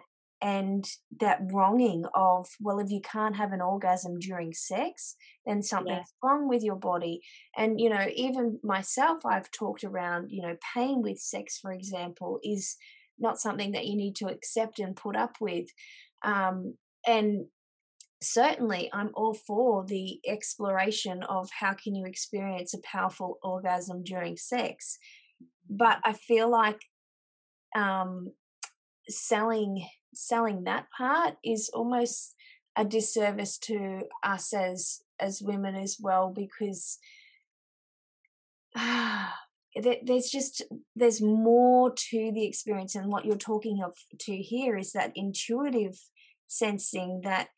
and 0.43 0.87
that 1.21 1.39
wronging 1.53 2.05
of 2.15 2.49
well 2.61 2.79
if 2.79 2.91
you 2.91 3.01
can't 3.03 3.37
have 3.37 3.53
an 3.53 3.61
orgasm 3.61 4.19
during 4.19 4.55
sex 4.55 5.17
then 5.45 5.63
something's 5.63 5.99
yeah. 5.99 6.29
wrong 6.29 6.49
with 6.49 6.63
your 6.63 6.77
body 6.77 7.21
and 7.59 7.79
you 7.79 7.91
know 7.91 8.07
even 8.15 8.59
myself 8.63 9.21
i've 9.27 9.51
talked 9.51 9.85
around 9.85 10.31
you 10.31 10.41
know 10.41 10.57
pain 10.75 11.03
with 11.03 11.19
sex 11.19 11.59
for 11.59 11.73
example 11.73 12.39
is 12.43 12.77
not 13.21 13.41
something 13.41 13.73
that 13.73 13.87
you 13.87 13.97
need 13.97 14.17
to 14.17 14.27
accept 14.27 14.79
and 14.79 14.97
put 14.97 15.17
up 15.17 15.37
with 15.41 15.69
um, 16.23 16.75
and 17.07 17.47
certainly 18.23 18.91
i'm 18.93 19.11
all 19.15 19.33
for 19.33 19.85
the 19.87 20.21
exploration 20.27 21.23
of 21.23 21.49
how 21.59 21.73
can 21.73 21.95
you 21.95 22.05
experience 22.05 22.75
a 22.75 22.79
powerful 22.83 23.39
orgasm 23.43 24.03
during 24.05 24.37
sex 24.37 24.99
but 25.71 25.99
i 26.05 26.13
feel 26.13 26.51
like 26.51 26.81
um 27.75 28.31
selling 29.09 29.87
selling 30.13 30.65
that 30.65 30.87
part 30.97 31.35
is 31.43 31.71
almost 31.73 32.35
a 32.77 32.85
disservice 32.85 33.57
to 33.57 34.03
us 34.23 34.53
as 34.53 35.01
as 35.19 35.41
women 35.43 35.75
as 35.75 35.97
well 36.01 36.31
because 36.35 36.99
ah, 38.77 39.35
there's 39.77 40.31
just 40.31 40.63
there's 40.97 41.23
more 41.23 41.93
to 41.95 42.33
the 42.35 42.45
experience 42.45 42.95
and 42.95 43.11
what 43.11 43.25
you're 43.25 43.37
talking 43.37 43.83
of 43.85 43.95
to 44.19 44.37
here 44.37 44.77
is 44.77 44.93
that 44.93 45.13
intuitive 45.15 45.99
sensing 46.49 47.21
that 47.23 47.49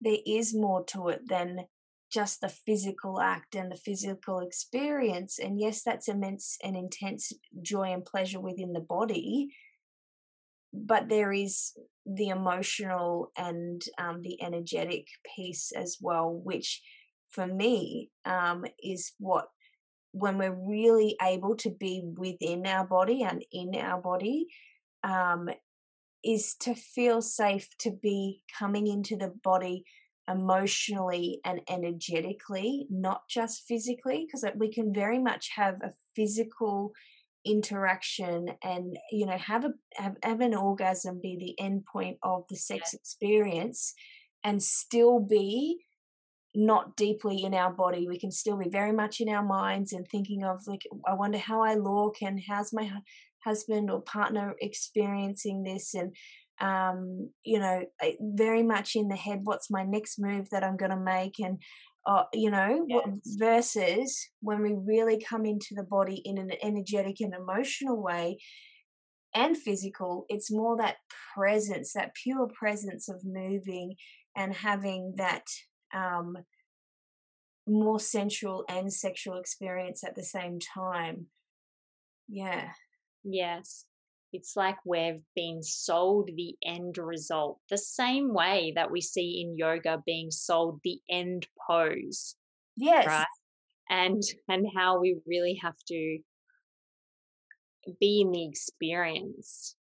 there 0.00 0.18
is 0.26 0.54
more 0.54 0.84
to 0.84 1.08
it 1.08 1.22
than 1.28 1.66
just 2.12 2.40
the 2.40 2.48
physical 2.48 3.20
act 3.20 3.54
and 3.54 3.72
the 3.72 3.76
physical 3.76 4.40
experience. 4.40 5.38
And 5.38 5.58
yes, 5.58 5.82
that's 5.82 6.08
immense 6.08 6.58
and 6.62 6.76
intense 6.76 7.32
joy 7.62 7.92
and 7.92 8.04
pleasure 8.04 8.40
within 8.40 8.74
the 8.74 8.80
body, 8.80 9.48
but 10.74 11.08
there 11.08 11.32
is 11.32 11.72
the 12.04 12.28
emotional 12.28 13.30
and 13.36 13.82
um, 13.98 14.20
the 14.20 14.42
energetic 14.42 15.06
piece 15.34 15.72
as 15.74 15.96
well, 16.00 16.30
which 16.30 16.82
for 17.30 17.46
me 17.46 18.10
um, 18.26 18.66
is 18.82 19.12
what 19.18 19.46
when 20.12 20.38
we're 20.38 20.54
really 20.54 21.16
able 21.22 21.56
to 21.56 21.70
be 21.70 22.02
within 22.16 22.66
our 22.66 22.86
body 22.86 23.22
and 23.22 23.44
in 23.50 23.74
our 23.74 24.00
body 24.00 24.46
um, 25.02 25.48
is 26.24 26.54
to 26.60 26.74
feel 26.74 27.20
safe 27.20 27.68
to 27.78 27.90
be 27.90 28.42
coming 28.58 28.86
into 28.86 29.16
the 29.16 29.32
body 29.42 29.84
emotionally 30.28 31.40
and 31.44 31.60
energetically, 31.68 32.86
not 32.90 33.22
just 33.28 33.64
physically, 33.66 34.26
because 34.26 34.44
we 34.56 34.72
can 34.72 34.94
very 34.94 35.18
much 35.18 35.50
have 35.56 35.76
a 35.82 35.92
physical 36.14 36.92
interaction 37.44 38.46
and 38.62 38.96
you 39.10 39.26
know 39.26 39.36
have 39.36 39.64
a 39.64 39.70
have, 39.94 40.14
have 40.22 40.40
an 40.40 40.54
orgasm 40.54 41.18
be 41.20 41.36
the 41.36 41.64
end 41.64 41.84
point 41.84 42.16
of 42.22 42.44
the 42.48 42.54
sex 42.54 42.94
experience 42.94 43.94
and 44.44 44.62
still 44.62 45.18
be 45.18 45.80
not 46.54 46.96
deeply 46.96 47.42
in 47.42 47.54
our 47.54 47.72
body 47.72 48.06
we 48.06 48.18
can 48.18 48.30
still 48.30 48.56
be 48.56 48.68
very 48.68 48.92
much 48.92 49.20
in 49.20 49.28
our 49.28 49.44
minds 49.44 49.92
and 49.92 50.06
thinking 50.08 50.44
of 50.44 50.60
like 50.66 50.82
i 51.06 51.14
wonder 51.14 51.38
how 51.38 51.62
i 51.62 51.74
look 51.74 52.16
and 52.20 52.40
how's 52.48 52.72
my 52.72 52.90
husband 53.44 53.90
or 53.90 54.00
partner 54.02 54.54
experiencing 54.60 55.62
this 55.62 55.94
and 55.94 56.14
um, 56.60 57.30
you 57.44 57.58
know 57.58 57.84
very 58.20 58.62
much 58.62 58.94
in 58.94 59.08
the 59.08 59.16
head 59.16 59.40
what's 59.44 59.70
my 59.70 59.82
next 59.82 60.18
move 60.18 60.48
that 60.50 60.62
i'm 60.62 60.76
going 60.76 60.90
to 60.90 60.96
make 60.96 61.34
and 61.38 61.58
uh, 62.06 62.24
you 62.32 62.50
know 62.50 62.84
yes. 62.88 63.02
versus 63.38 64.28
when 64.40 64.60
we 64.62 64.74
really 64.74 65.20
come 65.28 65.44
into 65.44 65.74
the 65.74 65.82
body 65.82 66.20
in 66.24 66.38
an 66.38 66.50
energetic 66.62 67.16
and 67.20 67.34
emotional 67.34 68.00
way 68.00 68.38
and 69.34 69.56
physical 69.56 70.26
it's 70.28 70.52
more 70.52 70.76
that 70.76 70.96
presence 71.34 71.92
that 71.94 72.14
pure 72.14 72.48
presence 72.48 73.08
of 73.08 73.22
moving 73.24 73.94
and 74.36 74.54
having 74.54 75.14
that 75.16 75.44
um, 75.92 76.36
more 77.66 78.00
sensual 78.00 78.64
and 78.68 78.92
sexual 78.92 79.38
experience 79.38 80.02
at 80.04 80.14
the 80.14 80.24
same 80.24 80.58
time 80.74 81.26
yeah 82.28 82.70
yes 83.24 83.84
it's 84.32 84.56
like 84.56 84.76
we've 84.86 85.20
been 85.36 85.62
sold 85.62 86.30
the 86.34 86.54
end 86.64 86.96
result, 86.96 87.58
the 87.68 87.76
same 87.76 88.32
way 88.32 88.72
that 88.76 88.90
we 88.90 89.00
see 89.00 89.42
in 89.42 89.58
yoga 89.58 90.02
being 90.06 90.30
sold 90.30 90.80
the 90.84 90.98
end 91.10 91.46
pose. 91.66 92.34
Yes. 92.76 93.06
Right. 93.06 93.26
And 93.90 94.22
and 94.48 94.66
how 94.74 95.00
we 95.00 95.18
really 95.26 95.60
have 95.62 95.76
to 95.88 96.18
be 98.00 98.22
in 98.22 98.32
the 98.32 98.46
experience 98.46 99.76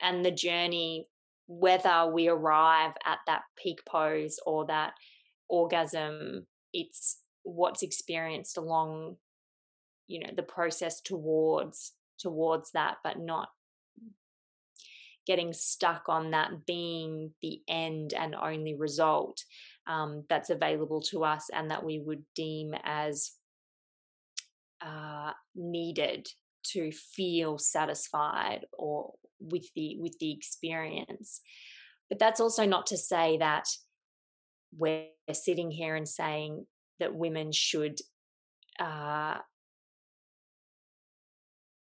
and 0.00 0.24
the 0.24 0.30
journey, 0.30 1.06
whether 1.48 2.10
we 2.12 2.28
arrive 2.28 2.92
at 3.04 3.18
that 3.26 3.40
peak 3.60 3.80
pose 3.88 4.38
or 4.46 4.66
that 4.66 4.92
orgasm, 5.48 6.46
it's 6.72 7.20
what's 7.42 7.82
experienced 7.82 8.58
along, 8.58 9.16
you 10.06 10.20
know, 10.20 10.30
the 10.36 10.42
process 10.42 11.00
towards 11.00 11.92
towards 12.18 12.72
that, 12.72 12.96
but 13.02 13.18
not 13.18 13.48
getting 15.26 15.52
stuck 15.52 16.08
on 16.08 16.30
that 16.30 16.66
being 16.66 17.32
the 17.42 17.60
end 17.68 18.14
and 18.14 18.34
only 18.34 18.74
result 18.74 19.44
um, 19.86 20.24
that's 20.28 20.50
available 20.50 21.00
to 21.02 21.24
us 21.24 21.48
and 21.52 21.70
that 21.70 21.84
we 21.84 21.98
would 21.98 22.22
deem 22.34 22.74
as 22.84 23.32
uh, 24.80 25.32
needed 25.54 26.26
to 26.64 26.90
feel 26.92 27.58
satisfied 27.58 28.64
or 28.72 29.12
with 29.40 29.66
the 29.74 29.96
with 29.98 30.18
the 30.18 30.32
experience. 30.32 31.40
But 32.08 32.18
that's 32.18 32.40
also 32.40 32.64
not 32.64 32.86
to 32.86 32.96
say 32.96 33.36
that 33.38 33.66
we're 34.76 35.06
sitting 35.32 35.70
here 35.70 35.94
and 35.94 36.08
saying 36.08 36.66
that 37.00 37.14
women 37.14 37.52
should 37.52 37.98
uh, 38.80 39.38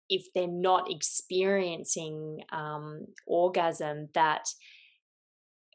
if 0.09 0.26
they're 0.34 0.47
not 0.47 0.91
experiencing 0.91 2.41
um, 2.53 3.07
orgasm 3.26 4.09
that 4.14 4.49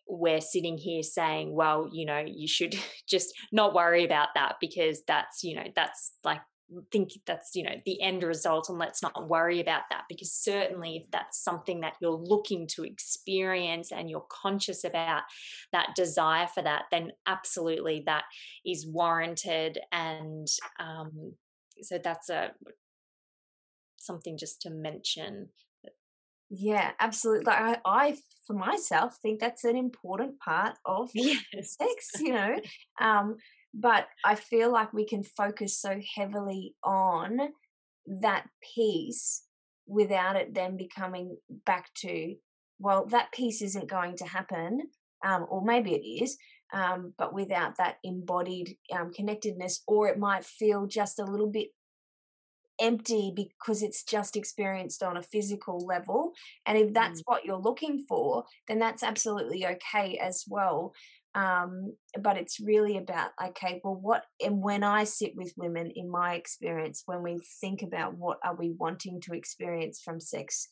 we're 0.07 0.41
sitting 0.41 0.77
here 0.77 1.01
saying 1.01 1.53
well 1.53 1.89
you 1.91 2.05
know 2.05 2.23
you 2.25 2.47
should 2.47 2.75
just 3.07 3.33
not 3.51 3.73
worry 3.73 4.03
about 4.03 4.29
that 4.35 4.55
because 4.59 5.01
that's 5.07 5.43
you 5.43 5.55
know 5.55 5.63
that's 5.75 6.13
like 6.23 6.41
think 6.91 7.11
that's 7.25 7.55
you 7.55 7.63
know 7.63 7.75
the 7.85 8.01
end 8.01 8.23
result 8.23 8.69
and 8.69 8.77
let's 8.77 9.01
not 9.01 9.27
worry 9.27 9.59
about 9.59 9.83
that 9.89 10.03
because 10.09 10.31
certainly 10.31 10.97
if 10.97 11.09
that's 11.11 11.43
something 11.43 11.81
that 11.81 11.93
you're 12.01 12.11
looking 12.11 12.67
to 12.67 12.83
experience 12.83 13.91
and 13.91 14.09
you're 14.09 14.25
conscious 14.29 14.83
about 14.83 15.23
that 15.71 15.89
desire 15.95 16.47
for 16.47 16.63
that 16.63 16.83
then 16.91 17.11
absolutely 17.27 18.03
that 18.05 18.23
is 18.65 18.87
warranted 18.87 19.79
and 19.91 20.47
um, 20.79 21.33
so 21.81 21.97
that's 21.97 22.29
a 22.29 22.51
something 23.97 24.37
just 24.37 24.61
to 24.61 24.69
mention 24.69 25.49
yeah 26.49 26.91
absolutely 26.99 27.45
like 27.45 27.59
I, 27.59 27.77
I 27.85 28.17
for 28.45 28.53
myself 28.53 29.17
think 29.21 29.39
that's 29.39 29.63
an 29.63 29.75
important 29.75 30.39
part 30.39 30.75
of 30.85 31.09
yes. 31.13 31.77
sex 31.77 32.11
you 32.19 32.33
know 32.33 32.59
um 32.99 33.37
but 33.73 34.07
i 34.23 34.35
feel 34.35 34.71
like 34.71 34.93
we 34.93 35.05
can 35.05 35.23
focus 35.23 35.79
so 35.79 35.99
heavily 36.15 36.75
on 36.83 37.39
that 38.05 38.45
piece 38.75 39.43
without 39.87 40.35
it 40.35 40.53
then 40.53 40.77
becoming 40.77 41.37
back 41.65 41.93
to 41.93 42.35
well 42.79 43.05
that 43.05 43.31
piece 43.31 43.61
isn't 43.61 43.89
going 43.89 44.15
to 44.15 44.25
happen 44.25 44.81
um, 45.25 45.45
or 45.49 45.63
maybe 45.63 45.93
it 45.93 46.23
is 46.23 46.37
um, 46.73 47.13
but 47.17 47.33
without 47.33 47.77
that 47.77 47.97
embodied 48.03 48.77
um, 48.91 49.13
connectedness 49.13 49.83
or 49.87 50.07
it 50.07 50.17
might 50.17 50.43
feel 50.43 50.87
just 50.87 51.19
a 51.19 51.25
little 51.25 51.49
bit 51.49 51.69
empty 52.79 53.31
because 53.35 53.83
it's 53.83 54.03
just 54.03 54.35
experienced 54.35 55.03
on 55.03 55.17
a 55.17 55.23
physical 55.23 55.85
level. 55.85 56.33
And 56.65 56.77
if 56.77 56.93
that's 56.93 57.21
mm. 57.21 57.25
what 57.25 57.45
you're 57.45 57.57
looking 57.57 58.05
for, 58.07 58.45
then 58.67 58.79
that's 58.79 59.03
absolutely 59.03 59.65
okay 59.65 60.17
as 60.17 60.43
well. 60.47 60.93
Um, 61.35 61.95
but 62.21 62.37
it's 62.37 62.59
really 62.59 62.97
about 62.97 63.31
okay, 63.43 63.81
well, 63.83 63.95
what 63.99 64.23
and 64.43 64.61
when 64.61 64.83
I 64.83 65.03
sit 65.03 65.33
with 65.35 65.53
women, 65.57 65.91
in 65.95 66.09
my 66.09 66.35
experience, 66.35 67.03
when 67.05 67.23
we 67.23 67.39
think 67.59 67.81
about 67.81 68.15
what 68.15 68.37
are 68.43 68.55
we 68.55 68.75
wanting 68.77 69.19
to 69.21 69.33
experience 69.33 70.01
from 70.03 70.19
sex, 70.19 70.67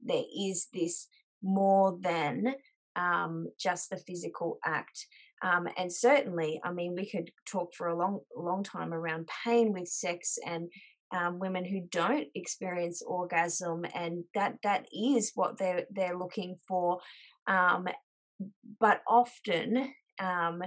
there 0.00 0.22
is 0.38 0.68
this 0.72 1.08
more 1.42 1.98
than 2.00 2.54
um, 2.96 3.48
just 3.58 3.90
the 3.90 3.96
physical 3.96 4.58
act. 4.64 5.06
Um, 5.42 5.68
and 5.76 5.92
certainly, 5.92 6.60
I 6.64 6.72
mean, 6.72 6.94
we 6.94 7.10
could 7.10 7.30
talk 7.46 7.74
for 7.74 7.88
a 7.88 7.96
long, 7.96 8.20
long 8.36 8.62
time 8.62 8.94
around 8.94 9.28
pain 9.44 9.72
with 9.72 9.88
sex 9.88 10.38
and 10.46 10.70
um, 11.14 11.38
women 11.38 11.64
who 11.64 11.82
don't 11.90 12.28
experience 12.34 13.02
orgasm, 13.06 13.84
and 13.94 14.24
that 14.34 14.54
that 14.62 14.86
is 14.92 15.32
what 15.34 15.58
they're 15.58 15.84
they're 15.90 16.16
looking 16.16 16.56
for. 16.66 16.98
Um, 17.46 17.86
but 18.80 19.02
often, 19.08 19.92
um, 20.20 20.62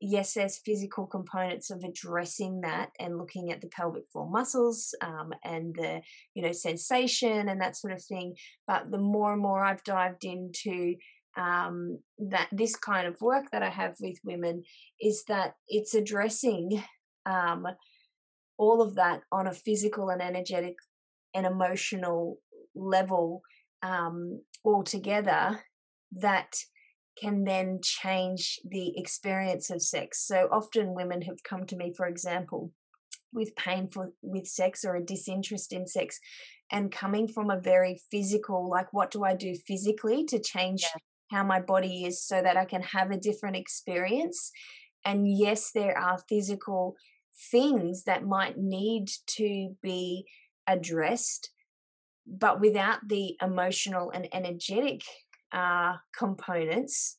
yes, 0.00 0.34
there's 0.34 0.58
physical 0.58 1.06
components 1.06 1.70
of 1.70 1.84
addressing 1.84 2.62
that 2.62 2.90
and 2.98 3.18
looking 3.18 3.50
at 3.50 3.60
the 3.60 3.68
pelvic 3.68 4.04
floor 4.12 4.28
muscles 4.28 4.94
um, 5.02 5.32
and 5.44 5.74
the 5.74 6.00
you 6.34 6.42
know 6.42 6.52
sensation 6.52 7.48
and 7.48 7.60
that 7.60 7.76
sort 7.76 7.92
of 7.92 8.02
thing. 8.02 8.34
But 8.66 8.90
the 8.90 8.98
more 8.98 9.32
and 9.32 9.42
more 9.42 9.62
I've 9.62 9.84
dived 9.84 10.24
into 10.24 10.94
um, 11.36 11.98
that 12.18 12.48
this 12.50 12.76
kind 12.76 13.06
of 13.06 13.20
work 13.20 13.50
that 13.52 13.62
I 13.62 13.70
have 13.70 13.94
with 14.00 14.18
women 14.24 14.64
is 15.00 15.24
that 15.28 15.54
it's 15.68 15.94
addressing 15.94 16.82
um, 17.26 17.66
all 18.58 18.82
of 18.82 18.94
that 18.96 19.22
on 19.30 19.46
a 19.46 19.52
physical 19.52 20.08
and 20.08 20.20
energetic 20.20 20.76
and 21.34 21.46
emotional 21.46 22.38
level 22.74 23.42
um, 23.82 24.40
altogether 24.64 25.60
that 26.12 26.56
can 27.20 27.44
then 27.44 27.80
change 27.82 28.58
the 28.64 28.96
experience 28.98 29.70
of 29.70 29.82
sex. 29.82 30.26
So 30.26 30.48
often 30.50 30.94
women 30.94 31.22
have 31.22 31.42
come 31.42 31.66
to 31.66 31.76
me, 31.76 31.92
for 31.96 32.06
example, 32.06 32.72
with 33.32 33.54
pain 33.56 33.86
for 33.86 34.12
with 34.22 34.46
sex 34.46 34.84
or 34.84 34.96
a 34.96 35.04
disinterest 35.04 35.72
in 35.72 35.86
sex 35.86 36.18
and 36.72 36.92
coming 36.92 37.28
from 37.28 37.50
a 37.50 37.60
very 37.60 38.00
physical 38.10 38.68
like 38.68 38.92
what 38.92 39.12
do 39.12 39.22
i 39.22 39.36
do 39.36 39.54
physically 39.54 40.24
to 40.24 40.40
change 40.40 40.82
yeah. 40.82 41.38
how 41.38 41.44
my 41.44 41.60
body 41.60 42.04
is 42.04 42.20
so 42.20 42.42
that 42.42 42.56
i 42.56 42.64
can 42.64 42.82
have 42.82 43.12
a 43.12 43.16
different 43.16 43.54
experience 43.54 44.50
and 45.04 45.30
yes 45.30 45.70
there 45.72 45.96
are 45.96 46.18
physical 46.28 46.96
things 47.50 48.04
that 48.04 48.26
might 48.26 48.58
need 48.58 49.08
to 49.26 49.76
be 49.82 50.26
addressed, 50.66 51.50
but 52.26 52.60
without 52.60 53.08
the 53.08 53.36
emotional 53.42 54.10
and 54.10 54.28
energetic 54.32 55.02
uh, 55.52 55.96
components, 56.16 57.16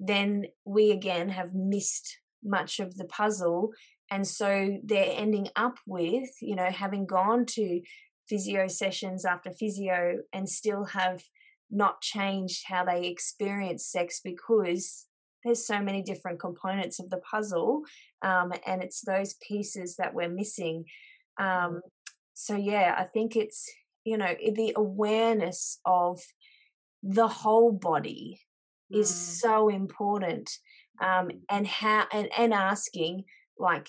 then 0.00 0.46
we 0.64 0.90
again 0.90 1.28
have 1.30 1.54
missed 1.54 2.18
much 2.42 2.80
of 2.80 2.96
the 2.96 3.04
puzzle. 3.04 3.70
And 4.10 4.26
so 4.26 4.78
they're 4.84 5.14
ending 5.16 5.48
up 5.56 5.78
with, 5.86 6.30
you 6.40 6.54
know, 6.54 6.70
having 6.70 7.06
gone 7.06 7.46
to 7.46 7.80
physio 8.28 8.68
sessions 8.68 9.24
after 9.24 9.50
physio 9.50 10.18
and 10.32 10.48
still 10.48 10.84
have 10.84 11.22
not 11.70 12.00
changed 12.00 12.64
how 12.66 12.84
they 12.84 13.06
experience 13.06 13.86
sex 13.86 14.20
because 14.22 15.06
there's 15.44 15.66
so 15.66 15.80
many 15.80 16.02
different 16.02 16.40
components 16.40 16.98
of 16.98 17.10
the 17.10 17.18
puzzle 17.18 17.82
um, 18.22 18.52
and 18.66 18.82
it's 18.82 19.02
those 19.02 19.34
pieces 19.46 19.96
that 19.96 20.14
we're 20.14 20.28
missing 20.28 20.84
um, 21.38 21.80
so 22.32 22.56
yeah 22.56 22.94
i 22.96 23.04
think 23.04 23.36
it's 23.36 23.70
you 24.04 24.16
know 24.16 24.34
the 24.54 24.72
awareness 24.76 25.78
of 25.84 26.20
the 27.04 27.28
whole 27.28 27.70
body 27.70 28.40
mm. 28.92 28.98
is 28.98 29.14
so 29.40 29.68
important 29.68 30.50
um, 31.02 31.30
and 31.50 31.66
how 31.66 32.06
and, 32.12 32.28
and 32.36 32.54
asking 32.54 33.24
like 33.58 33.88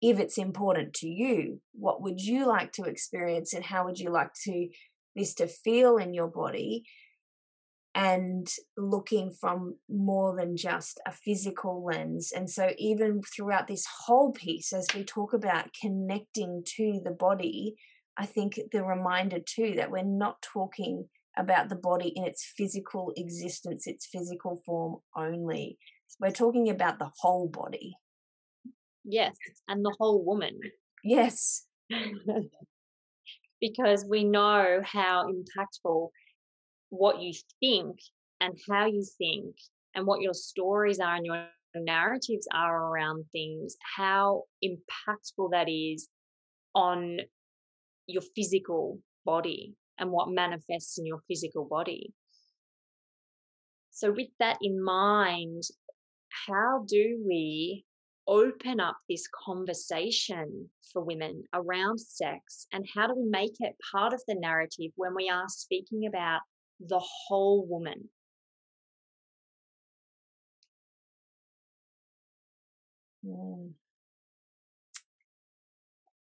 if 0.00 0.18
it's 0.18 0.38
important 0.38 0.94
to 0.94 1.08
you 1.08 1.60
what 1.72 2.00
would 2.02 2.20
you 2.20 2.46
like 2.46 2.72
to 2.72 2.84
experience 2.84 3.52
and 3.52 3.64
how 3.64 3.84
would 3.84 3.98
you 3.98 4.10
like 4.10 4.30
to 4.44 4.68
this 5.16 5.34
to 5.34 5.46
feel 5.46 5.96
in 5.96 6.14
your 6.14 6.28
body 6.28 6.84
and 7.94 8.48
looking 8.76 9.30
from 9.30 9.76
more 9.88 10.34
than 10.34 10.56
just 10.56 10.98
a 11.06 11.12
physical 11.12 11.84
lens. 11.84 12.32
And 12.34 12.48
so, 12.48 12.70
even 12.78 13.20
throughout 13.22 13.68
this 13.68 13.84
whole 14.06 14.32
piece, 14.32 14.72
as 14.72 14.86
we 14.94 15.04
talk 15.04 15.34
about 15.34 15.74
connecting 15.78 16.62
to 16.76 17.00
the 17.04 17.10
body, 17.10 17.74
I 18.16 18.24
think 18.24 18.58
the 18.72 18.82
reminder 18.82 19.40
too 19.44 19.74
that 19.76 19.90
we're 19.90 20.04
not 20.04 20.40
talking 20.40 21.08
about 21.36 21.68
the 21.68 21.76
body 21.76 22.12
in 22.14 22.24
its 22.24 22.44
physical 22.56 23.12
existence, 23.16 23.86
its 23.86 24.06
physical 24.06 24.62
form 24.64 24.96
only. 25.16 25.78
We're 26.20 26.30
talking 26.30 26.68
about 26.68 26.98
the 26.98 27.10
whole 27.18 27.48
body. 27.48 27.96
Yes, 29.04 29.34
and 29.68 29.84
the 29.84 29.94
whole 29.98 30.24
woman. 30.24 30.60
Yes. 31.02 31.66
because 33.60 34.04
we 34.08 34.24
know 34.24 34.80
how 34.84 35.26
impactful 35.28 36.08
what 36.90 37.20
you 37.20 37.32
think 37.60 37.98
and 38.40 38.58
how 38.68 38.86
you 38.86 39.04
think 39.18 39.54
and 39.94 40.06
what 40.06 40.20
your 40.20 40.34
stories 40.34 41.00
are 41.00 41.16
and 41.16 41.26
your 41.26 41.46
narratives 41.74 42.46
are 42.52 42.88
around 42.88 43.24
things, 43.32 43.76
how 43.96 44.42
impactful 44.62 45.50
that 45.52 45.68
is 45.68 46.08
on 46.74 47.18
your 48.06 48.22
physical 48.34 48.98
body 49.24 49.74
and 49.98 50.10
what 50.10 50.30
manifests 50.30 50.98
in 50.98 51.06
your 51.06 51.20
physical 51.28 51.64
body. 51.64 52.12
So, 53.90 54.12
with 54.12 54.28
that 54.38 54.58
in 54.62 54.82
mind, 54.82 55.62
how 56.46 56.84
do 56.88 57.22
we 57.26 57.84
open 58.26 58.80
up 58.80 58.96
this 59.08 59.26
conversation 59.44 60.70
for 60.92 61.02
women 61.02 61.44
around 61.52 61.98
sex 61.98 62.66
and 62.72 62.86
how 62.94 63.06
do 63.06 63.14
we 63.16 63.28
make 63.28 63.54
it 63.60 63.74
part 63.92 64.12
of 64.12 64.22
the 64.28 64.34
narrative 64.34 64.92
when 64.96 65.14
we 65.14 65.28
are 65.28 65.48
speaking 65.48 66.06
about 66.06 66.40
the 66.80 67.00
whole 67.00 67.66
woman. 67.66 68.08
Mm. 73.24 73.72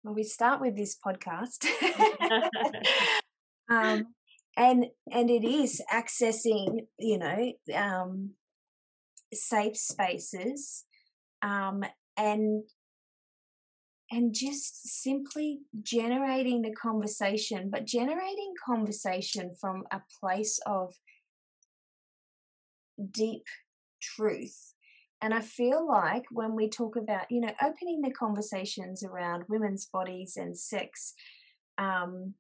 Well, 0.02 0.14
we 0.14 0.22
start 0.22 0.60
with 0.60 0.76
this 0.76 0.96
podcast. 1.04 1.66
um, 3.68 4.06
and 4.56 4.86
and 5.12 5.30
it 5.30 5.44
is 5.44 5.82
accessing, 5.92 6.86
you 6.98 7.18
know, 7.18 7.52
um, 7.74 8.30
safe 9.32 9.76
spaces 9.76 10.84
um, 11.42 11.84
and 12.16 12.64
and 14.10 14.32
just 14.32 15.02
simply 15.02 15.60
generating 15.82 16.62
the 16.62 16.72
conversation, 16.72 17.68
but 17.70 17.86
generating 17.86 18.54
conversation 18.64 19.50
from 19.60 19.82
a 19.90 20.00
place 20.20 20.60
of 20.64 20.94
deep 23.10 23.42
truth. 24.00 24.74
And 25.20 25.34
I 25.34 25.40
feel 25.40 25.86
like 25.86 26.24
when 26.30 26.54
we 26.54 26.68
talk 26.68 26.94
about, 26.96 27.30
you 27.30 27.40
know, 27.40 27.52
opening 27.62 28.02
the 28.02 28.12
conversations 28.12 29.02
around 29.02 29.44
women's 29.48 29.86
bodies 29.86 30.36
and 30.36 30.56
sex, 30.56 31.14
um, 31.78 32.34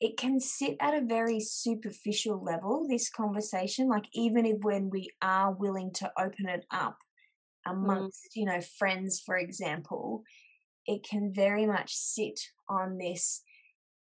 it 0.00 0.16
can 0.16 0.40
sit 0.40 0.76
at 0.80 0.94
a 0.94 1.04
very 1.04 1.40
superficial 1.40 2.42
level, 2.42 2.86
this 2.88 3.10
conversation. 3.10 3.88
Like, 3.88 4.06
even 4.12 4.46
if 4.46 4.58
when 4.62 4.90
we 4.90 5.10
are 5.22 5.52
willing 5.52 5.92
to 5.94 6.12
open 6.18 6.48
it 6.48 6.64
up 6.70 6.98
mm. 7.66 7.72
amongst, 7.72 8.24
mm. 8.24 8.36
you 8.36 8.44
know, 8.46 8.60
friends, 8.60 9.20
for 9.24 9.36
example, 9.36 10.22
it 10.86 11.02
can 11.08 11.32
very 11.34 11.66
much 11.66 11.94
sit 11.94 12.40
on 12.68 12.98
this 12.98 13.42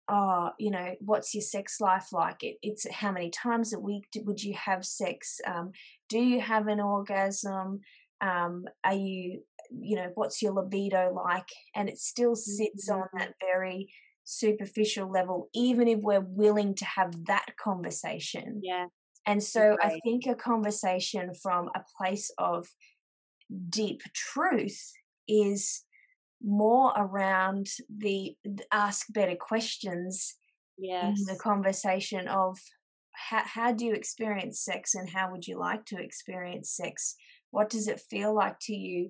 oh, 0.08 0.50
you 0.58 0.70
know, 0.70 0.94
what's 1.00 1.34
your 1.34 1.42
sex 1.42 1.80
life 1.80 2.12
like? 2.12 2.42
It, 2.42 2.56
it's 2.62 2.90
how 2.90 3.12
many 3.12 3.30
times 3.30 3.72
a 3.72 3.78
week 3.78 4.06
would 4.16 4.42
you 4.42 4.54
have 4.54 4.84
sex? 4.84 5.38
Um, 5.46 5.72
do 6.08 6.18
you 6.18 6.40
have 6.40 6.66
an 6.66 6.80
orgasm? 6.80 7.80
Um, 8.20 8.64
are 8.84 8.94
you, 8.94 9.42
you 9.70 9.96
know, 9.96 10.10
what's 10.14 10.40
your 10.40 10.52
libido 10.52 11.12
like? 11.14 11.48
And 11.76 11.88
it 11.88 11.98
still 11.98 12.34
sits 12.34 12.88
mm-hmm. 12.88 13.02
on 13.02 13.08
that 13.18 13.34
very 13.40 13.92
superficial 14.28 15.10
level, 15.10 15.48
even 15.54 15.88
if 15.88 16.00
we're 16.00 16.20
willing 16.20 16.74
to 16.74 16.84
have 16.84 17.24
that 17.24 17.46
conversation. 17.58 18.60
Yeah. 18.62 18.86
And 19.26 19.42
so 19.42 19.76
I 19.82 19.98
think 20.04 20.26
a 20.26 20.34
conversation 20.34 21.32
from 21.32 21.70
a 21.74 21.80
place 21.96 22.30
of 22.36 22.68
deep 23.70 24.02
truth 24.14 24.92
is 25.26 25.82
more 26.42 26.92
around 26.94 27.68
the, 27.94 28.36
the 28.44 28.64
ask 28.70 29.06
better 29.10 29.34
questions 29.34 30.36
yes. 30.76 31.18
in 31.18 31.24
the 31.24 31.40
conversation 31.40 32.28
of 32.28 32.58
how, 33.12 33.42
how 33.44 33.72
do 33.72 33.86
you 33.86 33.94
experience 33.94 34.60
sex 34.60 34.94
and 34.94 35.08
how 35.08 35.30
would 35.32 35.46
you 35.46 35.58
like 35.58 35.86
to 35.86 35.98
experience 35.98 36.70
sex? 36.70 37.16
What 37.50 37.70
does 37.70 37.88
it 37.88 38.00
feel 38.10 38.34
like 38.34 38.58
to 38.62 38.74
you? 38.74 39.08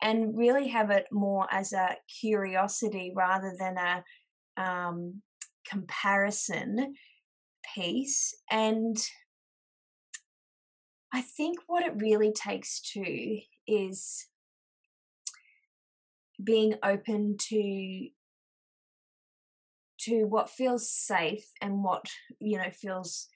And 0.00 0.36
really 0.36 0.68
have 0.68 0.90
it 0.90 1.06
more 1.12 1.46
as 1.50 1.72
a 1.72 1.96
curiosity 2.20 3.12
rather 3.14 3.54
than 3.58 3.76
a 3.76 4.02
um, 4.60 5.22
comparison 5.68 6.94
piece. 7.74 8.34
And 8.50 8.96
I 11.12 11.22
think 11.22 11.58
what 11.66 11.84
it 11.84 11.94
really 11.96 12.32
takes 12.32 12.80
too 12.80 13.40
is 13.66 14.26
being 16.42 16.74
open 16.82 17.36
to 17.38 18.08
to 20.00 20.24
what 20.24 20.48
feels 20.48 20.90
safe 20.90 21.44
and 21.60 21.84
what 21.84 22.06
you 22.38 22.56
know 22.56 22.70
feels 22.70 23.28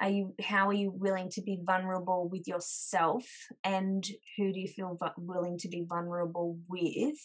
are 0.00 0.10
you 0.10 0.34
how 0.42 0.68
are 0.68 0.74
you 0.74 0.90
willing 0.90 1.30
to 1.30 1.40
be 1.40 1.60
vulnerable 1.62 2.28
with 2.28 2.48
yourself 2.48 3.24
and 3.62 4.04
who 4.36 4.52
do 4.52 4.58
you 4.58 4.66
feel 4.66 4.98
willing 5.18 5.56
to 5.58 5.68
be 5.68 5.84
vulnerable 5.88 6.58
with 6.68 7.18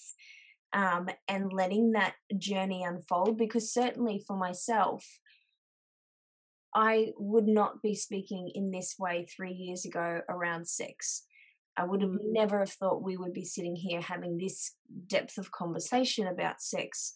um, 0.73 1.09
and 1.27 1.53
letting 1.53 1.91
that 1.91 2.15
journey 2.37 2.83
unfold 2.83 3.37
because 3.37 3.73
certainly 3.73 4.23
for 4.25 4.35
myself 4.35 5.05
i 6.73 7.07
would 7.17 7.47
not 7.47 7.81
be 7.81 7.95
speaking 7.95 8.51
in 8.53 8.71
this 8.71 8.95
way 8.99 9.25
three 9.25 9.53
years 9.53 9.85
ago 9.85 10.21
around 10.29 10.67
sex 10.67 11.23
I 11.77 11.83
would 11.83 12.01
have 12.01 12.11
mm-hmm. 12.11 12.33
never 12.33 12.59
have 12.59 12.71
thought 12.71 13.03
we 13.03 13.17
would 13.17 13.33
be 13.33 13.45
sitting 13.45 13.75
here 13.75 14.01
having 14.01 14.37
this 14.37 14.73
depth 15.07 15.37
of 15.37 15.51
conversation 15.51 16.27
about 16.27 16.61
sex. 16.61 17.13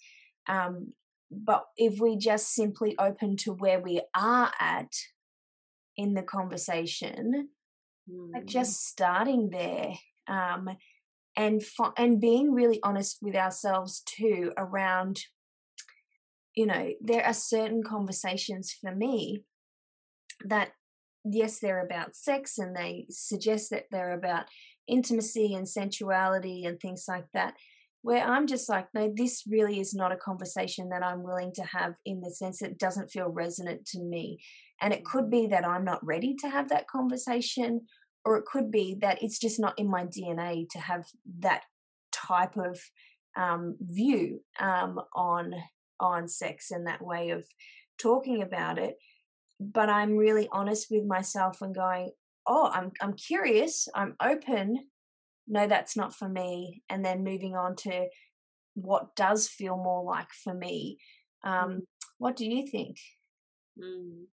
Um, 0.48 0.94
but 1.32 1.66
if 1.78 2.00
we 2.00 2.18
just 2.18 2.54
simply 2.54 2.96
open 2.98 3.38
to 3.38 3.54
where 3.54 3.80
we 3.80 4.02
are 4.16 4.52
at 4.60 4.92
in 5.96 6.14
the 6.14 6.24
conversation, 6.24 7.50
mm. 8.10 8.34
like 8.34 8.46
just 8.46 8.88
starting 8.88 9.50
there, 9.52 9.94
um, 10.28 10.70
and 11.40 11.62
and 11.98 12.20
being 12.20 12.52
really 12.52 12.82
honest 12.84 13.20
with 13.22 13.34
ourselves 13.34 14.04
too 14.06 14.52
around, 14.58 15.22
you 16.54 16.66
know, 16.66 16.90
there 17.00 17.26
are 17.26 17.34
certain 17.34 17.82
conversations 17.82 18.76
for 18.80 18.94
me 18.94 19.44
that 20.44 20.72
yes, 21.24 21.60
they're 21.60 21.86
about 21.86 22.16
sex 22.16 22.58
and 22.58 22.76
they 22.76 23.06
suggest 23.10 23.70
that 23.70 23.86
they're 23.90 24.14
about 24.14 24.46
intimacy 24.86 25.54
and 25.54 25.68
sensuality 25.68 26.66
and 26.66 26.78
things 26.80 27.06
like 27.08 27.28
that. 27.34 27.54
Where 28.02 28.24
I'm 28.24 28.46
just 28.46 28.68
like, 28.68 28.88
no, 28.94 29.12
this 29.16 29.44
really 29.48 29.80
is 29.80 29.94
not 29.94 30.12
a 30.12 30.18
conversation 30.18 30.90
that 30.90 31.04
I'm 31.04 31.24
willing 31.24 31.54
to 31.56 31.64
have 31.64 31.94
in 32.06 32.20
the 32.20 32.32
sense 32.32 32.60
that 32.60 32.72
it 32.72 32.80
doesn't 32.80 33.12
feel 33.12 33.30
resonant 33.30 33.86
to 33.88 34.00
me. 34.02 34.40
And 34.82 34.94
it 34.94 35.06
could 35.06 35.30
be 35.30 35.48
that 35.48 35.66
I'm 35.66 35.86
not 35.86 36.06
ready 36.06 36.36
to 36.40 36.50
have 36.50 36.70
that 36.70 36.88
conversation, 36.88 37.82
or 38.26 38.38
it 38.38 38.46
could 38.46 38.72
be 38.72 38.98
that 39.02 39.22
it's 39.24 39.40
just 39.40 39.60
not 39.60 39.78
in 39.78 39.90
my 39.90 40.06
DNA 40.06 40.68
to 40.72 40.80
have 40.80 41.06
that 41.40 41.64
type 42.12 42.58
of 42.58 42.80
um, 43.38 43.78
view 43.80 44.42
um, 44.60 45.00
on 45.16 45.54
on 46.00 46.28
sex 46.28 46.72
and 46.72 46.88
that 46.88 47.02
way 47.02 47.30
of 47.30 47.46
talking 47.98 48.42
about 48.42 48.78
it 48.78 48.98
but 49.60 49.90
I'm 49.90 50.16
really 50.16 50.48
honest 50.52 50.88
with 50.90 51.06
myself 51.06 51.62
and 51.62 51.76
going, 51.76 52.12
oh, 52.48 52.72
I'm 52.74 52.92
I'm 53.02 53.14
curious, 53.14 53.88
I'm 53.94 54.16
open. 54.22 54.88
No, 55.48 55.68
that's 55.68 55.98
not 55.98 56.16
for 56.16 56.30
me. 56.30 56.84
And 56.90 57.04
then 57.04 57.24
moving 57.24 57.56
on 57.56 57.76
to 57.78 58.08
what 58.76 59.16
does 59.16 59.48
feel 59.48 59.76
more 59.76 60.04
like 60.04 60.32
for 60.32 60.54
me. 60.54 61.00
Um, 61.44 61.70
mm. 61.70 61.80
What 62.18 62.36
do 62.36 62.46
you 62.46 62.68
think? 62.68 62.98
Mm. 63.78 64.26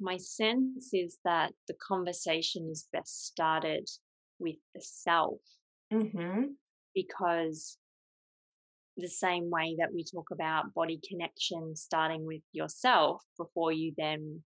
My 0.00 0.16
sense 0.16 0.90
is 0.92 1.18
that 1.24 1.52
the 1.66 1.74
conversation 1.74 2.68
is 2.70 2.88
best 2.92 3.26
started 3.26 3.88
with 4.38 4.56
the 4.74 4.80
self. 4.80 5.40
Mm-hmm. 5.92 6.52
Because 6.94 7.78
the 8.96 9.08
same 9.08 9.48
way 9.50 9.76
that 9.78 9.92
we 9.94 10.04
talk 10.04 10.30
about 10.32 10.74
body 10.74 11.00
connection 11.08 11.74
starting 11.76 12.26
with 12.26 12.42
yourself 12.52 13.22
before 13.36 13.72
you 13.72 13.94
then 13.96 14.42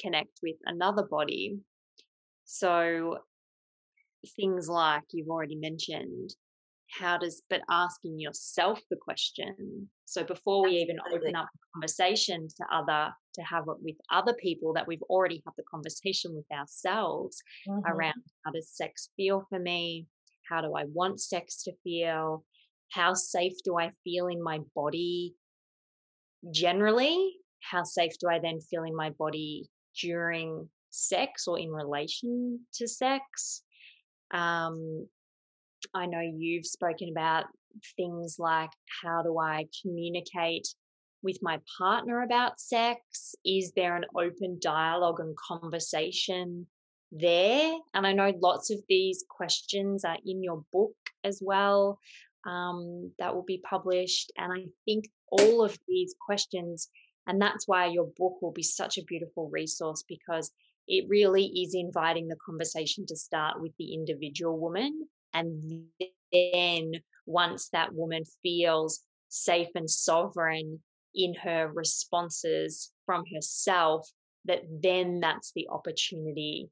connect 0.00 0.40
with 0.42 0.56
another 0.64 1.02
body. 1.02 1.58
So, 2.44 3.18
things 4.36 4.68
like 4.68 5.04
you've 5.12 5.28
already 5.28 5.56
mentioned, 5.56 6.34
how 6.98 7.18
does, 7.18 7.42
but 7.48 7.62
asking 7.70 8.18
yourself 8.18 8.80
the 8.90 8.96
question. 8.96 9.88
So, 10.04 10.24
before 10.24 10.64
we 10.64 10.72
even 10.72 10.98
open 11.12 11.36
up 11.36 11.48
the 11.52 11.58
conversation 11.74 12.48
to 12.48 12.64
other, 12.72 13.12
to 13.34 13.42
have 13.42 13.64
it 13.68 13.76
with 13.80 13.96
other 14.10 14.34
people, 14.34 14.72
that 14.74 14.86
we've 14.86 15.02
already 15.02 15.42
had 15.46 15.52
the 15.56 15.64
conversation 15.70 16.34
with 16.34 16.46
ourselves 16.52 17.42
mm-hmm. 17.68 17.86
around 17.86 18.22
how 18.44 18.52
does 18.52 18.70
sex 18.70 19.10
feel 19.16 19.46
for 19.48 19.58
me? 19.58 20.06
How 20.48 20.60
do 20.60 20.74
I 20.74 20.84
want 20.86 21.20
sex 21.20 21.62
to 21.64 21.72
feel? 21.84 22.44
how 22.90 23.14
safe 23.14 23.54
do 23.64 23.78
I 23.78 23.92
feel 24.04 24.26
in 24.26 24.42
my 24.42 24.60
body 24.74 25.34
generally? 26.50 27.36
How 27.60 27.84
safe 27.84 28.12
do 28.20 28.28
I 28.28 28.38
then 28.40 28.60
feel 28.60 28.84
in 28.84 28.94
my 28.94 29.10
body 29.10 29.68
during 30.00 30.68
sex 30.90 31.46
or 31.46 31.58
in 31.58 31.70
relation 31.70 32.60
to 32.74 32.88
sex? 32.88 33.62
Um, 34.32 35.06
I 35.94 36.06
know 36.06 36.20
you've 36.20 36.66
spoken 36.66 37.08
about 37.10 37.46
things 37.96 38.36
like 38.38 38.70
how 39.02 39.22
do 39.22 39.38
I 39.38 39.66
communicate 39.82 40.68
with 41.22 41.38
my 41.42 41.60
partner 41.78 42.22
about 42.22 42.60
sex? 42.60 43.34
Is 43.44 43.72
there 43.72 43.96
an 43.96 44.04
open 44.16 44.58
dialogue 44.60 45.20
and 45.20 45.36
conversation 45.36 46.66
there? 47.12 47.72
And 47.94 48.06
I 48.06 48.12
know 48.12 48.32
lots 48.40 48.70
of 48.70 48.78
these 48.88 49.24
questions 49.28 50.04
are 50.04 50.18
in 50.24 50.42
your 50.42 50.64
book 50.72 50.94
as 51.24 51.40
well 51.44 51.98
um, 52.46 53.12
that 53.18 53.34
will 53.34 53.44
be 53.44 53.62
published. 53.68 54.32
And 54.38 54.52
I 54.52 54.64
think 54.84 55.06
all 55.30 55.62
of 55.64 55.78
these 55.86 56.14
questions, 56.24 56.88
and 57.26 57.40
that's 57.40 57.68
why 57.68 57.86
your 57.86 58.10
book 58.16 58.40
will 58.40 58.52
be 58.52 58.62
such 58.62 58.98
a 58.98 59.04
beautiful 59.04 59.48
resource 59.50 60.04
because 60.08 60.50
it 60.88 61.08
really 61.08 61.46
is 61.46 61.74
inviting 61.74 62.28
the 62.28 62.38
conversation 62.44 63.06
to 63.06 63.16
start 63.16 63.60
with 63.60 63.72
the 63.78 63.94
individual 63.94 64.58
woman. 64.58 65.06
And 65.32 65.86
then 66.32 66.92
once 67.26 67.68
that 67.70 67.94
woman 67.94 68.24
feels 68.42 69.00
safe 69.28 69.68
and 69.74 69.88
sovereign 69.88 70.80
in 71.14 71.34
her 71.34 71.70
responses 71.72 72.92
from 73.06 73.24
herself, 73.34 74.08
that 74.44 74.62
then 74.82 75.20
that's 75.20 75.52
the 75.54 75.68
opportunity 75.70 76.70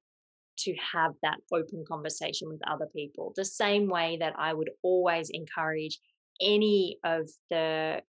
to 0.59 0.75
have 0.93 1.13
that 1.23 1.39
open 1.53 1.85
conversation 1.87 2.49
with 2.49 2.61
other 2.67 2.89
people. 2.95 3.33
The 3.37 3.45
same 3.45 3.89
way 3.89 4.17
that 4.21 4.35
I 4.37 4.53
would 4.53 4.71
always 4.83 5.31
encourage 5.31 5.99
any 6.41 6.99
of 7.05 7.29
the 7.51 8.03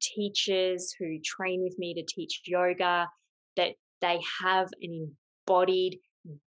teachers 0.00 0.94
who 0.98 1.18
train 1.24 1.62
with 1.62 1.78
me 1.78 1.94
to 1.94 2.02
teach 2.02 2.42
yoga 2.46 3.08
that 3.56 3.74
they 4.00 4.20
have 4.42 4.68
an 4.80 5.14
embodied, 5.46 5.98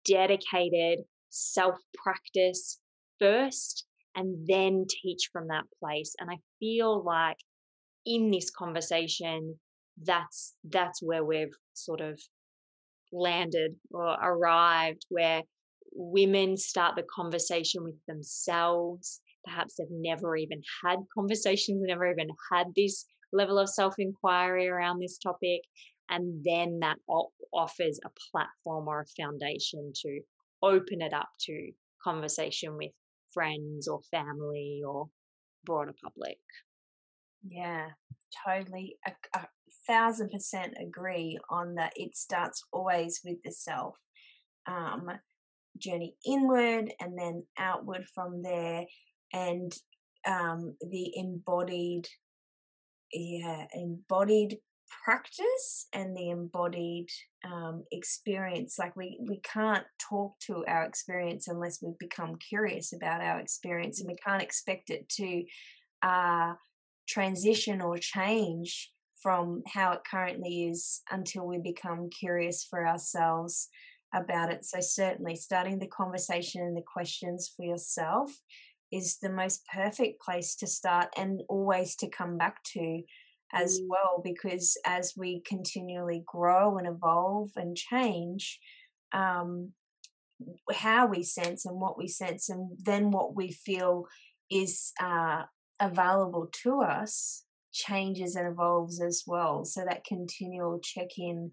dedicated 0.06 1.00
self 1.30 1.78
practice 1.94 2.80
first 3.26 3.86
and 4.16 4.48
then 4.48 4.86
teach 4.88 5.30
from 5.34 5.48
that 5.48 5.66
place. 5.80 6.16
And 6.20 6.30
I 6.30 6.38
feel 6.60 7.04
like 7.04 7.38
in 8.06 8.32
this 8.32 8.50
conversation, 8.52 9.60
that's 10.04 10.54
that's 10.70 11.02
where 11.02 11.24
we've 11.24 11.56
sort 11.74 12.02
of 12.02 12.20
landed 13.12 13.76
or 13.92 14.16
arrived 14.22 15.06
where 15.10 15.42
women 15.94 16.58
start 16.58 16.96
the 16.96 17.06
conversation 17.16 17.84
with 17.84 17.96
themselves. 18.08 19.22
Perhaps 19.46 19.76
they've 19.76 19.88
never 19.92 20.36
even 20.36 20.62
had 20.84 21.00
conversations, 21.14 21.82
never 21.82 22.12
even 22.12 22.30
had 22.52 22.68
this 22.76 23.06
level 23.32 23.58
of 23.60 23.70
self 23.70 23.96
inquiry 23.98 24.68
around 24.68 25.00
this 25.00 25.18
topic. 25.18 25.62
And 26.10 26.44
then 26.44 26.80
that 26.82 26.98
offers 27.52 28.00
a 28.06 28.10
platform 28.32 28.88
or 28.88 29.02
a 29.02 29.22
foundation 29.22 29.92
to 30.04 30.20
open 30.62 31.02
it 31.02 31.14
up 31.14 31.30
to 31.42 31.72
conversation 32.04 32.78
with 32.78 32.92
friends 33.36 33.88
or 33.88 34.00
family 34.10 34.82
or 34.88 35.10
broader 35.66 35.94
public. 36.04 36.40
Yeah, 37.48 37.90
totally. 38.48 38.98
A, 39.06 39.12
a 39.38 39.46
thousand 39.88 40.32
percent 40.32 40.74
agree 40.82 41.38
on 41.52 41.76
that. 41.76 41.94
It 41.96 42.18
starts 42.18 42.64
always 42.72 43.22
with 43.24 43.38
the 43.44 43.52
self. 43.52 43.96
Um, 44.68 45.12
journey 45.78 46.16
inward 46.26 46.92
and 47.00 47.18
then 47.18 47.44
outward 47.60 48.06
from 48.14 48.42
there, 48.42 48.86
and 49.34 49.72
um, 50.26 50.76
the 50.82 51.12
embodied, 51.16 52.08
yeah, 53.14 53.66
embodied 53.74 54.58
practice 55.04 55.88
and 55.94 56.16
the 56.16 56.30
embodied 56.30 57.10
um, 57.44 57.84
experience. 57.92 58.78
Like 58.80 58.96
we 58.96 59.20
we 59.28 59.40
can't 59.42 59.86
talk 60.00 60.40
to 60.48 60.66
our 60.68 60.84
experience 60.84 61.48
unless 61.48 61.82
we 61.82 61.92
become 62.00 62.36
curious 62.38 62.94
about 62.94 63.22
our 63.22 63.40
experience, 63.40 64.00
and 64.00 64.08
we 64.08 64.16
can't 64.16 64.42
expect 64.42 64.90
it 64.90 65.08
to 65.10 65.44
uh, 66.02 66.54
transition 67.08 67.82
or 67.82 67.98
change 67.98 68.92
from 69.22 69.64
how 69.68 69.92
it 69.94 70.02
currently 70.10 70.66
is 70.66 71.02
until 71.10 71.48
we 71.48 71.58
become 71.58 72.10
curious 72.10 72.64
for 72.64 72.88
ourselves 72.88 73.70
about 74.14 74.52
it. 74.52 74.64
So 74.66 74.80
certainly, 74.82 75.36
starting 75.36 75.80
the 75.80 75.88
conversation 75.88 76.62
and 76.62 76.78
the 76.78 76.84
questions 76.84 77.52
for 77.56 77.66
yourself 77.66 78.32
is 78.92 79.18
the 79.18 79.30
most 79.30 79.66
perfect 79.74 80.22
place 80.22 80.56
to 80.56 80.68
start 80.68 81.10
and 81.18 81.42
always 81.50 81.96
to 81.98 82.10
come 82.10 82.38
back 82.38 82.64
to 82.64 83.02
as 83.54 83.80
mm. 83.80 83.88
well 83.88 84.22
because 84.24 84.78
as 84.86 85.14
we 85.16 85.42
continually 85.46 86.24
grow 86.26 86.78
and 86.78 86.88
evolve 86.88 87.50
and 87.56 87.76
change 87.76 88.60
um, 89.14 89.72
how 90.74 91.08
we 91.08 91.24
sense 91.24 91.66
and 91.66 91.80
what 91.80 91.98
we 91.98 92.08
sense 92.08 92.50
and 92.50 92.72
then 92.84 93.12
what 93.12 93.36
we 93.36 93.52
feel 93.52 94.06
is 94.52 94.92
uh, 95.02 95.44
available 95.80 96.50
to 96.64 96.82
us 96.82 97.44
changes 97.74 98.36
and 98.36 98.48
evolves 98.48 99.02
as 99.02 99.24
well 99.28 99.66
so 99.66 99.84
that 99.88 100.06
continual 100.06 100.80
check 100.82 101.10
in 101.18 101.52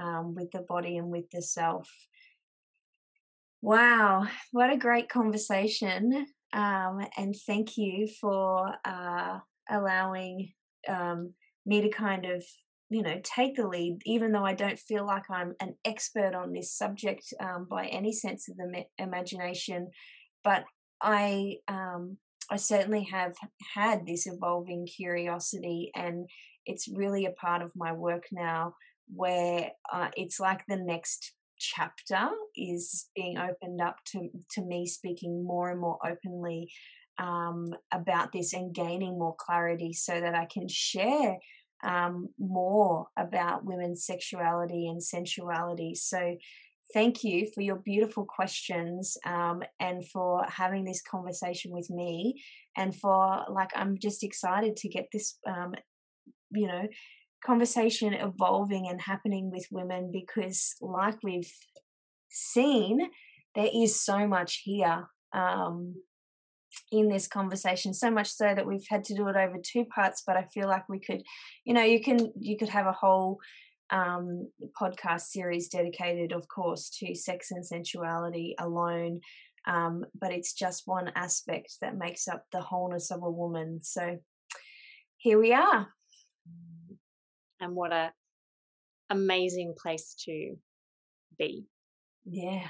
um, 0.00 0.34
with 0.34 0.50
the 0.52 0.64
body 0.68 0.96
and 0.96 1.08
with 1.08 1.28
the 1.32 1.42
self 1.42 1.88
wow 3.62 4.26
what 4.52 4.72
a 4.72 4.76
great 4.76 5.08
conversation 5.08 6.26
um, 6.52 7.06
and 7.16 7.36
thank 7.46 7.76
you 7.76 8.08
for 8.20 8.74
uh, 8.84 9.38
allowing 9.70 10.52
um, 10.88 11.34
me 11.66 11.80
to 11.82 11.88
kind 11.88 12.26
of 12.26 12.44
you 12.90 13.02
know 13.02 13.20
take 13.22 13.56
the 13.56 13.66
lead 13.66 13.98
even 14.04 14.32
though 14.32 14.44
i 14.44 14.54
don't 14.54 14.78
feel 14.78 15.06
like 15.06 15.22
i'm 15.30 15.54
an 15.60 15.74
expert 15.84 16.34
on 16.34 16.52
this 16.52 16.72
subject 16.72 17.32
um, 17.40 17.66
by 17.70 17.86
any 17.86 18.12
sense 18.12 18.48
of 18.48 18.56
the 18.56 18.66
me- 18.66 18.88
imagination 18.98 19.88
but 20.42 20.64
i 21.00 21.56
um, 21.68 22.16
i 22.50 22.56
certainly 22.56 23.04
have 23.04 23.34
had 23.74 24.06
this 24.06 24.26
evolving 24.26 24.86
curiosity 24.86 25.90
and 25.94 26.28
it's 26.66 26.88
really 26.88 27.24
a 27.24 27.32
part 27.32 27.62
of 27.62 27.72
my 27.76 27.92
work 27.92 28.24
now 28.32 28.74
where 29.12 29.70
uh, 29.92 30.08
it's 30.16 30.38
like 30.38 30.62
the 30.68 30.76
next 30.76 31.32
chapter 31.58 32.28
is 32.56 33.08
being 33.14 33.36
opened 33.36 33.80
up 33.80 33.96
to 34.06 34.28
to 34.50 34.62
me 34.62 34.86
speaking 34.86 35.44
more 35.44 35.70
and 35.70 35.80
more 35.80 35.98
openly 36.04 36.72
um, 37.20 37.74
about 37.92 38.32
this 38.32 38.52
and 38.52 38.74
gaining 38.74 39.18
more 39.18 39.36
clarity 39.38 39.92
so 39.92 40.20
that 40.20 40.34
I 40.34 40.46
can 40.46 40.66
share 40.68 41.36
um, 41.84 42.28
more 42.38 43.06
about 43.16 43.64
women's 43.64 44.04
sexuality 44.04 44.88
and 44.88 45.02
sensuality. 45.02 45.94
So, 45.94 46.36
thank 46.92 47.22
you 47.22 47.48
for 47.54 47.60
your 47.60 47.76
beautiful 47.76 48.24
questions 48.24 49.16
um, 49.24 49.62
and 49.78 50.04
for 50.08 50.44
having 50.48 50.84
this 50.84 51.00
conversation 51.00 51.70
with 51.70 51.88
me. 51.88 52.42
And 52.76 52.94
for, 52.94 53.44
like, 53.48 53.70
I'm 53.76 53.96
just 53.96 54.24
excited 54.24 54.76
to 54.76 54.88
get 54.88 55.06
this, 55.12 55.38
um, 55.46 55.74
you 56.50 56.66
know, 56.66 56.88
conversation 57.44 58.12
evolving 58.12 58.88
and 58.88 59.00
happening 59.00 59.50
with 59.50 59.66
women 59.70 60.10
because, 60.12 60.74
like 60.80 61.22
we've 61.22 61.52
seen, 62.28 63.08
there 63.54 63.70
is 63.72 64.00
so 64.00 64.26
much 64.26 64.62
here. 64.64 65.06
Um, 65.32 65.94
in 66.90 67.08
this 67.08 67.28
conversation 67.28 67.94
so 67.94 68.10
much 68.10 68.28
so 68.28 68.54
that 68.54 68.66
we've 68.66 68.86
had 68.88 69.04
to 69.04 69.14
do 69.14 69.28
it 69.28 69.36
over 69.36 69.56
two 69.62 69.84
parts 69.84 70.22
but 70.26 70.36
i 70.36 70.44
feel 70.44 70.68
like 70.68 70.88
we 70.88 70.98
could 70.98 71.22
you 71.64 71.72
know 71.72 71.82
you 71.82 72.00
can 72.00 72.32
you 72.38 72.56
could 72.56 72.68
have 72.68 72.86
a 72.86 72.92
whole 72.92 73.38
um, 73.90 74.48
podcast 74.80 75.22
series 75.22 75.68
dedicated 75.68 76.32
of 76.32 76.46
course 76.46 76.90
to 76.90 77.14
sex 77.14 77.50
and 77.50 77.64
sensuality 77.64 78.54
alone 78.60 79.20
um, 79.66 80.04
but 80.18 80.32
it's 80.32 80.52
just 80.52 80.86
one 80.86 81.10
aspect 81.14 81.74
that 81.80 81.96
makes 81.96 82.28
up 82.28 82.44
the 82.52 82.60
wholeness 82.60 83.10
of 83.10 83.22
a 83.22 83.30
woman. 83.30 83.80
So 83.82 84.18
here 85.16 85.38
we 85.38 85.52
are. 85.52 85.88
And 87.60 87.74
what 87.74 87.92
a 87.92 88.12
amazing 89.10 89.74
place 89.80 90.14
to 90.24 90.56
be. 91.38 91.66
Yeah 92.24 92.68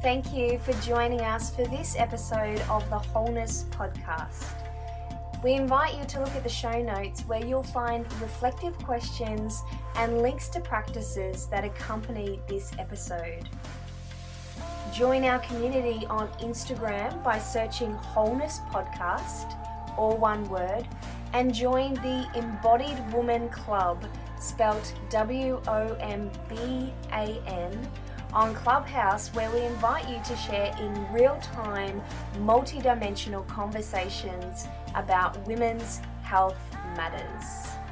Thank 0.00 0.32
you 0.32 0.60
for 0.60 0.72
joining 0.74 1.22
us 1.22 1.50
for 1.52 1.64
this 1.66 1.96
episode 1.98 2.60
of 2.70 2.88
the 2.88 3.00
Wholeness 3.00 3.64
Podcast. 3.70 4.44
We 5.42 5.54
invite 5.54 5.98
you 5.98 6.04
to 6.04 6.20
look 6.20 6.36
at 6.36 6.44
the 6.44 6.48
show 6.48 6.80
notes 6.80 7.22
where 7.22 7.44
you'll 7.44 7.64
find 7.64 8.04
reflective 8.22 8.78
questions 8.78 9.60
and 9.96 10.22
links 10.22 10.48
to 10.50 10.60
practices 10.60 11.46
that 11.46 11.64
accompany 11.64 12.38
this 12.46 12.70
episode. 12.78 13.48
Join 14.94 15.24
our 15.24 15.40
community 15.40 16.06
on 16.06 16.28
Instagram 16.38 17.20
by 17.24 17.40
searching 17.40 17.90
Wholeness 17.90 18.60
Podcast, 18.70 19.56
or 19.98 20.16
one 20.16 20.48
word, 20.48 20.86
and 21.32 21.52
join 21.52 21.94
the 21.94 22.24
Embodied 22.36 22.98
Womban 23.10 23.50
Club, 23.50 24.04
spelt 24.38 24.94
W 25.10 25.60
O 25.66 25.96
M 26.00 26.30
B 26.48 26.92
A 27.10 27.42
N 27.48 27.90
on 28.38 28.54
Clubhouse, 28.54 29.34
where 29.34 29.50
we 29.50 29.62
invite 29.62 30.08
you 30.08 30.20
to 30.24 30.36
share 30.36 30.72
in 30.78 31.12
real 31.12 31.36
time, 31.42 32.00
multi 32.38 32.78
dimensional 32.78 33.42
conversations 33.42 34.68
about 34.94 35.44
women's 35.44 36.00
health 36.22 36.56
matters. 36.96 37.87